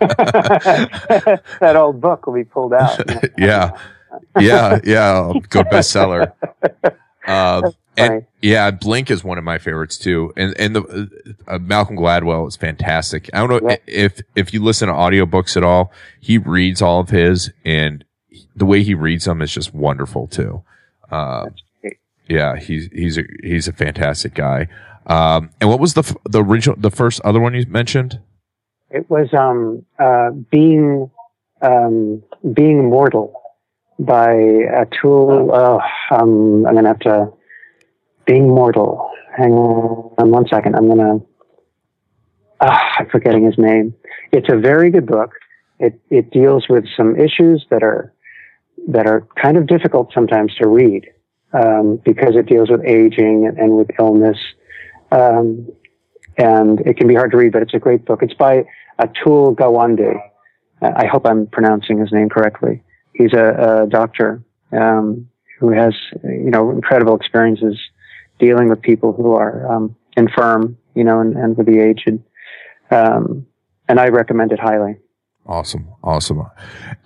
that 1.60 1.74
old 1.76 2.00
book 2.00 2.28
will 2.28 2.34
be 2.34 2.44
pulled 2.44 2.74
out. 2.74 2.98
You 3.00 3.16
know? 3.16 3.22
yeah. 3.38 3.72
Yeah. 4.40 4.80
Yeah. 4.84 5.34
Go 5.50 5.64
bestseller. 5.64 6.34
Uh, 7.28 7.72
and 7.98 8.26
yeah, 8.42 8.72
Blink 8.72 9.12
is 9.12 9.24
one 9.24 9.38
of 9.38 9.44
my 9.44 9.58
favorites 9.58 9.98
too. 9.98 10.34
And, 10.38 10.58
and 10.58 10.76
the, 10.76 11.36
uh, 11.48 11.60
Malcolm 11.60 11.98
Gladwell 11.98 12.48
is 12.48 12.56
fantastic. 12.56 13.30
I 13.34 13.46
don't 13.46 13.64
know 13.64 13.78
if, 13.86 14.22
if 14.36 14.54
you 14.54 14.64
listen 14.64 14.88
to 14.88 14.94
audiobooks 14.94 15.58
at 15.58 15.64
all, 15.64 15.92
he 16.20 16.38
reads 16.38 16.82
all 16.82 17.02
of 17.02 17.10
his 17.10 17.52
and 17.66 18.04
the 18.56 18.66
way 18.66 18.82
he 18.82 18.94
reads 18.94 19.26
them 19.26 19.42
is 19.42 19.52
just 19.52 19.74
wonderful 19.74 20.28
too. 20.28 20.64
Uh, 21.12 21.50
yeah, 22.28 22.56
he's, 22.56 22.88
he's 22.94 23.18
a, 23.18 23.24
he's 23.44 23.68
a 23.68 23.74
fantastic 23.74 24.34
guy. 24.34 24.68
Um, 25.06 25.50
and 25.60 25.70
what 25.70 25.80
was 25.80 25.94
the, 25.94 26.16
the 26.30 26.44
original, 26.44 26.78
the 26.80 26.92
first 26.92 27.20
other 27.22 27.40
one 27.40 27.54
you 27.54 27.66
mentioned? 27.68 28.20
It 28.90 29.10
was, 29.10 29.34
um, 29.34 29.86
uh, 30.00 30.32
being, 30.32 31.12
um, 31.62 32.24
being 32.54 32.90
mortal 32.90 33.41
by 34.00 34.34
Atul. 34.34 35.54
Uh, 35.54 36.16
um, 36.16 36.66
I'm 36.66 36.74
going 36.74 36.84
to 36.84 36.90
have 36.90 37.00
to. 37.00 37.34
Being 38.26 38.48
Mortal. 38.48 39.10
Hang 39.36 39.52
on 39.52 40.30
one 40.30 40.48
second. 40.48 40.76
I'm 40.76 40.86
going 40.88 41.00
to. 41.00 41.26
Uh, 42.60 42.80
I'm 43.00 43.10
forgetting 43.10 43.46
his 43.46 43.58
name. 43.58 43.96
It's 44.32 44.48
a 44.50 44.58
very 44.58 44.92
good 44.92 45.08
book. 45.08 45.32
It 45.80 46.00
it 46.10 46.32
deals 46.32 46.66
with 46.70 46.86
some 46.96 47.16
issues 47.20 47.66
that 47.72 47.82
are 47.82 48.14
that 48.88 49.08
are 49.08 49.28
kind 49.42 49.58
of 49.58 49.66
difficult 49.68 50.12
sometimes 50.14 50.54
to 50.56 50.68
read 50.68 51.08
um, 51.54 52.00
because 52.06 52.36
it 52.36 52.46
deals 52.46 52.70
with 52.70 52.86
aging 52.86 53.48
and, 53.48 53.58
and 53.58 53.76
with 53.76 53.90
illness, 54.00 54.38
um, 55.12 55.68
and 56.38 56.80
it 56.82 56.98
can 56.98 57.08
be 57.08 57.16
hard 57.16 57.32
to 57.32 57.38
read. 57.38 57.52
But 57.52 57.64
it's 57.64 57.74
a 57.74 57.80
great 57.80 58.06
book. 58.06 58.22
It's 58.22 58.36
by 58.36 58.66
Atul 59.00 59.56
Gawande. 59.56 60.22
I 60.84 61.06
hope 61.06 61.26
I'm 61.26 61.48
pronouncing 61.48 62.00
his 62.00 62.12
name 62.12 62.30
correctly 62.30 62.84
he's 63.14 63.34
a, 63.34 63.84
a 63.84 63.88
doctor 63.88 64.44
um, 64.72 65.30
who 65.60 65.72
has 65.72 65.94
you 66.24 66.52
know 66.52 66.72
incredible 66.72 67.16
experiences 67.16 67.78
dealing 68.40 68.70
with 68.70 68.82
people 68.82 69.14
who 69.14 69.34
are 69.34 69.72
um, 69.72 69.96
infirm, 70.18 70.78
you 70.96 71.04
know, 71.04 71.20
and, 71.20 71.38
and 71.38 71.56
with 71.56 71.68
the 71.68 71.80
aged. 71.80 72.20
Um, 72.90 73.46
and 73.88 74.00
I 74.00 74.08
recommend 74.08 74.52
it 74.52 74.60
highly. 74.60 74.98
Awesome, 75.46 75.88
awesome. 76.04 76.46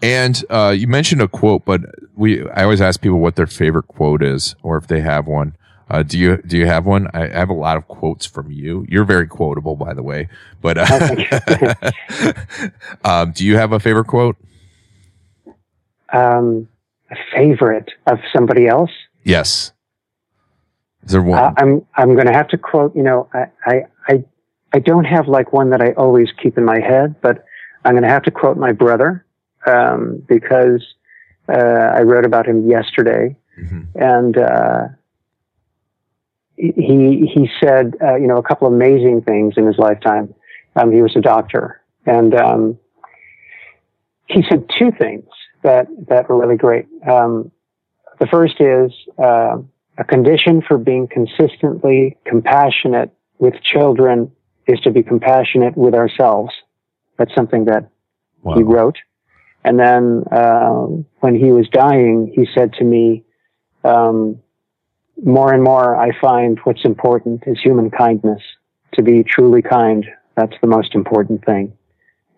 And 0.02 0.44
uh, 0.50 0.74
you 0.76 0.88
mentioned 0.88 1.22
a 1.22 1.28
quote, 1.28 1.66
but 1.66 1.82
we 2.16 2.48
I 2.50 2.64
always 2.64 2.82
ask 2.82 3.02
people 3.02 3.20
what 3.20 3.36
their 3.36 3.48
favorite 3.48 3.88
quote 3.88 4.22
is, 4.24 4.56
or 4.62 4.78
if 4.78 4.88
they 4.88 5.02
have 5.02 5.28
one. 5.28 5.56
Uh, 5.90 6.02
do 6.04 6.18
you 6.18 6.38
do 6.38 6.58
you 6.58 6.66
have 6.66 6.86
one? 6.86 7.08
I, 7.14 7.28
have 7.28 7.50
a 7.50 7.54
lot 7.54 7.78
of 7.78 7.88
quotes 7.88 8.26
from 8.26 8.52
you. 8.52 8.86
You're 8.90 9.06
very 9.06 9.28
quotable, 9.28 9.76
by 9.76 9.94
the 9.94 10.04
way. 10.04 10.30
But 10.62 10.78
uh, 10.80 11.92
um, 13.06 13.32
do 13.32 13.46
you 13.46 13.58
have 13.58 13.72
a 13.72 13.80
favorite 13.80 14.08
quote? 14.08 14.36
Um, 16.14 16.68
a 17.12 17.16
favorite 17.34 17.92
of 18.08 18.20
somebody 18.34 18.68
else? 18.68 18.92
Yes. 19.24 19.74
Is 21.04 21.12
there 21.12 21.22
one? 21.22 21.40
Uh, 21.40 21.54
I'm 21.58 21.86
I'm 21.96 22.14
going 22.16 22.28
to 22.28 22.34
have 22.34 22.48
to 22.50 22.58
quote. 22.58 22.96
You 22.96 23.04
know, 23.04 23.30
I, 23.34 23.46
I 23.66 23.82
I 24.08 24.24
I 24.74 24.80
don't 24.80 25.06
have 25.06 25.28
like 25.28 25.54
one 25.54 25.70
that 25.70 25.82
I 25.82 25.92
always 25.94 26.30
keep 26.42 26.58
in 26.58 26.66
my 26.66 26.80
head, 26.80 27.16
but 27.22 27.46
I'm 27.84 27.94
going 27.94 28.04
to 28.04 28.10
have 28.10 28.24
to 28.24 28.32
quote 28.32 28.58
my 28.58 28.72
brother 28.72 29.26
um, 29.68 30.24
because 30.28 30.84
uh, 31.48 31.54
I 31.54 32.02
wrote 32.02 32.26
about 32.26 32.48
him 32.48 32.68
yesterday, 32.68 33.36
mm-hmm. 33.60 33.84
and 33.96 34.38
uh, 34.38 34.88
he 36.58 37.32
he 37.34 37.50
said 37.64 37.96
uh, 38.02 38.16
you 38.16 38.28
know 38.28 38.38
a 38.38 38.44
couple 38.44 38.68
of 38.68 38.74
amazing 38.74 39.22
things 39.22 39.54
in 39.58 39.68
his 39.68 39.78
lifetime. 39.78 40.34
Um, 40.76 40.92
he 40.92 41.02
was 41.02 41.16
a 41.16 41.22
doctor, 41.22 41.82
and 42.06 42.34
um, 42.34 42.80
he 44.28 44.44
said 44.50 44.68
two 44.78 44.92
things 44.92 45.26
that 45.66 45.88
that 46.08 46.30
were 46.30 46.40
really 46.40 46.56
great. 46.56 46.86
Um, 47.10 47.52
the 48.20 48.28
first 48.28 48.62
is 48.62 48.92
uh, 49.18 49.58
a 49.98 50.04
condition 50.04 50.62
for 50.66 50.78
being 50.78 51.08
consistently 51.08 52.18
compassionate 52.26 53.12
with 53.40 53.56
children 53.62 54.32
is 54.68 54.80
to 54.82 54.92
be 54.92 55.04
compassionate 55.04 55.76
with 55.76 55.94
ourselves. 55.94 56.54
That's 57.18 57.34
something 57.36 57.66
that 57.66 57.90
wow. 58.44 58.56
he 58.56 58.64
wrote. 58.64 58.98
And 59.64 59.80
then 59.80 60.24
uh, 60.32 60.86
when 61.20 61.36
he 61.36 61.52
was 61.52 61.68
dying, 61.70 62.32
he 62.34 62.48
said 62.56 62.74
to 62.74 62.84
me, 62.84 63.24
um, 63.84 64.40
"More 65.24 65.52
and 65.54 65.64
more, 65.64 65.98
I 65.98 66.18
find 66.20 66.60
what's 66.64 66.86
important 66.86 67.44
is 67.48 67.60
human 67.62 67.90
kindness. 67.90 68.42
To 68.94 69.02
be 69.02 69.24
truly 69.24 69.62
kind, 69.62 70.06
that's 70.36 70.56
the 70.62 70.68
most 70.68 70.94
important 70.94 71.44
thing." 71.44 71.74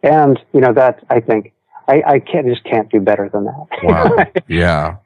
And 0.02 0.40
you 0.54 0.62
know 0.62 0.74
that 0.74 1.04
I 1.10 1.20
think 1.20 1.54
I, 1.88 2.04
I 2.06 2.20
can't 2.20 2.48
just 2.48 2.64
can't 2.64 2.90
do 2.92 3.00
better 3.00 3.30
than 3.32 3.46
that. 3.46 3.68
Wow. 3.84 4.26
yeah. 4.48 4.98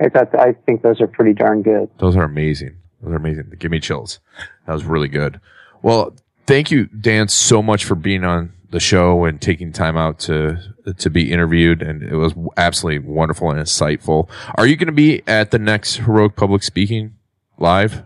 I 0.00 0.08
thought 0.08 0.38
I 0.38 0.52
think 0.66 0.82
those 0.82 1.00
are 1.00 1.06
pretty 1.06 1.32
darn 1.32 1.62
good. 1.62 1.88
Those 1.98 2.16
are 2.16 2.24
amazing. 2.24 2.76
Those 3.02 3.12
are 3.12 3.16
amazing. 3.16 3.52
Give 3.58 3.70
me 3.70 3.80
chills. 3.80 4.20
That 4.66 4.74
was 4.74 4.84
really 4.84 5.08
good. 5.08 5.40
Well, 5.82 6.14
thank 6.46 6.70
you, 6.70 6.86
Dan, 6.86 7.28
so 7.28 7.62
much 7.62 7.84
for 7.84 7.94
being 7.94 8.24
on 8.24 8.52
the 8.70 8.80
show 8.80 9.24
and 9.24 9.40
taking 9.40 9.72
time 9.72 9.96
out 9.96 10.18
to 10.18 10.58
to 10.98 11.10
be 11.10 11.32
interviewed 11.32 11.82
and 11.82 12.02
it 12.02 12.16
was 12.16 12.34
absolutely 12.56 13.08
wonderful 13.08 13.50
and 13.50 13.58
insightful. 13.60 14.28
Are 14.56 14.66
you 14.66 14.76
going 14.76 14.86
to 14.86 14.92
be 14.92 15.22
at 15.26 15.50
the 15.50 15.58
next 15.58 15.96
Heroic 15.96 16.36
Public 16.36 16.62
Speaking 16.62 17.14
live? 17.58 18.02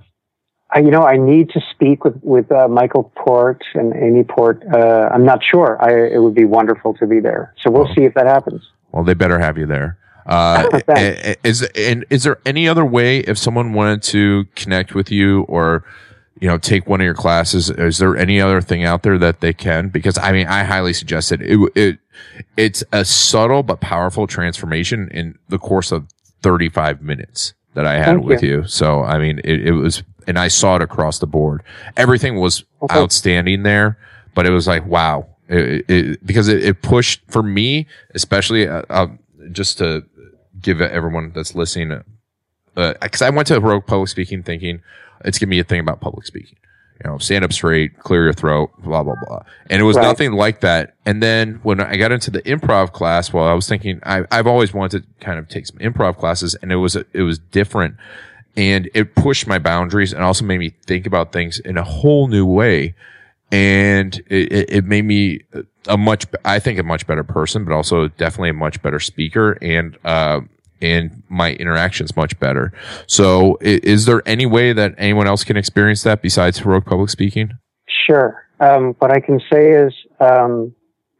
I, 0.72 0.80
you 0.80 0.90
know, 0.90 1.02
I 1.02 1.16
need 1.16 1.50
to 1.50 1.60
speak 1.72 2.04
with 2.04 2.18
with 2.22 2.50
uh, 2.52 2.68
Michael 2.68 3.12
Port 3.16 3.62
and 3.74 3.94
Amy 3.94 4.24
Port. 4.24 4.62
Uh, 4.72 5.08
I'm 5.12 5.24
not 5.24 5.42
sure. 5.42 5.78
I, 5.80 6.14
it 6.14 6.22
would 6.22 6.34
be 6.34 6.44
wonderful 6.44 6.94
to 6.94 7.06
be 7.06 7.20
there. 7.20 7.54
So 7.60 7.70
we'll 7.70 7.88
oh. 7.88 7.94
see 7.94 8.04
if 8.04 8.14
that 8.14 8.26
happens. 8.26 8.62
Well, 8.92 9.04
they 9.04 9.14
better 9.14 9.38
have 9.38 9.58
you 9.58 9.66
there. 9.66 9.98
Uh, 10.26 10.80
is 11.44 11.62
and 11.74 12.04
is 12.10 12.22
there 12.22 12.38
any 12.46 12.68
other 12.68 12.84
way 12.84 13.18
if 13.18 13.36
someone 13.36 13.72
wanted 13.72 14.02
to 14.02 14.46
connect 14.54 14.94
with 14.94 15.10
you 15.10 15.42
or 15.42 15.84
you 16.40 16.46
know 16.46 16.58
take 16.58 16.86
one 16.86 17.00
of 17.00 17.04
your 17.04 17.14
classes? 17.14 17.70
Is 17.70 17.98
there 17.98 18.16
any 18.16 18.40
other 18.40 18.60
thing 18.60 18.84
out 18.84 19.02
there 19.02 19.18
that 19.18 19.40
they 19.40 19.52
can? 19.52 19.88
Because 19.88 20.18
I 20.18 20.30
mean, 20.30 20.46
I 20.46 20.62
highly 20.64 20.92
suggest 20.92 21.32
it. 21.32 21.42
It, 21.42 21.58
it 21.74 21.98
it's 22.56 22.84
a 22.92 23.04
subtle 23.04 23.64
but 23.64 23.80
powerful 23.80 24.26
transformation 24.26 25.08
in 25.10 25.38
the 25.48 25.58
course 25.58 25.90
of 25.90 26.06
35 26.42 27.02
minutes 27.02 27.54
that 27.74 27.86
I 27.86 27.96
had 27.96 28.06
Thank 28.06 28.24
with 28.24 28.42
you. 28.42 28.60
you. 28.62 28.66
So 28.68 29.02
I 29.02 29.18
mean, 29.18 29.40
it, 29.42 29.68
it 29.68 29.72
was 29.72 30.02
and 30.30 30.38
I 30.38 30.46
saw 30.46 30.76
it 30.76 30.82
across 30.82 31.18
the 31.18 31.26
board. 31.26 31.64
Everything 31.96 32.36
was 32.36 32.62
okay. 32.80 32.96
outstanding 32.96 33.64
there, 33.64 33.98
but 34.36 34.46
it 34.46 34.50
was 34.50 34.68
like, 34.68 34.86
wow. 34.86 35.26
It, 35.48 35.84
it, 35.88 36.24
because 36.24 36.46
it, 36.46 36.82
pushed 36.82 37.20
for 37.26 37.42
me, 37.42 37.88
especially, 38.14 38.68
uh, 38.68 38.82
uh, 38.88 39.08
just 39.50 39.78
to 39.78 40.04
give 40.60 40.80
everyone 40.80 41.32
that's 41.34 41.56
listening, 41.56 42.04
because 42.76 43.22
uh, 43.22 43.26
I 43.26 43.30
went 43.30 43.48
to 43.48 43.54
Heroic 43.54 43.88
Public 43.88 44.08
Speaking 44.08 44.44
thinking 44.44 44.82
it's 45.24 45.40
gonna 45.40 45.50
be 45.50 45.58
a 45.58 45.64
thing 45.64 45.80
about 45.80 46.00
public 46.00 46.24
speaking. 46.24 46.56
You 47.02 47.10
know, 47.10 47.18
stand 47.18 47.44
up 47.44 47.52
straight, 47.52 47.98
clear 47.98 48.22
your 48.22 48.32
throat, 48.32 48.70
blah 48.78 49.02
blah 49.02 49.16
blah. 49.26 49.42
And 49.68 49.80
it 49.80 49.84
was 49.84 49.96
right. 49.96 50.04
nothing 50.04 50.34
like 50.34 50.60
that. 50.60 50.94
And 51.04 51.20
then 51.20 51.58
when 51.64 51.80
I 51.80 51.96
got 51.96 52.12
into 52.12 52.30
the 52.30 52.42
improv 52.42 52.92
class, 52.92 53.32
well, 53.32 53.48
I 53.48 53.54
was 53.54 53.68
thinking 53.68 53.98
I, 54.04 54.22
I've 54.30 54.46
always 54.46 54.72
wanted 54.72 55.02
to 55.02 55.24
kind 55.24 55.40
of 55.40 55.48
take 55.48 55.66
some 55.66 55.78
improv 55.78 56.16
classes, 56.16 56.54
and 56.62 56.70
it 56.70 56.76
was 56.76 56.94
it 56.94 57.22
was 57.22 57.40
different 57.40 57.96
and 58.56 58.90
it 58.94 59.14
pushed 59.14 59.46
my 59.46 59.58
boundaries 59.58 60.12
and 60.12 60.22
also 60.22 60.44
made 60.44 60.58
me 60.58 60.70
think 60.86 61.06
about 61.06 61.32
things 61.32 61.58
in 61.58 61.76
a 61.76 61.84
whole 61.84 62.28
new 62.28 62.46
way. 62.46 62.94
And 63.52 64.16
it, 64.28 64.70
it 64.70 64.84
made 64.84 65.04
me 65.04 65.40
a 65.88 65.96
much, 65.96 66.26
I 66.44 66.58
think 66.58 66.78
a 66.78 66.82
much 66.82 67.06
better 67.06 67.24
person, 67.24 67.64
but 67.64 67.72
also 67.72 68.08
definitely 68.08 68.50
a 68.50 68.54
much 68.54 68.80
better 68.82 69.00
speaker 69.00 69.58
and, 69.60 69.98
uh, 70.04 70.40
and 70.80 71.22
my 71.28 71.52
interactions 71.54 72.16
much 72.16 72.38
better. 72.38 72.72
So 73.06 73.58
is 73.60 74.06
there 74.06 74.22
any 74.26 74.46
way 74.46 74.72
that 74.72 74.94
anyone 74.98 75.26
else 75.26 75.44
can 75.44 75.56
experience 75.56 76.02
that 76.04 76.22
besides 76.22 76.58
heroic 76.58 76.86
public 76.86 77.10
speaking? 77.10 77.52
Sure. 77.88 78.46
Um, 78.60 78.94
what 78.98 79.10
I 79.10 79.20
can 79.20 79.40
say 79.50 79.72
is, 79.72 79.94
um, 80.20 80.74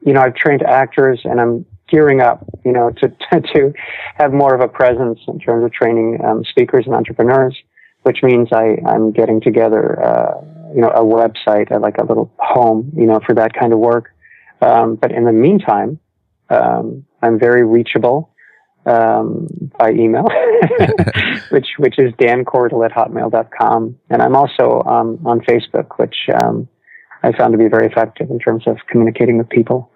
you 0.05 0.13
know, 0.13 0.21
I've 0.21 0.35
trained 0.35 0.63
actors 0.63 1.21
and 1.25 1.41
I'm 1.41 1.67
gearing 1.91 2.21
up, 2.21 2.45
you 2.65 2.73
know, 2.73 2.91
to, 3.01 3.09
to 3.41 3.73
have 4.17 4.33
more 4.33 4.55
of 4.55 4.61
a 4.61 4.69
presence 4.69 5.21
in 5.29 5.39
terms 5.39 5.65
of 5.65 5.73
training 5.73 6.19
um, 6.25 6.45
speakers 6.45 6.87
and 6.87 6.95
entrepreneurs, 6.95 7.57
which 8.03 8.23
means 8.23 8.49
I, 8.53 8.77
I'm 8.87 9.13
getting 9.13 9.41
together, 9.41 10.03
uh, 10.03 10.41
you 10.75 10.81
know, 10.81 10.91
a 10.91 11.03
website, 11.03 11.71
uh, 11.73 11.81
like 11.81 11.99
a 11.99 12.05
little 12.05 12.33
home, 12.39 12.93
you 12.97 13.07
know, 13.07 13.21
for 13.27 13.35
that 13.35 13.53
kind 13.55 13.73
of 13.73 13.79
work. 13.79 14.15
Um, 14.63 14.97
but 14.97 15.11
in 15.11 15.25
the 15.25 15.33
meantime, 15.33 15.99
um, 16.51 17.05
I'm 17.23 17.39
very 17.39 17.65
reachable 17.65 18.31
um, 18.87 19.47
by 19.79 19.91
email, 19.91 20.27
which 21.51 21.69
which 21.79 21.99
is 21.99 22.13
dancordle 22.15 22.85
at 22.85 22.93
hotmail.com. 22.93 23.99
And 24.11 24.23
I'm 24.23 24.37
also 24.37 24.83
um, 24.87 25.19
on 25.25 25.41
Facebook, 25.41 25.99
which 25.99 26.17
um, 26.43 26.69
I 27.23 27.33
found 27.33 27.53
to 27.53 27.59
be 27.59 27.69
very 27.69 27.87
effective 27.87 28.31
in 28.31 28.39
terms 28.39 28.65
of 28.67 28.79
communicating 28.89 29.39
with 29.39 29.49
people. 29.49 29.91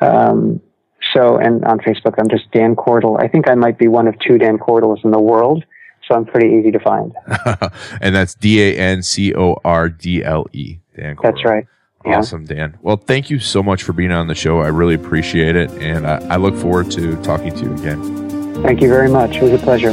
Um, 0.00 0.60
so, 1.16 1.38
and 1.38 1.64
on 1.64 1.78
Facebook, 1.78 2.14
I'm 2.18 2.28
just 2.28 2.50
Dan 2.52 2.76
Cordle. 2.76 3.18
I 3.22 3.26
think 3.26 3.48
I 3.48 3.54
might 3.54 3.78
be 3.78 3.88
one 3.88 4.06
of 4.06 4.18
two 4.18 4.36
Dan 4.36 4.58
Cordles 4.58 5.02
in 5.04 5.10
the 5.10 5.20
world. 5.20 5.64
So 6.06 6.14
I'm 6.14 6.24
pretty 6.24 6.54
easy 6.54 6.70
to 6.70 6.78
find. 6.78 7.12
and 8.00 8.14
that's 8.14 8.34
D 8.34 8.62
A 8.62 8.76
N 8.76 9.02
C 9.02 9.34
O 9.34 9.56
R 9.64 9.88
D 9.88 10.22
L 10.22 10.46
E. 10.52 10.78
Dan 10.94 11.16
Cordle. 11.16 11.22
That's 11.22 11.44
right. 11.44 11.66
Awesome, 12.04 12.44
Dan. 12.44 12.78
Well, 12.82 12.96
thank 12.96 13.30
you 13.30 13.40
so 13.40 13.64
much 13.64 13.82
for 13.82 13.92
being 13.92 14.12
on 14.12 14.28
the 14.28 14.34
show. 14.34 14.60
I 14.60 14.68
really 14.68 14.94
appreciate 14.94 15.56
it. 15.56 15.70
And 15.72 16.06
I, 16.06 16.34
I 16.34 16.36
look 16.36 16.54
forward 16.54 16.90
to 16.92 17.20
talking 17.22 17.52
to 17.56 17.64
you 17.64 17.74
again. 17.74 18.62
Thank 18.62 18.80
you 18.80 18.88
very 18.88 19.10
much. 19.10 19.36
It 19.36 19.42
was 19.42 19.52
a 19.52 19.58
pleasure. 19.58 19.92